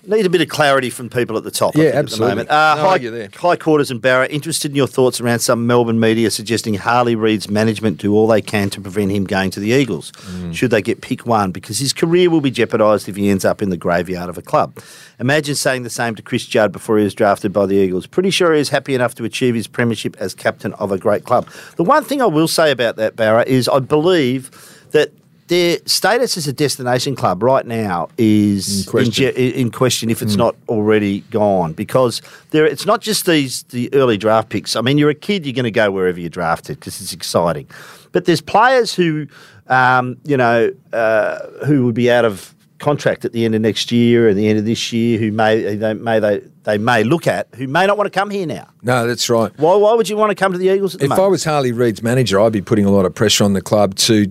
Need 0.10 0.26
a 0.26 0.30
bit 0.30 0.40
of 0.40 0.48
clarity 0.48 0.90
from 0.90 1.10
people 1.10 1.36
at 1.36 1.44
the 1.44 1.52
top. 1.52 1.76
I 1.76 1.80
Yeah, 1.82 1.92
think, 1.92 1.96
At 1.96 2.10
the 2.12 2.18
moment. 2.20 2.50
Uh, 2.50 2.76
No, 2.78 2.82
high, 2.82 2.96
you're 2.96 3.12
there. 3.12 3.28
hi 3.36 3.58
quarters 3.58 3.92
and 3.92 4.02
Barra 4.02 4.26
interested 4.28 4.72
in 4.72 4.76
your 4.78 4.88
thoughts 4.88 5.20
around 5.20 5.40
some 5.40 5.68
Melbourne 5.68 6.00
media 6.00 6.32
suggesting 6.32 6.76
Harley 6.76 7.14
Reid's 7.14 7.50
management 7.50 7.98
do 7.98 8.14
all 8.16 8.26
they 8.26 8.42
can 8.42 8.70
to 8.70 8.80
prevent 8.80 9.12
him 9.12 9.26
going 9.26 9.52
to 9.52 9.60
the 9.60 9.72
Eagles. 9.72 10.14
Mm. 10.14 10.56
Should 10.56 10.72
they 10.72 10.82
get 10.82 11.02
pick 11.02 11.26
one, 11.26 11.52
because 11.52 11.80
his 11.80 11.92
career 11.92 12.30
will 12.30 12.40
be 12.40 12.50
jeopardised 12.52 13.10
if 13.10 13.18
he 13.18 13.30
ends 13.30 13.44
up 13.44 13.62
in 13.62 13.70
the 13.70 13.76
graveyard 13.76 14.30
of 14.30 14.38
a 14.38 14.42
club. 14.42 14.80
Imagine 15.20 15.56
saying 15.56 15.84
the 15.84 15.90
same 15.90 16.16
to 16.16 16.22
Chris 16.22 16.46
Judd 16.46 16.72
before 16.72 16.98
he 16.98 17.04
was 17.04 17.14
drafted 17.14 17.52
by 17.52 17.66
the 17.66 17.76
Eagles. 17.76 18.08
Pretty 18.08 18.30
sure 18.30 18.54
he 18.54 18.62
is 18.62 18.70
happy 18.70 18.96
enough 18.96 19.14
to 19.16 19.26
achieve 19.26 19.56
his 19.56 19.68
premiership 19.68 20.16
as 20.20 20.34
captain 20.34 20.72
of 20.76 20.90
a 20.94 20.98
great 20.98 21.26
club. 21.26 21.50
The 21.76 21.84
one 21.84 22.06
thing 22.06 22.22
I 22.22 22.28
will 22.28 22.48
say 22.48 22.72
about 22.72 22.96
that 22.96 23.18
Barra 23.18 23.44
is 23.46 23.68
I 23.68 23.80
believe 23.80 24.52
that. 24.92 25.12
Their 25.48 25.78
status 25.86 26.36
as 26.36 26.46
a 26.48 26.52
destination 26.54 27.16
club 27.16 27.42
right 27.42 27.66
now 27.66 28.10
is 28.18 28.86
In 28.86 28.92
question. 28.92 29.30
in, 29.36 29.52
in 29.54 29.72
question 29.72 30.10
if 30.10 30.22
it's 30.22 30.36
not 30.36 30.56
already 30.68 31.22
gone 31.32 31.72
because 31.72 32.22
there 32.52 32.66
it's 32.66 32.86
not 32.86 33.00
just 33.00 33.26
these 33.26 33.64
the 33.64 33.90
early 33.94 34.18
draft 34.18 34.50
picks. 34.50 34.76
I 34.76 34.82
mean, 34.82 34.98
you're 34.98 35.10
a 35.10 35.16
kid, 35.16 35.46
you're 35.46 35.54
going 35.54 35.64
to 35.64 35.72
go 35.72 35.90
wherever 35.90 36.20
you're 36.20 36.30
drafted 36.30 36.80
because 36.80 37.00
it's 37.00 37.14
exciting. 37.14 37.66
But 38.12 38.26
there's 38.26 38.42
players 38.42 38.94
who, 38.94 39.28
um, 39.68 40.18
you 40.26 40.36
know, 40.36 40.74
uh, 40.92 41.40
who 41.66 41.86
would 41.86 41.96
be 41.96 42.12
out 42.12 42.26
of 42.26 42.54
contract 42.80 43.26
at 43.26 43.32
the 43.32 43.44
end 43.46 43.56
of 43.56 43.62
next 43.62 43.92
year 43.92 44.30
and 44.30 44.38
the 44.38 44.48
end 44.48 44.60
of 44.60 44.66
this 44.66 44.94
year 44.94 45.18
who 45.18 45.32
may 45.32 45.76
they 45.76 45.94
may 45.94 46.20
they 46.20 46.42
they 46.64 46.78
may 46.78 47.04
look 47.04 47.26
at 47.26 47.48
who 47.56 47.68
may 47.68 47.88
not 47.88 47.98
want 47.98 48.12
to 48.12 48.20
come 48.20 48.30
here 48.30 48.46
now. 48.46 48.68
No, 48.84 49.08
that's 49.08 49.30
right. 49.30 49.52
Why 49.58 49.76
why 49.78 49.94
would 49.94 50.10
you 50.10 50.18
want 50.18 50.32
to 50.32 50.36
come 50.36 50.52
to 50.52 50.58
the 50.58 50.68
Eagles? 50.68 50.96
At 50.96 51.00
the 51.00 51.06
If 51.06 51.14
I 51.14 51.28
was 51.28 51.44
Harley 51.46 51.72
Reid's 51.72 52.04
manager, 52.04 52.40
I'd 52.40 52.52
be 52.52 52.62
putting 52.62 52.86
a 52.86 52.92
lot 52.92 53.06
of 53.06 53.16
pressure 53.16 53.46
on 53.46 53.54
the 53.54 53.62
club 53.62 53.96
to 53.96 54.30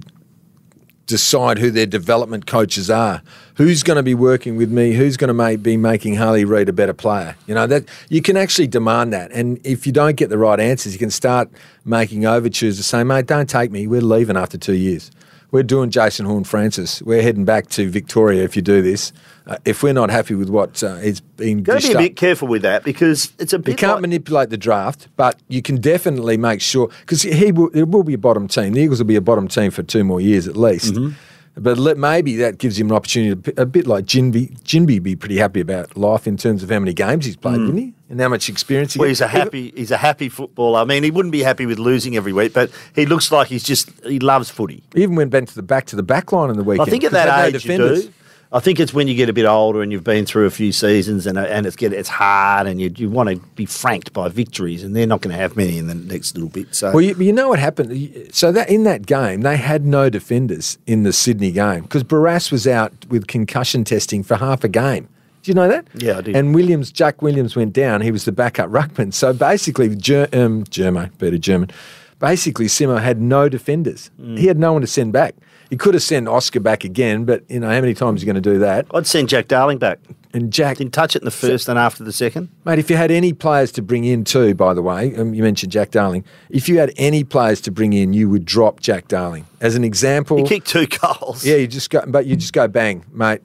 decide 1.07 1.59
who 1.59 1.71
their 1.71 1.87
development 1.87 2.47
coaches 2.47 2.91
are. 2.91 3.23
Who's 3.55 3.83
going 3.83 3.97
to 3.97 4.03
be 4.03 4.15
working 4.15 4.57
with 4.57 4.71
me? 4.71 4.93
Who's 4.93 5.17
going 5.17 5.29
to 5.29 5.35
make, 5.35 5.63
be 5.63 5.77
making 5.77 6.17
Harley 6.17 6.45
Reid 6.45 6.69
a 6.69 6.73
better 6.73 6.93
player? 6.93 7.37
You 7.47 7.55
know 7.55 7.67
that 7.69 7.85
you 8.09 8.21
can 8.21 8.37
actually 8.37 8.67
demand 8.67 9.13
that, 9.13 9.31
and 9.33 9.59
if 9.65 9.87
you 9.87 9.93
don't 9.93 10.17
get 10.17 10.29
the 10.31 10.39
right 10.39 10.61
answers, 10.61 10.93
you 10.93 10.99
can 10.99 11.11
start 11.11 11.49
making 11.85 12.27
overtures 12.27 12.77
to 12.77 12.83
say, 12.83 13.05
"Mate, 13.05 13.27
don't 13.27 13.49
take 13.49 13.71
me. 13.71 13.87
We're 13.87 14.01
leaving 14.01 14.37
after 14.37 14.59
two 14.59 14.75
years. 14.75 15.11
We're 15.53 15.63
doing 15.63 15.91
Jason 15.91 16.27
Horne-Francis. 16.27 17.03
We're 17.03 17.23
heading 17.23 17.45
back 17.45 17.69
to 17.71 17.89
Victoria 17.89 18.43
if 18.45 18.57
you 18.57 18.63
do 18.63 18.83
this. 18.83 19.13
Uh, 19.47 19.57
if 19.65 19.83
we're 19.83 19.93
not 19.93 20.11
happy 20.11 20.35
with 20.35 20.49
what 20.51 20.83
uh, 20.83 20.97
is 20.97 21.21
being 21.21 21.63
Got 21.63 21.81
to 21.83 21.87
be 21.89 21.93
a 21.93 21.97
up- 21.97 22.03
bit 22.03 22.17
careful 22.17 22.49
with 22.49 22.63
that 22.63 22.83
because 22.83 23.33
it's 23.39 23.53
a 23.53 23.59
you 23.59 23.75
can't 23.77 23.93
like- 23.95 24.01
manipulate 24.03 24.51
the 24.51 24.57
draft, 24.57 25.09
but 25.17 25.37
you 25.49 25.63
can 25.63 25.81
definitely 25.81 26.37
make 26.37 26.61
sure 26.61 26.89
because 27.01 27.23
he 27.23 27.53
will, 27.53 27.69
it 27.69 27.85
will 27.89 28.03
be 28.03 28.15
a 28.15 28.19
bottom 28.19 28.49
team. 28.49 28.73
The 28.73 28.81
Eagles 28.81 28.99
will 28.99 29.07
be 29.07 29.15
a 29.17 29.21
bottom 29.21 29.47
team 29.47 29.71
for 29.71 29.83
two 29.85 30.03
more 30.03 30.21
years 30.21 30.49
at 30.49 30.57
least. 30.57 30.95
Mm-hmm. 30.95 31.15
But 31.59 31.79
let, 31.79 31.97
maybe 31.97 32.37
that 32.37 32.59
gives 32.59 32.79
him 32.79 32.89
an 32.91 32.97
opportunity, 32.97 33.41
to, 33.53 33.63
a 33.63 33.65
bit 33.65 33.87
like 33.87 34.05
Ginbey. 34.05 34.61
Ginbey 34.63 35.03
be 35.03 35.17
pretty 35.17 35.39
happy 35.39 35.61
about 35.61 35.97
life 35.97 36.27
in 36.27 36.37
terms 36.37 36.63
of 36.63 36.69
how 36.71 36.79
many 36.79 36.93
games 36.93 37.25
he's 37.25 37.37
played, 37.37 37.59
wouldn't 37.61 37.79
he? 37.79 37.95
And 38.11 38.21
how 38.21 38.29
much 38.29 38.49
experience 38.51 38.93
he 38.93 38.99
Mm. 38.99 39.01
Well, 39.01 39.09
gets. 39.09 39.19
he's 39.21 39.25
a 39.25 39.29
happy 39.29 39.73
he's 39.75 39.91
a 39.91 39.97
happy 39.97 40.29
footballer. 40.29 40.81
I 40.81 40.85
mean, 40.85 41.03
he 41.03 41.11
wouldn't 41.11 41.33
be 41.33 41.43
happy 41.43 41.65
with 41.65 41.79
losing 41.79 42.15
every 42.15 42.33
week, 42.35 42.53
but 42.53 42.71
he 42.95 43.07
looks 43.07 43.33
like 43.33 43.49
he's 43.49 43.63
just 43.65 43.91
he 44.05 44.19
loves 44.19 44.51
footy. 44.51 44.83
He 44.95 45.03
even 45.03 45.17
went 45.17 45.31
back 45.31 45.47
to 45.47 45.55
the 45.55 45.63
back 45.63 45.87
to 45.87 45.97
the 45.97 46.03
back 46.03 46.31
line 46.31 46.51
in 46.51 46.57
the 46.57 46.63
weekend. 46.63 46.89
I 46.89 46.91
think 46.91 47.05
at 47.05 47.13
that 47.13 47.55
age 47.55 47.65
you 47.65 47.77
do. 47.79 48.13
I 48.53 48.61
think 48.61 48.79
it's 48.79 48.95
when 48.95 49.09
you 49.09 49.15
get 49.15 49.29
a 49.29 49.33
bit 49.33 49.45
older 49.45 49.83
and 49.83 49.91
you've 49.91 50.05
been 50.05 50.25
through 50.25 50.47
a 50.47 50.51
few 50.51 50.71
seasons 50.71 51.27
and 51.27 51.37
and 51.37 51.67
it's 51.67 51.77
get 51.77 51.93
it's 51.93 52.09
hard 52.09 52.67
and 52.67 52.81
you 52.81 52.93
you 52.97 53.11
want 53.11 53.29
to 53.29 53.37
be 53.55 53.67
franked 53.67 54.13
by 54.13 54.29
victories 54.29 54.85
and 54.85 54.95
they're 54.95 55.07
not 55.07 55.21
going 55.21 55.35
to 55.35 55.41
have 55.41 55.57
many 55.57 55.79
in 55.79 55.89
the 55.89 55.95
next 55.95 56.35
little 56.37 56.49
bit. 56.49 56.75
So 56.75 56.93
Well, 56.93 57.01
you, 57.01 57.15
you 57.17 57.33
know 57.33 57.49
what 57.49 57.59
happened. 57.59 58.29
So 58.33 58.53
that 58.53 58.71
in 58.71 58.85
that 58.85 59.05
game, 59.07 59.41
they 59.41 59.57
had 59.57 59.85
no 59.85 60.09
defenders 60.09 60.79
in 60.87 61.03
the 61.03 61.13
Sydney 61.13 61.51
game 61.51 61.83
because 61.83 62.05
Barrass 62.05 62.53
was 62.53 62.67
out 62.67 62.93
with 63.09 63.27
concussion 63.27 63.85
testing 63.85 64.23
for 64.23 64.37
half 64.37 64.63
a 64.63 64.69
game. 64.69 65.09
Do 65.43 65.51
you 65.51 65.55
know 65.55 65.69
that? 65.69 65.87
Yeah, 65.95 66.19
I 66.19 66.21
did. 66.23 66.35
And 66.35 66.55
Williams, 66.55 66.91
Jack 66.91 67.23
Williams 67.23 67.55
went 67.55 67.73
down. 67.73 68.01
He 68.01 68.11
was 68.11 68.25
the 68.25 68.33
backup 68.33 68.69
ruckman. 68.69 69.15
So 69.15 69.33
basically, 69.33 69.95
Ger- 69.95 70.29
um, 70.33 70.65
Germo, 70.65 71.17
better 71.19 71.39
German. 71.39 71.71
Basically, 72.19 72.67
Simo 72.67 73.01
had 73.01 73.21
no 73.21 73.49
defenders. 73.49 74.11
Mm. 74.21 74.39
He 74.39 74.47
had 74.47 74.59
no 74.59 74.73
one 74.73 74.81
to 74.81 74.89
send 74.89 75.13
back. 75.13 75.35
He 75.71 75.77
could 75.77 75.95
have 75.95 76.03
sent 76.03 76.29
Oscar 76.29 76.61
back 76.61 76.85
again, 76.85 77.25
but 77.25 77.43
you 77.51 77.61
know 77.61 77.69
how 77.69 77.81
many 77.81 77.95
times 77.95 78.23
are 78.23 78.27
you 78.27 78.33
going 78.33 78.43
to 78.43 78.51
do 78.53 78.59
that? 78.61 78.87
I'd 78.95 79.07
send 79.07 79.29
Jack 79.29 79.49
Darling 79.49 79.79
back. 79.79 79.99
And 80.33 80.53
Jack, 80.53 80.77
Didn't 80.77 80.93
touch 80.93 81.17
it 81.17 81.23
in 81.23 81.25
the 81.25 81.31
first 81.31 81.67
and 81.69 81.79
after 81.79 82.05
the 82.05 82.13
second. 82.13 82.51
Mate, 82.67 82.79
if 82.79 82.91
you 82.91 82.97
had 82.97 83.11
any 83.11 83.33
players 83.33 83.73
to 83.73 83.83
bring 83.83 84.05
in 84.05 84.23
too, 84.23 84.55
by 84.55 84.75
the 84.75 84.83
way, 84.83 85.17
um, 85.17 85.33
you 85.33 85.43
mentioned 85.43 85.73
Jack 85.73 85.91
Darling. 85.93 86.25
If 86.51 86.69
you 86.69 86.79
had 86.79 86.93
any 86.99 87.25
players 87.25 87.61
to 87.63 87.71
bring 87.71 87.95
in, 87.95 88.13
you 88.13 88.29
would 88.29 88.45
drop 88.45 88.81
Jack 88.81 89.09
Darling. 89.09 89.47
As 89.63 89.77
an 89.77 89.83
example, 89.85 90.37
He 90.37 90.45
kicked 90.45 90.67
two 90.69 90.87
goals. 90.87 91.45
yeah, 91.45 91.57
you 91.57 91.67
just 91.67 91.89
go, 91.89 92.05
but 92.07 92.27
you 92.27 92.37
just 92.37 92.53
go 92.53 92.69
bang, 92.69 93.05
mate. 93.13 93.41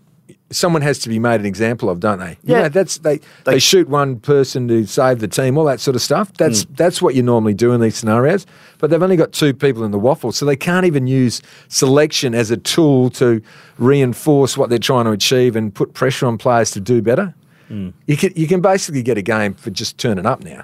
Someone 0.52 0.82
has 0.82 1.00
to 1.00 1.10
be 1.10 1.18
made 1.20 1.40
an 1.40 1.46
example 1.46 1.90
of, 1.90 2.00
don't 2.00 2.20
they? 2.20 2.32
You 2.44 2.56
Yeah. 2.56 2.62
know, 2.64 2.70
that's 2.70 2.98
they, 3.00 3.18
they. 3.46 3.54
They- 3.54 3.60
shoot 3.60 3.88
one 3.90 4.20
person 4.20 4.68
to 4.68 4.86
save 4.86 5.20
the 5.20 5.28
team, 5.28 5.58
all 5.58 5.66
that 5.66 5.80
sort 5.80 5.96
of 5.96 6.02
stuff. 6.02 6.32
That's 6.38 6.66
that's 6.76 7.02
what 7.02 7.16
you 7.16 7.24
normally 7.24 7.54
do 7.54 7.72
in 7.74 7.82
these 7.82 7.96
scenarios. 7.96 8.46
But 8.80 8.90
they've 8.90 9.02
only 9.04 9.16
got 9.16 9.32
two 9.32 9.54
people 9.54 9.84
in 9.84 9.92
the 9.92 10.00
WAFL, 10.00 10.34
so 10.34 10.46
they 10.46 10.56
can't 10.56 10.86
even 10.86 11.08
use 11.08 11.42
selection 11.68 12.34
as 12.36 12.52
a 12.52 12.58
tool 12.58 13.10
to 13.12 13.42
reinforce 13.78 14.58
what 14.58 14.70
they're 14.70 14.80
trying 14.80 15.06
to 15.06 15.12
achieve 15.12 15.56
and 15.56 15.74
put 15.74 15.94
pressure 15.94 16.26
on 16.28 16.38
players 16.38 16.72
to 16.72 16.80
do 16.80 17.02
better. 17.02 17.34
Hmm. 17.68 17.90
You 18.08 18.18
can 18.18 18.32
you 18.36 18.48
can 18.48 18.62
basically 18.62 19.04
get 19.04 19.18
a 19.18 19.22
game 19.22 19.54
for 19.54 19.70
just 19.72 19.98
turning 19.98 20.26
up 20.26 20.44
now, 20.44 20.64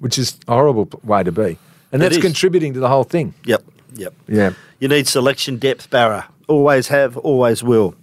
which 0.00 0.18
is 0.18 0.38
a 0.48 0.52
horrible 0.52 0.88
way 1.04 1.22
to 1.22 1.32
be, 1.32 1.58
and 1.92 2.00
that's 2.00 2.18
contributing 2.18 2.72
to 2.74 2.80
the 2.80 2.88
whole 2.88 3.04
thing. 3.04 3.34
Yep. 3.44 3.62
Yep. 3.94 4.14
Yeah. 4.28 4.50
You 4.78 4.88
need 4.88 5.06
selection 5.08 5.56
depth, 5.58 5.88
Barra. 5.90 6.26
Always 6.48 6.88
have, 6.88 7.16
always 7.18 7.62
will. 7.62 7.94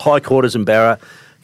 Hi 0.00 0.18
quarters 0.18 0.54
and 0.54 0.64
Barra. 0.64 0.98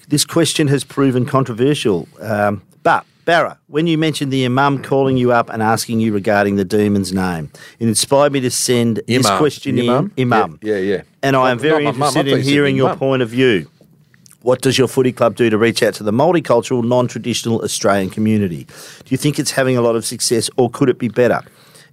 This 0.09 0.24
question 0.24 0.66
has 0.68 0.82
proven 0.82 1.26
controversial. 1.26 2.09
Um, 2.18 2.62
but, 2.82 3.04
Barra, 3.26 3.59
when 3.66 3.86
you 3.86 3.98
mentioned 3.98 4.32
the 4.32 4.46
Imam 4.46 4.82
calling 4.82 5.18
you 5.18 5.30
up 5.30 5.50
and 5.50 5.62
asking 5.62 6.00
you 6.00 6.14
regarding 6.14 6.57
the 6.57 6.64
demon's 6.64 7.12
name, 7.12 7.50
it 7.78 7.86
inspired 7.86 8.32
me 8.32 8.40
to 8.40 8.50
send 8.50 9.02
this 9.07 9.26
Imam. 9.26 9.38
question 9.38 9.78
Imam? 9.78 10.11
in. 10.16 10.32
Imam. 10.32 10.59
Yeah, 10.62 10.76
yeah, 10.76 10.94
yeah. 10.94 11.02
And 11.22 11.36
I 11.36 11.50
am 11.50 11.59
very 11.59 11.84
not 11.84 11.96
my 11.96 12.07
mum. 12.07 12.16
Interested 12.16 12.38
in 12.38 12.44
hearing 12.50 12.76
your 12.76 12.96
point 12.96 13.20
of 13.20 13.28
view. 13.28 13.68
What 14.40 14.62
does 14.62 14.78
your 14.78 14.88
footy 14.88 15.12
club 15.12 15.36
do 15.36 15.50
to 15.50 15.59
reach 15.59 15.82
out 15.82 15.92
to 15.94 16.02
the 16.02 16.12
multicultural, 16.12 16.82
non 16.82 17.09
traditional 17.09 17.61
Australian 17.61 18.09
community? 18.09 18.64
Do 18.64 19.09
you 19.09 19.18
think 19.18 19.38
it's 19.38 19.50
having 19.50 19.76
a 19.76 19.82
lot 19.82 19.96
of 19.96 20.07
success 20.07 20.48
or 20.57 20.70
could 20.70 20.88
it 20.88 20.98
be 20.98 21.09
better? 21.09 21.42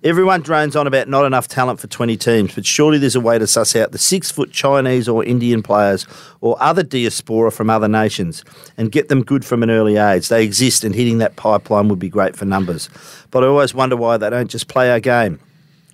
Everyone 0.04 0.42
drones 0.42 0.76
on 0.76 0.86
about 0.86 1.08
not 1.08 1.24
enough 1.24 1.48
talent 1.48 1.80
for 1.80 1.88
20 1.88 2.18
teams, 2.18 2.54
but 2.54 2.66
surely 2.66 2.98
there's 2.98 3.16
a 3.16 3.22
way 3.22 3.40
to 3.40 3.48
suss 3.48 3.74
out 3.74 3.94
the 3.94 3.98
six 3.98 4.30
foot 4.30 4.52
Chinese 4.52 5.08
or 5.08 5.24
Indian 5.24 5.64
players 5.64 6.06
or 6.42 6.62
other 6.62 6.84
diaspora 6.84 7.54
from 7.54 7.70
other 7.70 7.88
nations 7.88 8.44
and 8.78 8.92
get 8.92 9.08
them 9.08 9.24
good 9.24 9.46
from 9.46 9.64
an 9.64 9.70
early 9.70 9.96
age. 9.96 10.28
They 10.28 10.44
exist 10.44 10.84
and 10.84 10.94
hitting 10.94 11.20
that 11.20 11.38
pipeline 11.38 11.88
would 11.88 12.00
be 12.00 12.10
great 12.10 12.36
for 12.36 12.44
numbers. 12.44 12.90
But 13.32 13.46
I 13.46 13.48
always 13.48 13.74
wonder 13.74 13.96
why 13.96 14.18
they 14.18 14.30
don't 14.30 14.52
just 14.52 14.68
play 14.68 14.92
our 14.92 15.00
game. 15.00 15.40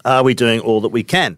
Are 0.04 0.24
we 0.24 0.34
doing 0.34 0.60
all 0.60 0.82
that 0.82 0.90
we 0.90 1.04
can? 1.04 1.38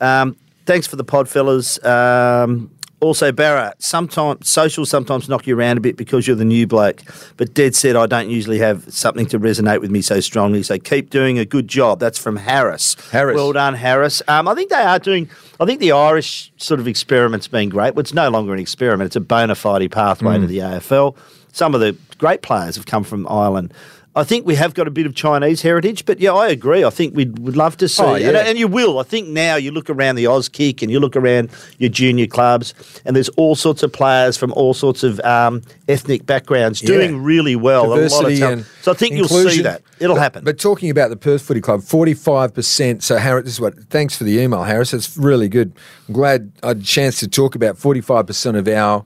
Um, 0.00 0.36
thanks 0.66 0.88
for 0.88 0.96
the 0.96 1.04
pod, 1.04 1.28
fellas. 1.28 1.82
Um, 1.84 2.68
also, 3.00 3.30
Barra, 3.32 3.74
sometimes 3.78 4.48
social 4.48 4.84
sometimes 4.84 5.28
knock 5.28 5.46
you 5.46 5.56
around 5.56 5.76
a 5.78 5.80
bit 5.80 5.96
because 5.96 6.26
you're 6.26 6.34
the 6.36 6.44
new 6.44 6.66
bloke. 6.66 7.02
But 7.36 7.54
Dead 7.54 7.74
said 7.74 7.94
I 7.96 8.06
don't 8.06 8.28
usually 8.30 8.58
have 8.58 8.92
something 8.92 9.26
to 9.26 9.38
resonate 9.38 9.80
with 9.80 9.90
me 9.90 10.02
so 10.02 10.20
strongly. 10.20 10.62
So 10.62 10.78
keep 10.78 11.10
doing 11.10 11.38
a 11.38 11.44
good 11.44 11.68
job. 11.68 12.00
That's 12.00 12.18
from 12.18 12.36
Harris. 12.36 12.96
Harris. 13.10 13.36
Well 13.36 13.52
done, 13.52 13.74
Harris. 13.74 14.20
Um, 14.28 14.48
I 14.48 14.54
think 14.54 14.70
they 14.70 14.76
are 14.76 14.98
doing. 14.98 15.30
I 15.60 15.64
think 15.66 15.80
the 15.80 15.92
Irish 15.92 16.52
sort 16.56 16.80
of 16.80 16.88
experiment's 16.88 17.48
been 17.48 17.68
great. 17.68 17.94
Well, 17.94 18.00
it's 18.00 18.14
no 18.14 18.30
longer 18.30 18.52
an 18.52 18.58
experiment. 18.58 19.06
It's 19.06 19.16
a 19.16 19.20
bona 19.20 19.54
fide 19.54 19.90
pathway 19.90 20.36
Mm. 20.36 20.40
to 20.42 20.46
the 20.46 20.58
AFL. 20.60 21.16
Some 21.52 21.74
of 21.74 21.80
the 21.80 21.96
great 22.18 22.42
players 22.42 22.76
have 22.76 22.86
come 22.86 23.04
from 23.04 23.26
Ireland. 23.28 23.72
I 24.18 24.24
think 24.24 24.44
we 24.46 24.56
have 24.56 24.74
got 24.74 24.88
a 24.88 24.90
bit 24.90 25.06
of 25.06 25.14
Chinese 25.14 25.62
heritage, 25.62 26.04
but 26.04 26.18
yeah, 26.20 26.32
I 26.32 26.48
agree. 26.48 26.84
I 26.84 26.90
think 26.90 27.14
we'd 27.14 27.38
would 27.38 27.56
love 27.56 27.76
to 27.78 27.88
see, 27.88 28.02
Oh, 28.02 28.14
and, 28.14 28.22
yeah. 28.24 28.38
and 28.48 28.58
you 28.58 28.66
will. 28.68 28.98
I 28.98 29.02
think 29.04 29.28
now 29.28 29.56
you 29.56 29.70
look 29.70 29.88
around 29.88 30.16
the 30.16 30.24
Auskick 30.24 30.82
and 30.82 30.90
you 30.90 30.98
look 31.00 31.14
around 31.16 31.50
your 31.78 31.88
junior 31.90 32.26
clubs, 32.26 32.74
and 33.04 33.14
there's 33.14 33.28
all 33.30 33.54
sorts 33.54 33.82
of 33.82 33.92
players 33.92 34.36
from 34.36 34.52
all 34.54 34.74
sorts 34.74 35.02
of 35.04 35.20
um, 35.20 35.62
ethnic 35.88 36.26
backgrounds 36.26 36.80
doing 36.80 37.12
Yeah. 37.14 37.20
really 37.22 37.56
well. 37.56 37.84
a 37.84 37.88
lot 37.88 37.98
of 38.00 38.10
Diversity 38.10 38.42
and 38.42 38.66
so 38.82 38.90
I 38.92 38.94
think 38.94 39.14
you'll 39.14 39.28
see 39.28 39.62
that. 39.62 39.82
It'll 40.00 40.16
But- 40.16 40.22
happen. 40.22 40.44
But 40.44 40.58
talking 40.58 40.90
about 40.90 41.10
the 41.10 41.16
Perth 41.16 41.42
Footy 41.42 41.60
Club, 41.60 41.82
forty-five 41.82 42.54
percent. 42.54 43.02
So 43.02 43.16
Harris, 43.18 43.44
this 43.44 43.54
is 43.54 43.60
what. 43.60 43.74
Thanks 43.90 44.16
for 44.16 44.24
the 44.24 44.38
email, 44.38 44.64
Harris. 44.64 44.92
It's 44.92 45.16
really 45.16 45.48
good. 45.48 45.72
I'm 46.08 46.14
glad 46.14 46.50
I 46.62 46.68
had 46.68 46.78
a 46.78 46.82
chance 46.82 47.20
to 47.20 47.28
talk 47.28 47.54
about 47.54 47.78
forty-five 47.78 48.26
percent 48.26 48.56
of 48.56 48.66
our 48.68 49.04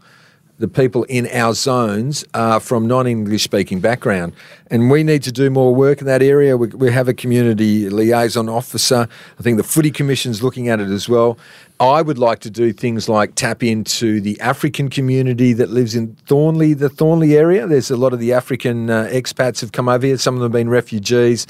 the 0.62 0.68
people 0.68 1.02
in 1.08 1.26
our 1.32 1.54
zones 1.54 2.24
are 2.34 2.60
from 2.60 2.86
non-English 2.86 3.42
speaking 3.42 3.80
background, 3.80 4.32
and 4.70 4.92
we 4.92 5.02
need 5.02 5.24
to 5.24 5.32
do 5.32 5.50
more 5.50 5.74
work 5.74 6.00
in 6.00 6.06
that 6.06 6.22
area. 6.22 6.56
We, 6.56 6.68
we 6.68 6.92
have 6.92 7.08
a 7.08 7.12
community 7.12 7.90
liaison 7.90 8.48
officer. 8.48 9.08
I 9.40 9.42
think 9.42 9.56
the 9.56 9.64
Footy 9.64 9.90
Commission's 9.90 10.40
looking 10.40 10.68
at 10.68 10.78
it 10.78 10.88
as 10.88 11.08
well. 11.08 11.36
I 11.80 12.00
would 12.00 12.16
like 12.16 12.38
to 12.40 12.50
do 12.50 12.72
things 12.72 13.08
like 13.08 13.34
tap 13.34 13.64
into 13.64 14.20
the 14.20 14.40
African 14.40 14.88
community 14.88 15.52
that 15.52 15.70
lives 15.70 15.96
in 15.96 16.16
Thornlie, 16.28 16.78
the 16.78 16.88
Thornlie 16.88 17.34
area. 17.34 17.66
There's 17.66 17.90
a 17.90 17.96
lot 17.96 18.12
of 18.12 18.20
the 18.20 18.32
African 18.32 18.88
uh, 18.88 19.08
expats 19.10 19.60
have 19.62 19.72
come 19.72 19.88
over 19.88 20.06
here. 20.06 20.16
Some 20.16 20.34
of 20.36 20.42
them 20.42 20.52
have 20.52 20.60
been 20.60 20.70
refugees, 20.70 21.44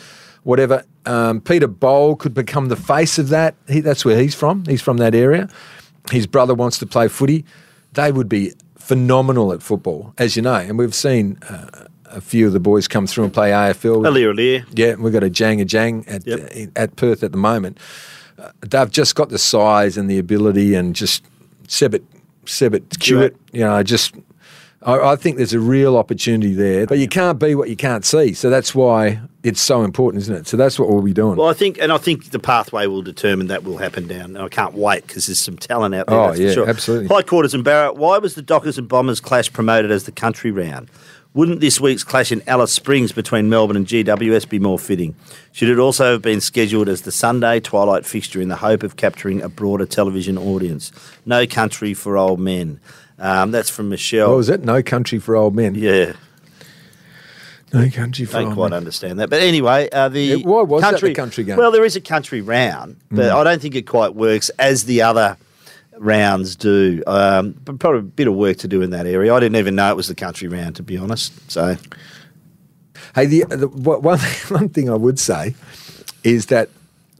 whatever. 0.44 0.84
Um, 1.04 1.42
Peter 1.42 1.66
Bol 1.66 2.16
could 2.16 2.32
become 2.32 2.68
the 2.68 2.76
face 2.76 3.18
of 3.18 3.28
that. 3.28 3.56
He, 3.68 3.80
that's 3.80 4.06
where 4.06 4.18
he's 4.18 4.34
from. 4.34 4.64
He's 4.64 4.80
from 4.80 4.96
that 4.96 5.14
area. 5.14 5.50
His 6.10 6.26
brother 6.26 6.54
wants 6.54 6.78
to 6.78 6.86
play 6.86 7.08
footy. 7.08 7.44
They 7.92 8.10
would 8.10 8.30
be 8.30 8.54
phenomenal 8.82 9.52
at 9.52 9.62
football, 9.62 10.12
as 10.18 10.36
you 10.36 10.42
know. 10.42 10.54
And 10.56 10.78
we've 10.78 10.94
seen 10.94 11.38
uh, 11.48 11.86
a 12.06 12.20
few 12.20 12.46
of 12.46 12.52
the 12.52 12.60
boys 12.60 12.88
come 12.88 13.06
through 13.06 13.24
and 13.24 13.32
play 13.32 13.50
AFL. 13.50 14.02
Aliir 14.06 14.32
Aliir. 14.34 14.64
Yeah, 14.74 14.94
we've 14.96 15.12
got 15.12 15.22
a 15.22 15.30
Jang 15.30 15.60
a 15.60 15.64
Jang 15.64 16.04
at 16.08 16.26
Yep. 16.26 16.40
uh, 16.76 16.80
at 16.80 16.96
Perth 16.96 17.22
at 17.22 17.32
the 17.32 17.38
moment. 17.38 17.78
Uh, 18.38 18.50
they've 18.60 18.90
just 18.90 19.14
got 19.14 19.28
the 19.28 19.38
size 19.38 19.96
and 19.96 20.10
the 20.10 20.18
ability, 20.18 20.74
and 20.74 20.94
just 20.96 21.24
Sebit 21.68 22.02
Sebit 22.44 22.82
Hewitt. 23.02 23.36
You 23.52 23.60
know, 23.60 23.82
just 23.82 24.14
I, 24.84 25.12
I 25.12 25.16
think 25.16 25.36
there's 25.36 25.52
a 25.52 25.60
real 25.60 25.96
opportunity 25.96 26.54
there. 26.54 26.86
But 26.86 26.98
you 26.98 27.08
can't 27.08 27.38
be 27.38 27.54
what 27.54 27.68
you 27.68 27.76
can't 27.76 28.04
see, 28.04 28.32
so 28.32 28.50
that's 28.50 28.74
why 28.74 29.20
it's 29.42 29.60
so 29.60 29.82
important, 29.82 30.22
isn't 30.22 30.34
it? 30.34 30.46
So 30.46 30.56
that's 30.56 30.78
what 30.78 30.88
we'll 30.88 31.02
be 31.02 31.12
doing. 31.12 31.36
Well, 31.36 31.48
I 31.48 31.52
think, 31.52 31.78
and 31.80 31.92
I 31.92 31.98
think 31.98 32.30
the 32.30 32.38
pathway 32.38 32.86
will 32.86 33.02
determine 33.02 33.48
that 33.48 33.64
will 33.64 33.78
happen 33.78 34.06
down. 34.06 34.36
And 34.36 34.38
I 34.38 34.48
can't 34.48 34.74
wait 34.74 35.06
because 35.06 35.26
there's 35.26 35.40
some 35.40 35.56
talent 35.56 35.94
out 35.94 36.06
there. 36.06 36.18
Oh, 36.18 36.32
yeah, 36.32 36.52
sure. 36.52 36.68
absolutely. 36.68 37.08
Hi 37.08 37.22
quarters 37.22 37.54
and 37.54 37.64
Barra. 37.64 37.92
Why 37.92 38.18
was 38.18 38.34
the 38.34 38.42
Dockers 38.42 38.78
and 38.78 38.88
Bombers 38.88 39.20
clash 39.20 39.52
promoted 39.52 39.90
as 39.90 40.04
the 40.04 40.12
country 40.12 40.50
round? 40.50 40.88
Wouldn't 41.34 41.60
this 41.60 41.80
week's 41.80 42.04
clash 42.04 42.30
in 42.30 42.42
Alice 42.46 42.72
Springs 42.74 43.10
between 43.12 43.48
Melbourne 43.48 43.76
and 43.76 43.86
GWS 43.86 44.48
be 44.50 44.58
more 44.58 44.78
fitting? 44.78 45.14
Should 45.52 45.70
it 45.70 45.78
also 45.78 46.12
have 46.12 46.22
been 46.22 46.42
scheduled 46.42 46.90
as 46.90 47.02
the 47.02 47.12
Sunday 47.12 47.58
twilight 47.58 48.04
fixture 48.04 48.40
in 48.42 48.48
the 48.48 48.56
hope 48.56 48.82
of 48.82 48.96
capturing 48.96 49.40
a 49.40 49.48
broader 49.48 49.86
television 49.86 50.36
audience? 50.36 50.92
No 51.24 51.46
country 51.46 51.94
for 51.94 52.18
old 52.18 52.38
men. 52.38 52.80
Um, 53.18 53.50
that's 53.50 53.70
from 53.70 53.88
Michelle. 53.88 54.28
what 54.28 54.36
was 54.36 54.48
it? 54.50 54.62
No 54.62 54.82
country 54.82 55.18
for 55.18 55.34
old 55.34 55.54
men. 55.54 55.74
Yeah, 55.74 56.12
No 57.72 57.88
country 57.88 58.26
for 58.26 58.36
I 58.36 58.42
don't 58.42 58.54
quite 58.54 58.70
men. 58.70 58.76
understand 58.78 59.18
that. 59.20 59.30
But 59.30 59.40
anyway, 59.40 59.88
uh, 59.90 60.10
the 60.10 60.20
Yeah, 60.22 60.36
why 60.46 60.62
was 60.62 60.82
that 60.82 60.88
the 60.88 60.92
country, 60.98 61.14
country 61.14 61.44
game? 61.44 61.56
Well, 61.56 61.70
there 61.70 61.84
is 61.84 61.96
a 61.96 62.00
country 62.02 62.42
round, 62.42 62.96
but 63.10 63.30
I 63.30 63.42
don't 63.42 63.62
think 63.62 63.74
it 63.74 63.86
quite 63.86 64.14
works 64.14 64.50
as 64.58 64.84
the 64.84 65.00
other 65.00 65.38
rounds 65.98 66.56
do. 66.56 67.02
Um, 67.06 67.52
but 67.64 67.78
probably 67.78 68.00
a 68.00 68.02
bit 68.02 68.28
of 68.28 68.34
work 68.34 68.58
to 68.58 68.68
do 68.68 68.82
in 68.82 68.90
that 68.90 69.06
area. 69.06 69.34
I 69.34 69.40
didn't 69.40 69.56
even 69.56 69.74
know 69.74 69.90
it 69.90 69.96
was 69.96 70.08
the 70.08 70.14
country 70.14 70.48
round, 70.48 70.76
to 70.76 70.82
be 70.82 70.96
honest. 70.96 71.50
So 71.50 71.76
Hey, 73.14 73.26
the, 73.26 73.44
the 73.44 73.68
one 73.68 74.18
one 74.48 74.68
thing 74.68 74.88
I 74.88 74.94
would 74.94 75.18
say 75.18 75.54
is 76.24 76.46
that 76.46 76.70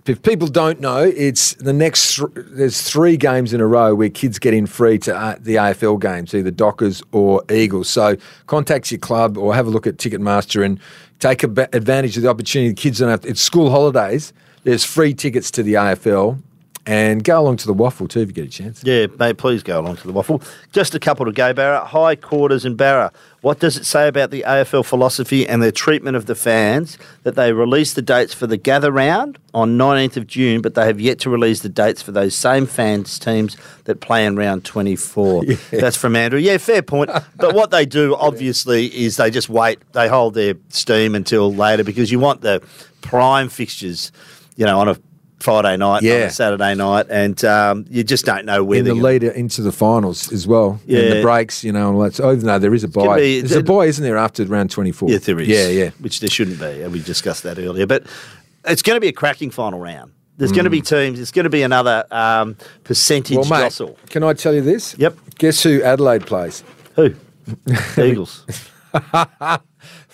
if 0.06 0.20
people 0.22 0.48
don't 0.48 0.80
know, 0.80 0.98
it's 0.98 1.54
the 1.54 1.72
next. 1.72 2.16
Th- 2.16 2.30
there's 2.34 2.82
three 2.82 3.16
games 3.16 3.52
in 3.52 3.60
a 3.60 3.66
row 3.66 3.94
where 3.94 4.08
kids 4.08 4.38
get 4.38 4.54
in 4.54 4.66
free 4.66 4.98
to 5.00 5.14
uh, 5.14 5.36
the 5.38 5.56
AFL 5.56 6.00
games, 6.00 6.34
either 6.34 6.50
Dockers 6.50 7.02
or 7.12 7.44
Eagles. 7.50 7.88
So 7.88 8.16
contact 8.46 8.90
your 8.90 8.98
club 8.98 9.38
or 9.38 9.54
have 9.54 9.66
a 9.66 9.70
look 9.70 9.86
at 9.86 9.98
Ticketmaster 9.98 10.64
and 10.64 10.80
take 11.20 11.42
advantage 11.44 12.16
of 12.16 12.24
the 12.24 12.28
opportunity. 12.28 12.70
The 12.70 12.74
kids 12.74 12.98
don't 12.98 13.10
have. 13.10 13.24
It's 13.24 13.40
school 13.40 13.70
holidays. 13.70 14.32
There's 14.64 14.84
free 14.84 15.14
tickets 15.14 15.50
to 15.52 15.62
the 15.62 15.74
AFL. 15.74 16.40
And 16.84 17.22
go 17.22 17.40
along 17.40 17.58
to 17.58 17.68
the 17.68 17.74
WAFL 17.74 18.08
too 18.08 18.20
if 18.20 18.28
you 18.28 18.34
get 18.34 18.46
a 18.46 18.48
chance. 18.48 18.82
yeah, 18.84 19.06
mate, 19.18 19.36
please 19.38 19.62
go 19.62 19.78
along 19.78 19.96
to 19.98 20.06
the 20.06 20.12
WAFL. 20.12 20.44
Just 20.72 20.96
a 20.96 20.98
couple 20.98 21.24
to 21.26 21.32
go, 21.32 21.52
Barra. 21.52 21.84
Hi 21.84 22.16
quarters 22.16 22.64
and 22.64 22.76
Barra. 22.76 23.12
What 23.40 23.60
does 23.60 23.76
it 23.76 23.84
say 23.84 24.08
about 24.08 24.30
the 24.32 24.44
AFL 24.46 24.84
philosophy 24.84 25.46
and 25.46 25.62
their 25.62 25.70
treatment 25.70 26.16
of 26.16 26.26
the 26.26 26.34
fans 26.34 26.98
that 27.22 27.36
they 27.36 27.52
released 27.52 27.94
the 27.94 28.02
dates 28.02 28.34
for 28.34 28.48
the 28.48 28.56
gather 28.56 28.90
round 28.90 29.38
on 29.54 29.78
19th 29.78 30.16
of 30.16 30.26
June, 30.26 30.60
but 30.60 30.74
they 30.74 30.86
have 30.86 31.00
yet 31.00 31.20
to 31.20 31.30
release 31.30 31.60
the 31.60 31.68
dates 31.68 32.02
for 32.02 32.10
those 32.10 32.34
same 32.34 32.66
fans 32.66 33.16
teams 33.18 33.56
that 33.84 34.00
play 34.00 34.26
in 34.26 34.34
round 34.34 34.64
24? 34.64 35.44
That's 35.70 35.96
from 35.96 36.16
Andrew. 36.16 36.40
Yeah, 36.40 36.58
fair 36.58 36.82
point. 36.82 37.10
But 37.36 37.54
what 37.54 37.70
they 37.70 37.86
do, 37.86 38.16
obviously, 38.16 38.86
is 38.86 39.18
they 39.18 39.30
just 39.30 39.48
wait. 39.48 39.78
They 39.92 40.08
hold 40.08 40.34
their 40.34 40.54
steam 40.68 41.14
until 41.14 41.52
later 41.52 41.84
because 41.84 42.10
you 42.10 42.18
want 42.18 42.40
the 42.40 42.60
prime 43.02 43.48
fixtures, 43.48 44.10
you 44.56 44.66
know, 44.66 44.80
on 44.80 44.88
a 44.88 44.96
Friday 45.42 45.76
night, 45.76 46.02
Yeah. 46.02 46.28
Saturday 46.28 46.74
night, 46.74 47.06
and 47.10 47.44
um, 47.44 47.84
you 47.90 48.02
just 48.04 48.24
don't 48.24 48.44
know 48.46 48.64
where 48.64 48.78
in 48.78 48.84
the 48.84 48.94
leader 48.94 49.30
into 49.30 49.60
the 49.62 49.72
finals 49.72 50.32
as 50.32 50.46
well. 50.46 50.72
And 50.82 50.90
Yeah. 50.90 51.14
the 51.14 51.22
breaks, 51.22 51.62
you 51.64 51.72
know, 51.72 51.88
and 51.88 51.96
all 51.96 52.02
that. 52.04 52.14
So, 52.14 52.32
even 52.32 52.46
though 52.46 52.58
there 52.58 52.72
is 52.74 52.84
a 52.84 52.88
buy, 52.88 53.16
be- 53.18 53.40
there's 53.40 53.52
a 53.52 53.62
buy, 53.62 53.86
isn't 53.86 54.02
there, 54.02 54.16
after 54.16 54.44
round 54.46 54.70
24? 54.70 55.10
Yeah, 55.10 55.18
there 55.18 55.38
is. 55.40 55.48
Yeah, 55.48 55.68
yeah. 55.68 55.90
Which 56.00 56.20
there 56.20 56.30
shouldn't 56.30 56.58
be. 56.60 56.82
and 56.82 56.92
We 56.92 57.00
discussed 57.02 57.42
that 57.42 57.58
earlier. 57.58 57.86
But 57.86 58.04
it's 58.64 58.82
going 58.82 58.96
to 58.96 59.00
be 59.00 59.08
a 59.08 59.12
cracking 59.12 59.50
final 59.50 59.80
round. 59.80 60.12
There's 60.38 60.52
going 60.52 60.64
to 60.64 60.70
be 60.70 60.80
teams. 60.80 61.20
It's 61.20 61.30
going 61.30 61.44
to 61.44 61.50
be 61.50 61.62
another 61.62 62.04
um, 62.10 62.56
percentage 62.84 63.36
Mm. 63.36 63.50
Well, 63.50 63.60
mate, 63.60 63.66
jostle. 63.66 63.98
can 64.10 64.22
I 64.24 64.32
tell 64.32 64.54
you 64.54 64.62
this? 64.62 64.96
Yep. 64.98 65.16
Guess 65.38 65.62
who 65.62 65.82
Adelaide 65.82 66.26
plays? 66.26 66.64
Who? 66.96 67.14
Eagles. 67.98 68.44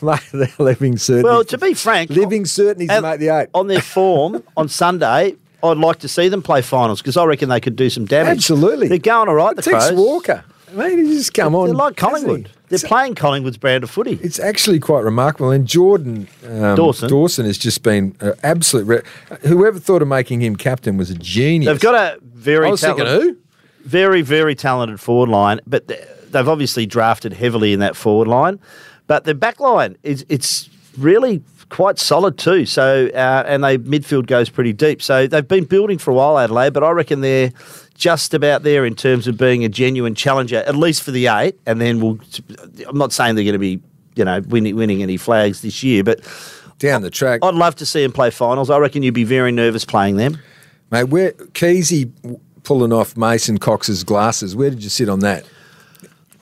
Mate, 0.03 0.21
they're 0.33 0.49
living 0.59 0.97
certain. 0.97 1.25
Well, 1.25 1.45
to 1.45 1.59
be 1.59 1.75
frank, 1.75 2.11
living 2.11 2.45
certainties 2.45 2.89
make 2.89 3.21
the 3.21 3.29
eight. 3.29 3.49
on 3.55 3.67
their 3.67 3.83
form 3.83 4.43
on 4.57 4.69
Sunday, 4.69 5.37
I'd 5.63 5.77
like 5.77 5.99
to 6.01 6.09
see 6.09 6.29
them 6.29 6.43
play 6.43 6.63
finals 6.63 7.01
because 7.01 7.17
I 7.17 7.25
reckon 7.25 7.49
they 7.49 7.61
could 7.61 7.77
do 7.77 7.91
some 7.91 8.05
damage. 8.05 8.39
Absolutely. 8.39 8.89
They're 8.89 8.99
going 8.99 9.29
all 9.29 9.35
right. 9.35 9.57
The 9.57 9.63
Tex 9.63 9.91
Walker. 9.93 10.45
Mate, 10.73 10.99
he 10.99 11.05
just 11.15 11.33
come 11.33 11.55
on. 11.55 11.69
They're 11.69 11.75
like? 11.75 11.97
Collingwood. 11.97 12.51
They're 12.69 12.77
It's, 12.77 12.85
playing 12.85 13.15
Collingwood's 13.15 13.57
brand 13.57 13.85
of 13.85 13.91
footy. 13.91 14.19
it's 14.23 14.39
actually 14.39 14.79
quite 14.79 15.03
remarkable. 15.03 15.51
And 15.51 15.67
Jordan 15.67 16.29
um, 16.47 16.77
Dawson. 16.77 17.09
Dawson 17.09 17.47
has 17.47 17.57
just 17.57 17.83
been 17.83 18.15
uh, 18.21 18.33
absolute. 18.43 18.85
Re- 18.85 19.39
Whoever 19.49 19.79
thought 19.79 20.03
of 20.03 20.09
making 20.09 20.43
him 20.43 20.57
captain 20.57 20.99
was 20.99 21.11
a 21.11 21.15
genius. 21.15 21.73
They've 21.73 21.81
got 21.81 21.95
a 21.95 22.19
very 22.23 22.69
I 22.69 22.71
was 22.71 22.83
thinking 22.83 23.07
who? 23.07 23.39
very, 23.83 24.21
very 24.21 24.55
talented 24.55 25.01
forward 25.01 25.31
line, 25.31 25.61
but 25.67 25.91
they've 26.33 26.49
obviously 26.49 26.87
drafted 26.87 27.33
heavily 27.33 27.73
in 27.73 27.81
that 27.81 27.97
forward 27.97 28.29
line. 28.29 28.59
But 29.07 29.25
the 29.25 29.35
back 29.35 29.61
line 29.61 29.97
is 30.03 30.25
it's 30.29 30.69
really 30.97 31.43
quite 31.71 31.99
solid 31.99 32.39
too. 32.39 32.67
So 32.67 33.09
uh, 33.15 33.45
and 33.47 33.65
they 33.65 33.79
midfield 33.79 34.27
goes 34.27 34.49
pretty 34.51 34.73
deep. 34.73 35.03
So 35.03 35.27
they've 35.27 35.47
been 35.47 35.65
building 35.65 35.99
for 35.99 36.11
a 36.11 36.15
while, 36.15 36.39
Adelaide, 36.39 36.73
but 36.73 36.85
I 36.85 36.91
reckon 36.91 37.21
they're 37.21 37.53
just 37.95 38.35
about 38.35 38.63
there 38.63 38.85
in 38.85 38.95
terms 38.95 39.27
of 39.27 39.37
being 39.37 39.65
a 39.65 39.69
genuine 39.69 40.15
challenger, 40.15 40.59
at 40.59 40.77
least 40.77 41.03
for 41.03 41.11
the 41.11 41.27
eight. 41.29 41.59
And 41.67 41.81
then 41.81 42.01
we'll. 42.01 42.19
I'm 42.87 42.99
not 42.99 43.13
saying 43.13 43.35
they're 43.35 43.45
going 43.45 43.53
to 43.55 43.59
be 43.59 43.81
you 44.15 44.25
know 44.25 44.41
winning 44.49 44.77
winning 44.77 45.03
any 45.03 45.17
flags 45.17 45.63
this 45.63 45.83
year, 45.83 46.05
but. 46.05 46.21
down 46.79 47.03
the 47.03 47.11
track. 47.11 47.41
I'd 47.43 47.55
love 47.55 47.75
to 47.77 47.87
see 47.87 48.03
them 48.03 48.13
play 48.13 48.31
finals. 48.31 48.71
I 48.71 48.79
reckon 48.79 49.03
you'd 49.03 49.13
be 49.13 49.25
very 49.25 49.51
nervous 49.51 49.85
playing 49.85 50.17
them. 50.17 50.39
Mate, 50.93 51.05
where 51.05 51.33
Keezy 51.33 52.11
pulling 52.63 52.93
off 52.93 53.17
Mason 53.17 53.59
Cox's 53.59 54.05
glasses? 54.05 54.55
Where 54.55 54.71
did 54.71 54.85
you 54.85 54.91
sit 54.91 55.09
on 55.09 55.21
that? 55.21 55.45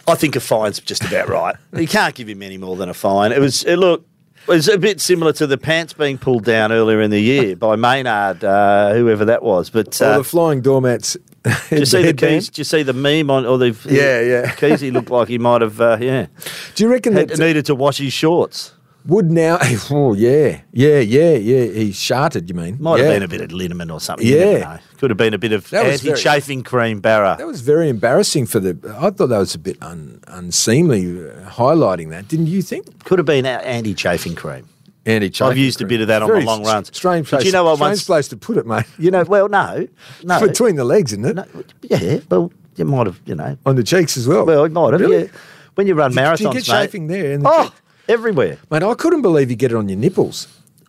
I 0.09 0.15
think 0.15 0.37
a 0.37 0.41
fine's 0.41 0.79
just 0.81 1.05
about 1.05 1.29
right. 1.29 1.57
You 1.77 1.89
can't 1.89 2.15
give 2.15 2.29
him 2.29 2.43
any 2.43 2.59
more 2.59 2.77
than 2.77 2.89
a 2.89 2.95
fine. 2.95 3.33
It 3.33 3.41
was 3.41 3.65
it 3.65 3.77
look 3.77 4.07
it 4.49 4.53
was 4.53 4.69
a 4.69 4.79
bit 4.79 5.01
similar 5.01 5.33
to 5.35 5.47
the 5.47 5.59
pants 5.59 5.93
being 5.93 6.19
pulled 6.19 6.45
down 6.45 6.71
earlier 6.71 7.01
in 7.01 7.11
the 7.11 7.21
year 7.21 7.57
by 7.57 7.75
Maynard, 7.75 8.45
uh, 8.45 8.95
whoever 8.95 9.25
that 9.25 9.43
was. 9.43 9.71
But 9.71 10.01
uh, 10.01 10.19
the 10.19 10.25
flying 10.25 10.61
doormats. 10.61 11.17
do 11.71 11.77
you 11.77 11.87
see 11.87 12.03
the 12.03 12.15
keys? 12.15 12.49
Do 12.51 12.61
you 12.61 12.65
see 12.65 12.83
the 12.85 12.93
meme 12.93 13.31
on? 13.31 13.45
Or 13.45 13.59
the 13.59 13.77
Yeah, 13.85 14.21
yeah. 14.21 14.53
Keysy 14.53 14.93
looked 14.93 15.11
like 15.11 15.29
he 15.29 15.39
might 15.39 15.63
have 15.63 15.81
uh, 15.81 15.99
yeah 16.01 16.27
Do 16.75 16.85
you 16.85 16.91
reckon 16.91 17.15
had, 17.15 17.29
that? 17.29 17.39
needed 17.39 17.67
to 17.67 17.75
wash 17.75 17.99
his 17.99 18.13
shorts. 18.13 18.73
Would 19.07 19.31
now. 19.31 19.59
Oh 19.91 20.15
yeah, 20.15 20.61
yeah, 20.73 20.99
yeah, 20.99 21.33
yeah. 21.35 21.65
He 21.65 21.93
sharted. 21.93 22.49
You 22.49 22.55
mean? 22.55 22.77
Might 22.81 22.99
yeah. 22.99 23.05
have 23.05 23.15
been 23.15 23.23
a 23.23 23.29
bit 23.29 23.41
of 23.41 23.53
liniment 23.53 23.91
or 23.91 24.01
something. 24.01 24.27
Yeah. 24.27 24.79
Could 24.99 25.11
have 25.11 25.17
been 25.17 25.35
a 25.35 25.39
bit 25.39 25.53
of 25.53 25.67
very- 25.67 25.93
anti-chafing 25.93 26.63
cream 26.63 27.01
barra. 27.01 27.37
That 27.39 27.47
was 27.47 27.61
very 27.61 27.89
embarrassing 27.89 28.47
for 28.47 28.59
the. 28.61 28.77
I 28.99 29.11
thought 29.11 29.29
that 29.29 29.39
was 29.39 29.55
a 29.55 29.59
bit 29.59 29.77
un, 29.83 30.21
unseemly, 30.27 31.29
uh, 31.29 31.49
highlighting 31.51 32.11
that. 32.11 32.29
Didn't 32.29 32.47
you 32.47 32.63
think? 32.63 33.05
Could 33.05 33.19
have 33.19 33.27
been 33.27 33.47
anti-chafing 33.47 34.35
cream. 34.35 34.69
Andy, 35.07 35.31
I've 35.41 35.57
used 35.57 35.81
a 35.81 35.87
bit 35.87 36.01
of 36.01 36.09
that 36.09 36.23
on 36.23 36.33
my 36.33 36.41
long 36.41 36.65
runs. 36.65 36.89
Strange 36.93 37.31
But 37.31 37.37
place. 37.39 37.47
you 37.47 37.53
know 37.53 37.63
what, 37.63 37.77
strange 37.77 37.91
once- 37.91 38.05
place 38.05 38.29
to 38.29 38.37
put 38.37 38.57
it, 38.57 38.67
mate. 38.67 38.87
You 38.99 39.13
know, 39.13 39.23
well, 39.23 39.49
no, 39.49 39.87
no, 40.25 40.41
Between 40.47 40.75
the 40.75 40.85
legs, 40.85 41.13
isn't 41.13 41.25
it? 41.25 41.37
no, 41.37 41.45
yeah, 41.83 42.19
well, 42.29 42.53
you 42.75 42.85
might 42.85 43.07
have, 43.07 43.21
you 43.25 43.37
know, 43.37 43.57
On 43.65 43.77
the 43.77 43.85
cheeks 43.85 44.17
as 44.17 44.27
well. 44.27 44.45
well, 44.45 44.65
it 44.65 44.73
might 44.73 44.93
have. 44.93 45.01
Really? 45.01 45.25
Yeah. 45.27 45.31
When 45.77 45.87
you 45.87 45.95
run 45.95 46.11
Do 46.11 46.17
marathons, 46.17 46.41
you 46.41 46.47
get 46.47 46.55
mate, 46.55 46.65
chafing 46.65 47.07
there? 47.07 47.33
In 47.33 47.43
the 47.43 47.49
oh, 47.49 47.65
cheek? 47.65 47.73
Everywhere. 48.09 48.59
mate, 48.71 48.83
I 48.83 48.95
couldn't 48.95 49.23
believe 49.23 49.51
you 49.51 49.57
get 49.57 49.71
it 49.73 49.77
on 49.77 49.89
your 49.89 49.99
nipples. 49.99 50.49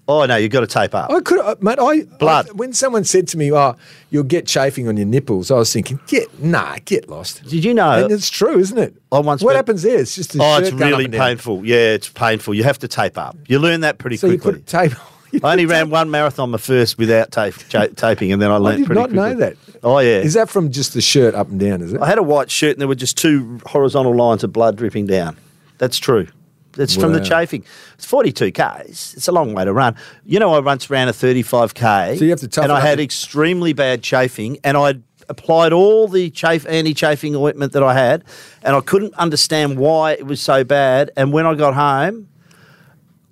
Oh 0.09 0.25
no, 0.25 0.37
you've 0.37 0.53
got 0.53 0.61
to 0.61 0.67
tape 0.67 0.95
up. 0.95 1.11
I 1.11 1.19
could, 1.19 1.39
uh, 1.39 1.55
mate. 1.59 1.79
I 1.81 2.03
Blood. 2.17 2.47
I- 2.49 2.53
when 2.53 2.71
someone 2.71 3.03
said 3.03 3.27
to 3.29 3.37
me, 3.37 3.51
"Oh, 3.51 3.75
you'll 4.09 4.23
get 4.23 4.45
chafing 4.47 4.87
on 4.87 4.95
your 4.95 5.05
nipples," 5.05 5.51
I 5.51 5.55
was 5.55 5.73
thinking, 5.73 5.99
"Get 6.07 6.41
nah, 6.41 6.77
get 6.85 7.09
lost." 7.09 7.43
Did 7.43 7.65
you 7.65 7.73
know? 7.73 7.91
And 8.05 8.11
it's 8.13 8.29
true, 8.29 8.57
isn't 8.57 8.77
it? 8.77 8.95
I 9.11 9.19
once 9.19 9.41
what 9.41 9.47
went- 9.47 9.57
happens 9.57 9.81
there? 9.83 9.99
It's 9.99 10.15
just 10.15 10.33
a 10.35 10.39
Oh, 10.41 10.59
it's 10.59 10.71
really 10.71 11.03
and 11.05 11.11
down. 11.13 11.21
painful. 11.27 11.65
Yeah, 11.65 11.93
it's 11.95 12.07
painful. 12.07 12.53
You 12.53 12.63
have 12.63 12.79
to 12.79 12.87
tape 12.87 13.17
up. 13.17 13.35
You 13.47 13.59
learn 13.59 13.81
that 13.81 13.97
pretty 13.97 14.15
So 14.15 14.27
you 14.27 14.39
quickly. 14.39 14.59
put 14.61 14.67
tape. 14.67 14.93
you 15.33 15.41
I 15.43 15.51
only 15.51 15.65
put 15.65 15.71
ran 15.73 15.89
one 15.89 16.09
marathon 16.09 16.51
my 16.51 16.57
first 16.57 16.97
without 16.97 17.33
tape, 17.33 17.55
cha- 17.67 17.87
taping, 17.87 18.31
and 18.31 18.41
then 18.41 18.49
I 18.49 18.55
learned. 18.55 18.85
Pretty 18.85 19.01
quickly. 19.01 19.19
I 19.19 19.29
did 19.33 19.35
pretty 19.35 19.35
not 19.35 19.37
quickly. 19.39 19.43
know 19.43 19.79
that. 19.81 19.83
Oh 19.83 19.99
yeah. 19.99 20.19
Is 20.19 20.35
that 20.35 20.47
from 20.49 20.71
just 20.71 20.93
the 20.93 21.01
shirt 21.01 21.35
up 21.35 21.49
and 21.49 21.59
down? 21.59 21.81
Is 21.81 21.91
it? 21.91 21.99
I 22.01 22.07
had 22.07 22.17
a 22.17 22.23
white 22.23 22.49
shirt, 22.49 22.71
and 22.71 22.79
there 22.79 22.87
were 22.87 22.95
just 22.95 23.17
two 23.17 23.59
horizontal 23.65 24.15
lines 24.15 24.45
of 24.45 24.53
blood 24.53 24.77
dripping 24.77 25.05
down. 25.05 25.35
That's 25.79 25.97
true. 25.97 26.27
It's 26.77 26.95
from 26.95 27.13
the 27.13 27.19
chafing. 27.19 27.63
It's 27.95 28.05
42 28.05 28.51
k's. 28.51 29.13
It's 29.17 29.27
a 29.27 29.31
long 29.31 29.53
way 29.53 29.65
to 29.65 29.73
run. 29.73 29.95
You 30.25 30.39
know, 30.39 30.53
I 30.53 30.59
once 30.59 30.89
ran 30.89 31.07
a 31.07 31.13
35 31.13 31.73
k. 31.73 32.15
So 32.17 32.23
you 32.25 32.31
have 32.31 32.39
to 32.41 32.61
And 32.61 32.71
I 32.71 32.79
had 32.79 32.99
the- 32.99 33.03
extremely 33.03 33.73
bad 33.73 34.03
chafing, 34.03 34.57
and 34.63 34.77
I 34.77 34.95
applied 35.29 35.73
all 35.73 36.07
the 36.07 36.29
chafe 36.29 36.65
anti-chafing 36.69 37.35
ointment 37.35 37.73
that 37.73 37.83
I 37.83 37.93
had, 37.93 38.23
and 38.63 38.75
I 38.75 38.81
couldn't 38.81 39.13
understand 39.15 39.77
why 39.77 40.11
it 40.13 40.25
was 40.25 40.39
so 40.41 40.63
bad. 40.63 41.11
And 41.17 41.33
when 41.33 41.45
I 41.45 41.53
got 41.55 41.73
home, 41.73 42.29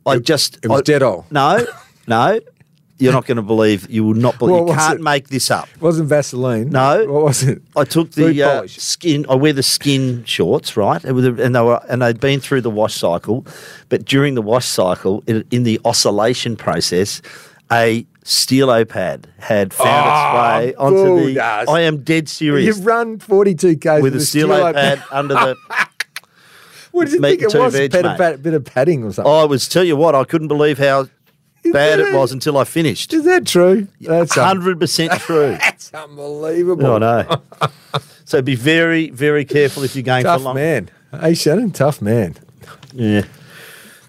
I 0.06 0.18
just 0.20 0.58
it 0.64 0.68
was 0.70 0.82
I- 0.82 0.84
all. 1.04 1.26
No, 1.32 1.66
no. 2.08 2.39
You're 2.98 3.12
not 3.12 3.26
going 3.26 3.36
to 3.38 3.41
believe. 3.41 3.89
You 3.89 4.06
will 4.06 4.14
not 4.14 4.39
believe. 4.39 4.68
You 4.68 4.74
can't 4.74 5.00
it? 5.00 5.04
make 5.04 5.28
this 5.28 5.52
up. 5.52 5.68
It 5.76 5.82
wasn't 5.82 6.08
Vaseline. 6.08 6.70
No. 6.70 7.06
What 7.06 7.24
was 7.24 7.43
it? 7.43 7.62
I 7.76 7.84
took 7.84 8.12
the 8.12 8.41
uh, 8.41 8.68
skin. 8.68 9.26
I 9.30 9.36
wear 9.36 9.52
the 9.52 9.64
skin 9.64 10.24
shorts, 10.24 10.78
right? 10.78 11.04
And, 11.04 11.39
and 11.39 11.56
they 11.56 11.62
were, 11.62 11.82
and 11.89 12.02
they'd 12.02 12.20
been 12.20 12.39
through 12.39 12.62
the 12.62 12.70
wash 12.70 12.96
cycle, 12.96 13.46
but 13.89 14.06
during 14.06 14.36
the 14.36 14.41
wash 14.41 14.66
cycle, 14.66 15.24
in, 15.28 15.43
in 15.52 15.64
the 15.64 15.80
oscillation 15.84 16.56
process, 16.56 17.22
a 17.70 18.06
stilo 18.24 18.86
pad 18.86 19.28
had 19.39 19.74
found 19.74 20.70
its 20.70 20.74
way 20.74 20.76
onto 20.76 21.34
the. 21.34 21.41
I 21.41 21.82
am 21.82 22.04
dead 22.04 22.30
serious. 22.30 22.66
You've 22.66 22.86
run 22.86 23.20
42 23.20 23.78
k's 23.78 24.02
with 24.02 24.16
a 24.16 24.22
stilo 24.22 24.72
pad 24.72 25.04
under 25.12 25.34
the. 25.34 25.56
What 26.91 27.10
did 27.10 27.16
you 27.16 27.20
think 27.20 27.41
it 27.41 27.54
was? 27.54 27.76
A 27.76 27.78
veg, 27.78 27.91
bit, 27.91 28.06
pad- 28.06 28.41
bit 28.41 28.54
of 28.54 28.64
padding 28.64 29.04
or 29.04 29.12
something? 29.12 29.30
I 29.30 29.43
was 29.43 29.68
tell 29.68 29.84
you 29.84 29.98
what, 29.98 30.16
I 30.16 30.24
couldn't 30.24 30.48
believe 30.48 30.78
how 30.78 31.10
bad 31.72 31.99
that 31.99 32.07
it 32.07 32.13
was 32.13 32.32
until 32.32 32.57
I 32.57 32.63
finished. 32.63 33.13
Is 33.13 33.24
that 33.26 33.45
true? 33.45 33.88
That's 34.01 34.36
Hundred 34.36 34.80
percent 34.80 35.11
true. 35.13 35.51
That's 35.61 35.93
unbelievable. 35.93 36.86
I 36.86 36.97
know. 36.99 37.41
So 38.26 38.41
be 38.41 38.55
very, 38.55 39.09
very 39.11 39.45
careful 39.45 39.84
if 39.84 39.95
you're 39.95 40.03
going 40.03 40.24
Tough 40.24 40.39
for 40.41 40.45
long. 40.45 40.55
man. 40.55 40.89
Hey, 41.20 41.34
Shannon, 41.36 41.72
tough 41.72 42.01
man. 42.01 42.36
Yeah. 42.93 43.26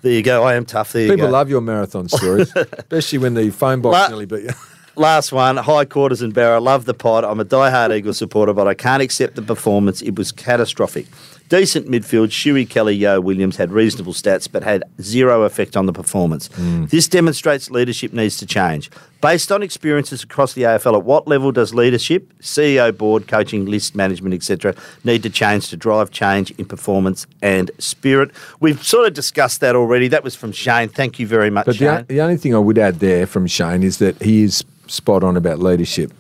There 0.03 0.13
you 0.13 0.23
go. 0.23 0.45
I 0.45 0.55
am 0.55 0.65
tough. 0.65 0.93
There 0.93 1.03
you 1.03 1.11
People 1.13 1.31
love 1.31 1.49
your 1.51 1.61
marathon 1.61 2.09
stories, 2.09 2.53
especially 2.79 3.19
when 3.19 3.35
the 3.35 3.51
phone 3.51 3.81
box 3.81 3.93
La- 3.95 4.09
nearly 4.09 4.27
beat 4.27 4.43
you. 4.45 4.51
Last 4.99 5.31
one, 5.31 5.59
hi 5.59 5.85
quarters 5.85 6.23
and 6.23 6.33
Barra. 6.33 6.59
Love 6.59 6.87
the 6.87 6.95
pod. 6.95 7.23
I'm 7.25 7.39
a 7.39 7.45
diehard 7.45 7.95
Eagles 7.95 8.17
supporter, 8.17 8.55
but 8.55 8.67
I 8.67 8.73
can't 8.75 9.03
accept 9.03 9.35
the 9.37 9.43
performance. 9.43 10.01
It 10.01 10.17
was 10.17 10.33
catastrophic. 10.33 11.07
Decent 11.49 11.89
midfield. 11.89 12.29
Shuey, 12.29 12.69
Kelly, 12.69 12.97
Yeo, 12.97 13.21
Williams 13.21 13.57
had 13.57 13.71
reasonable 13.71 14.13
stats, 14.13 14.51
but 14.51 14.63
had 14.63 14.83
zero 15.01 15.43
effect 15.43 15.77
on 15.77 15.87
the 15.87 15.93
performance. 15.93 16.49
Mm. 16.51 16.91
This 16.91 17.07
demonstrates 17.07 17.71
leadership 17.71 18.13
needs 18.13 18.37
to 18.39 18.47
change. 18.47 18.91
Based 19.21 19.51
on 19.53 19.63
experiences 19.63 20.23
across 20.23 20.55
the 20.55 20.63
AFL, 20.63 20.99
at 20.99 21.05
what 21.05 21.27
level 21.27 21.53
does 21.53 21.73
leadership, 21.73 22.33
CEO, 22.41 22.97
board, 22.97 23.29
coaching, 23.29 23.65
list 23.67 23.95
management, 23.95 24.35
etc., 24.35 24.75
need 25.05 25.23
to 25.23 25.31
change 25.31 25.69
to 25.71 25.77
drive 25.77 26.11
change 26.11 26.51
in 26.53 26.65
performance 26.65 27.27
and 27.43 27.71
spirit? 27.79 28.31
We've 28.61 28.83
sort 28.85 29.07
of 29.07 29.15
discussed 29.15 29.61
that 29.61 29.77
already. 29.77 30.09
That 30.09 30.25
was 30.25 30.35
from 30.35 30.53
Shane. 30.53 30.89
Thank 30.89 31.19
you 31.19 31.27
very 31.27 31.51
much, 31.51 31.67
But 31.67 31.77
Shane. 31.77 32.05
the, 32.09 32.15
the 32.15 32.21
only 32.21 32.37
thing 32.37 32.55
I 32.55 32.59
would 32.59 32.79
add 32.79 33.01
there 33.01 33.27
from 33.27 33.47
Shane 33.47 33.83
is 33.83 33.99
that 33.99 34.21
he 34.23 34.43
is 34.43 34.65
spot 34.87 35.25
on 35.25 35.37
about 35.37 35.59
leadership. 35.61 36.13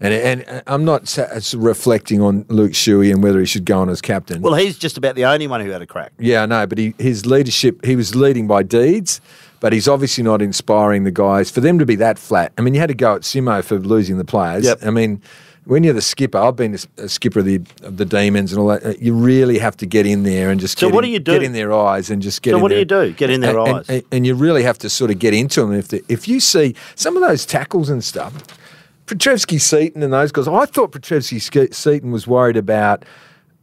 And, 0.00 0.12
and 0.44 0.62
I'm 0.66 0.84
not 0.84 1.16
reflecting 1.54 2.20
on 2.20 2.44
Luke 2.48 2.72
Shuey 2.72 3.12
and 3.12 3.22
whether 3.22 3.38
he 3.40 3.46
should 3.46 3.64
go 3.64 3.78
on 3.78 3.88
as 3.88 4.00
captain. 4.02 4.42
well, 4.42 4.54
he's 4.54 4.76
just 4.76 4.98
about 4.98 5.14
the 5.14 5.24
only 5.24 5.46
one 5.46 5.60
who 5.60 5.70
had 5.70 5.82
a 5.82 5.86
crack. 5.86 6.12
Yeah, 6.18 6.42
I 6.42 6.46
know, 6.46 6.66
but 6.66 6.78
he, 6.78 6.94
his 6.98 7.24
leadership, 7.26 7.84
he 7.84 7.96
was 7.96 8.14
leading 8.14 8.46
by 8.46 8.64
deeds, 8.64 9.20
but 9.60 9.72
he's 9.72 9.88
obviously 9.88 10.24
not 10.24 10.42
inspiring 10.42 11.04
the 11.04 11.10
guys. 11.10 11.50
For 11.50 11.60
them 11.60 11.78
to 11.78 11.86
be 11.86 11.94
that 11.96 12.18
flat, 12.18 12.52
I 12.58 12.62
mean, 12.62 12.74
you 12.74 12.80
had 12.80 12.88
to 12.88 12.94
go 12.94 13.14
at 13.14 13.22
Simo 13.22 13.62
for 13.64 13.78
losing 13.78 14.18
the 14.18 14.24
players. 14.24 14.64
Yep. 14.64 14.80
I 14.84 14.90
mean, 14.90 15.22
when 15.64 15.82
you're 15.84 15.94
the 15.94 16.02
skipper, 16.02 16.36
I've 16.36 16.56
been 16.56 16.76
a 16.98 17.08
skipper 17.08 17.38
of 17.38 17.46
the 17.46 17.62
of 17.82 17.96
the 17.96 18.04
Demons 18.04 18.52
and 18.52 18.60
all 18.60 18.66
that. 18.68 19.00
You 19.00 19.14
really 19.14 19.58
have 19.58 19.74
to 19.78 19.86
get 19.86 20.04
in 20.04 20.24
there 20.24 20.50
and 20.50 20.60
just 20.60 20.78
So 20.78 20.88
get 20.88 20.94
what 20.94 21.04
in, 21.04 21.08
do 21.08 21.12
you 21.12 21.18
do? 21.20 21.32
Get 21.32 21.42
in 21.42 21.52
their 21.52 21.72
eyes 21.72 22.10
and 22.10 22.20
just 22.20 22.42
get. 22.42 22.50
So 22.50 22.56
in 22.56 22.62
what 22.62 22.68
do 22.68 22.76
you 22.78 22.84
do? 22.84 23.12
Get 23.12 23.30
in 23.30 23.40
their 23.40 23.58
And- 23.58 23.76
eyes. 23.78 23.88
and, 23.88 24.02
and 24.12 24.26
you 24.26 24.34
really 24.34 24.64
have 24.64 24.76
to 24.78 24.90
sort 24.90 25.10
of 25.10 25.18
get 25.18 25.32
into 25.32 25.62
them. 25.62 25.72
If 25.72 25.88
the, 25.88 26.04
if 26.08 26.28
you 26.28 26.40
see 26.40 26.74
some 26.96 27.16
of 27.16 27.22
those 27.22 27.46
tackles 27.46 27.88
and 27.88 28.04
stuff, 28.04 28.34
Petrevski-Seton 29.06 30.02
and 30.02 30.12
those 30.12 30.32
guys, 30.32 30.48
I 30.48 30.66
thought 30.66 30.92
Petrevski-Seton 30.92 32.10
was 32.10 32.26
worried 32.26 32.56
about 32.56 33.04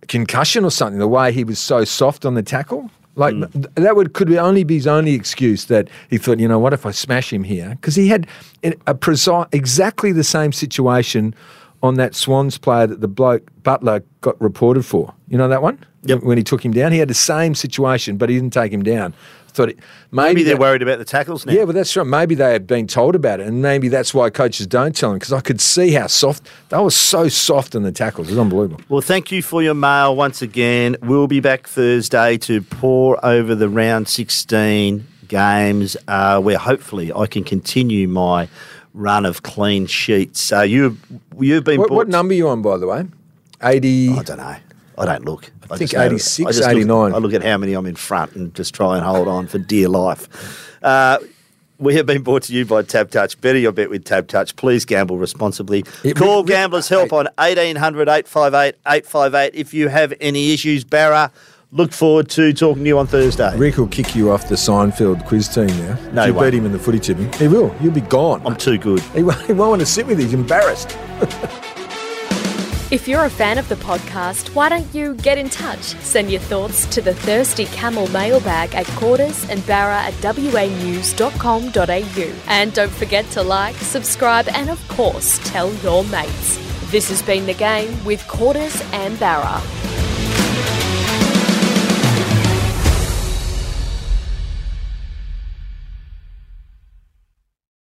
concussion 0.07 0.65
or 0.65 0.71
something. 0.71 0.99
The 0.99 1.07
way 1.07 1.31
he 1.31 1.43
was 1.43 1.59
so 1.59 1.83
soft 1.83 2.25
on 2.25 2.35
the 2.35 2.43
tackle, 2.43 2.91
like 3.15 3.33
mm. 3.33 3.51
th- 3.51 3.65
that 3.75 3.95
would 3.95 4.13
could 4.13 4.31
only 4.33 4.63
be 4.63 4.75
his 4.75 4.87
only 4.87 5.13
excuse 5.13 5.65
that 5.65 5.89
he 6.09 6.17
thought, 6.17 6.39
you 6.39 6.47
know, 6.47 6.59
what 6.59 6.73
if 6.73 6.85
I 6.85 6.91
smash 6.91 7.31
him 7.31 7.43
here? 7.43 7.69
Because 7.71 7.95
he 7.95 8.07
had 8.07 8.27
a 8.63 8.73
a 8.87 8.95
precise, 8.95 9.47
exactly 9.51 10.11
the 10.11 10.23
same 10.23 10.51
situation 10.51 11.35
on 11.83 11.95
that 11.95 12.15
Swans 12.15 12.57
player 12.57 12.87
that 12.87 13.01
the 13.01 13.07
bloke 13.07 13.49
Butler 13.63 14.03
got 14.21 14.39
reported 14.39 14.85
for. 14.85 15.13
You 15.27 15.37
know 15.37 15.47
that 15.47 15.61
one? 15.61 15.83
Yep. 16.03 16.23
When 16.23 16.37
he 16.37 16.43
took 16.43 16.63
him 16.63 16.71
down, 16.71 16.91
he 16.91 16.99
had 16.99 17.09
the 17.09 17.13
same 17.13 17.55
situation, 17.55 18.17
but 18.17 18.29
he 18.29 18.35
didn't 18.35 18.53
take 18.53 18.71
him 18.71 18.83
down. 18.83 19.13
Thought 19.53 19.69
it, 19.69 19.79
maybe, 20.11 20.27
Maybe 20.29 20.43
they're 20.43 20.53
that- 20.55 20.61
worried 20.61 20.81
about 20.81 20.97
the 20.99 21.05
tackles 21.05 21.45
now. 21.45 21.51
yeah, 21.53 21.63
well, 21.63 21.73
that's 21.73 21.95
right. 21.97 22.07
Maybe 22.07 22.35
they 22.35 22.53
have 22.53 22.65
been 22.67 22.87
told 22.87 23.15
about 23.15 23.39
it, 23.41 23.47
and 23.47 23.61
maybe 23.61 23.89
that's 23.89 24.13
why 24.13 24.29
coaches 24.29 24.65
don't 24.65 24.95
tell 24.95 25.09
them. 25.09 25.19
Because 25.19 25.33
I 25.33 25.41
could 25.41 25.59
see 25.59 25.91
how 25.91 26.07
soft 26.07 26.47
they 26.69 26.77
were, 26.77 26.89
so 26.91 27.27
soft 27.27 27.75
in 27.75 27.83
the 27.83 27.91
tackles. 27.91 28.27
It 28.27 28.31
was 28.31 28.39
unbelievable. 28.39 28.81
Well, 28.87 29.01
thank 29.01 29.31
you 29.31 29.41
for 29.41 29.61
your 29.61 29.73
mail 29.73 30.15
once 30.15 30.41
again. 30.41 30.95
We'll 31.01 31.27
be 31.27 31.41
back 31.41 31.67
Thursday 31.67 32.37
to 32.39 32.61
pour 32.61 33.23
over 33.25 33.53
the 33.55 33.67
round 33.67 34.07
16 34.07 35.05
games 35.27 35.97
uh, 36.07 36.39
where 36.41 36.57
hopefully 36.57 37.11
I 37.13 37.25
can 37.25 37.43
continue 37.43 38.07
my 38.07 38.47
run 38.93 39.25
of 39.25 39.43
clean 39.43 39.85
sheets. 39.85 40.51
Uh, 40.51 40.61
you, 40.61 40.97
you've 41.39 41.63
been 41.63 41.79
What, 41.79 41.91
what 41.91 42.07
number 42.09 42.33
are 42.33 42.37
you 42.37 42.47
on, 42.49 42.61
by 42.61 42.77
the 42.77 42.87
way? 42.87 43.05
Eighty. 43.63 44.09
I 44.09 44.23
don't 44.23 44.37
know. 44.37 44.55
I 45.01 45.05
don't 45.05 45.25
look. 45.25 45.51
I, 45.71 45.77
think 45.77 45.89
just 45.91 45.95
86, 45.95 46.47
I 46.47 46.51
just 46.51 46.87
look- 46.87 47.13
I 47.13 47.17
look 47.17 47.33
at 47.33 47.43
how 47.43 47.57
many 47.57 47.73
I'm 47.73 47.87
in 47.87 47.95
front 47.95 48.35
and 48.35 48.53
just 48.53 48.75
try 48.75 48.97
and 48.97 49.05
hold 49.05 49.27
on 49.27 49.47
for 49.47 49.57
dear 49.57 49.89
life. 49.89 50.77
Uh, 50.83 51.17
we 51.79 51.95
have 51.95 52.05
been 52.05 52.21
brought 52.21 52.43
to 52.43 52.53
you 52.53 52.63
by 52.65 52.83
TABtouch. 52.83 53.41
Better 53.41 53.57
your 53.57 53.71
bet 53.71 53.89
with 53.89 54.03
TABtouch. 54.03 54.55
Please 54.55 54.85
gamble 54.85 55.17
responsibly. 55.17 55.83
It- 56.03 56.15
Call 56.15 56.43
we- 56.43 56.49
Gamblers 56.49 56.87
Help 56.87 57.11
on 57.13 57.27
1800 57.39 58.07
858 58.07 58.75
858 58.85 59.55
if 59.59 59.73
you 59.73 59.87
have 59.87 60.13
any 60.21 60.53
issues. 60.53 60.83
Barra, 60.83 61.31
look 61.71 61.91
forward 61.91 62.29
to 62.29 62.53
talking 62.53 62.83
to 62.83 62.87
you 62.87 62.99
on 62.99 63.07
Thursday. 63.07 63.57
Rick 63.57 63.77
will 63.77 63.87
kick 63.87 64.15
you 64.15 64.29
off 64.29 64.47
the 64.49 64.55
Seinfeld 64.55 65.25
quiz 65.25 65.47
team 65.49 65.65
now. 65.65 65.97
No, 66.13 66.25
you 66.25 66.33
beat 66.39 66.53
him 66.53 66.67
in 66.67 66.73
the 66.73 66.77
footy 66.79 66.99
tipping. 66.99 67.33
He 67.33 67.47
will. 67.47 67.73
You'll 67.81 67.93
be 67.93 68.01
gone. 68.01 68.43
I'm 68.45 68.55
too 68.55 68.77
good. 68.77 68.99
he, 69.15 69.23
won't, 69.23 69.41
he 69.47 69.53
won't 69.53 69.71
want 69.71 69.79
to 69.79 69.87
sit 69.87 70.05
with 70.05 70.19
you. 70.19 70.25
He's 70.25 70.35
embarrassed. 70.35 70.95
If 72.91 73.07
you're 73.07 73.23
a 73.23 73.29
fan 73.29 73.57
of 73.57 73.69
the 73.69 73.75
podcast, 73.75 74.53
why 74.53 74.67
don't 74.67 74.93
you 74.93 75.13
get 75.13 75.37
in 75.37 75.49
touch? 75.49 75.95
Send 76.01 76.29
your 76.29 76.41
thoughts 76.41 76.85
to 76.87 76.99
the 76.99 77.13
Thirsty 77.13 77.63
Camel 77.67 78.05
mailbag 78.11 78.75
at 78.75 78.85
quarters 78.97 79.49
and 79.49 79.65
barra 79.65 80.01
at 80.01 80.13
wanews.com.au. 80.15 80.91
And 82.47 82.73
don't 82.73 82.91
forget 82.91 83.25
to 83.31 83.43
like, 83.43 83.77
subscribe, 83.77 84.49
and 84.49 84.69
of 84.69 84.85
course, 84.89 85.39
tell 85.49 85.73
your 85.75 86.03
mates. 86.03 86.59
This 86.91 87.07
has 87.07 87.21
been 87.21 87.45
The 87.45 87.53
Game 87.53 88.03
with 88.03 88.27
Quarters 88.27 88.83
and 88.91 89.17
Barra. 89.17 89.61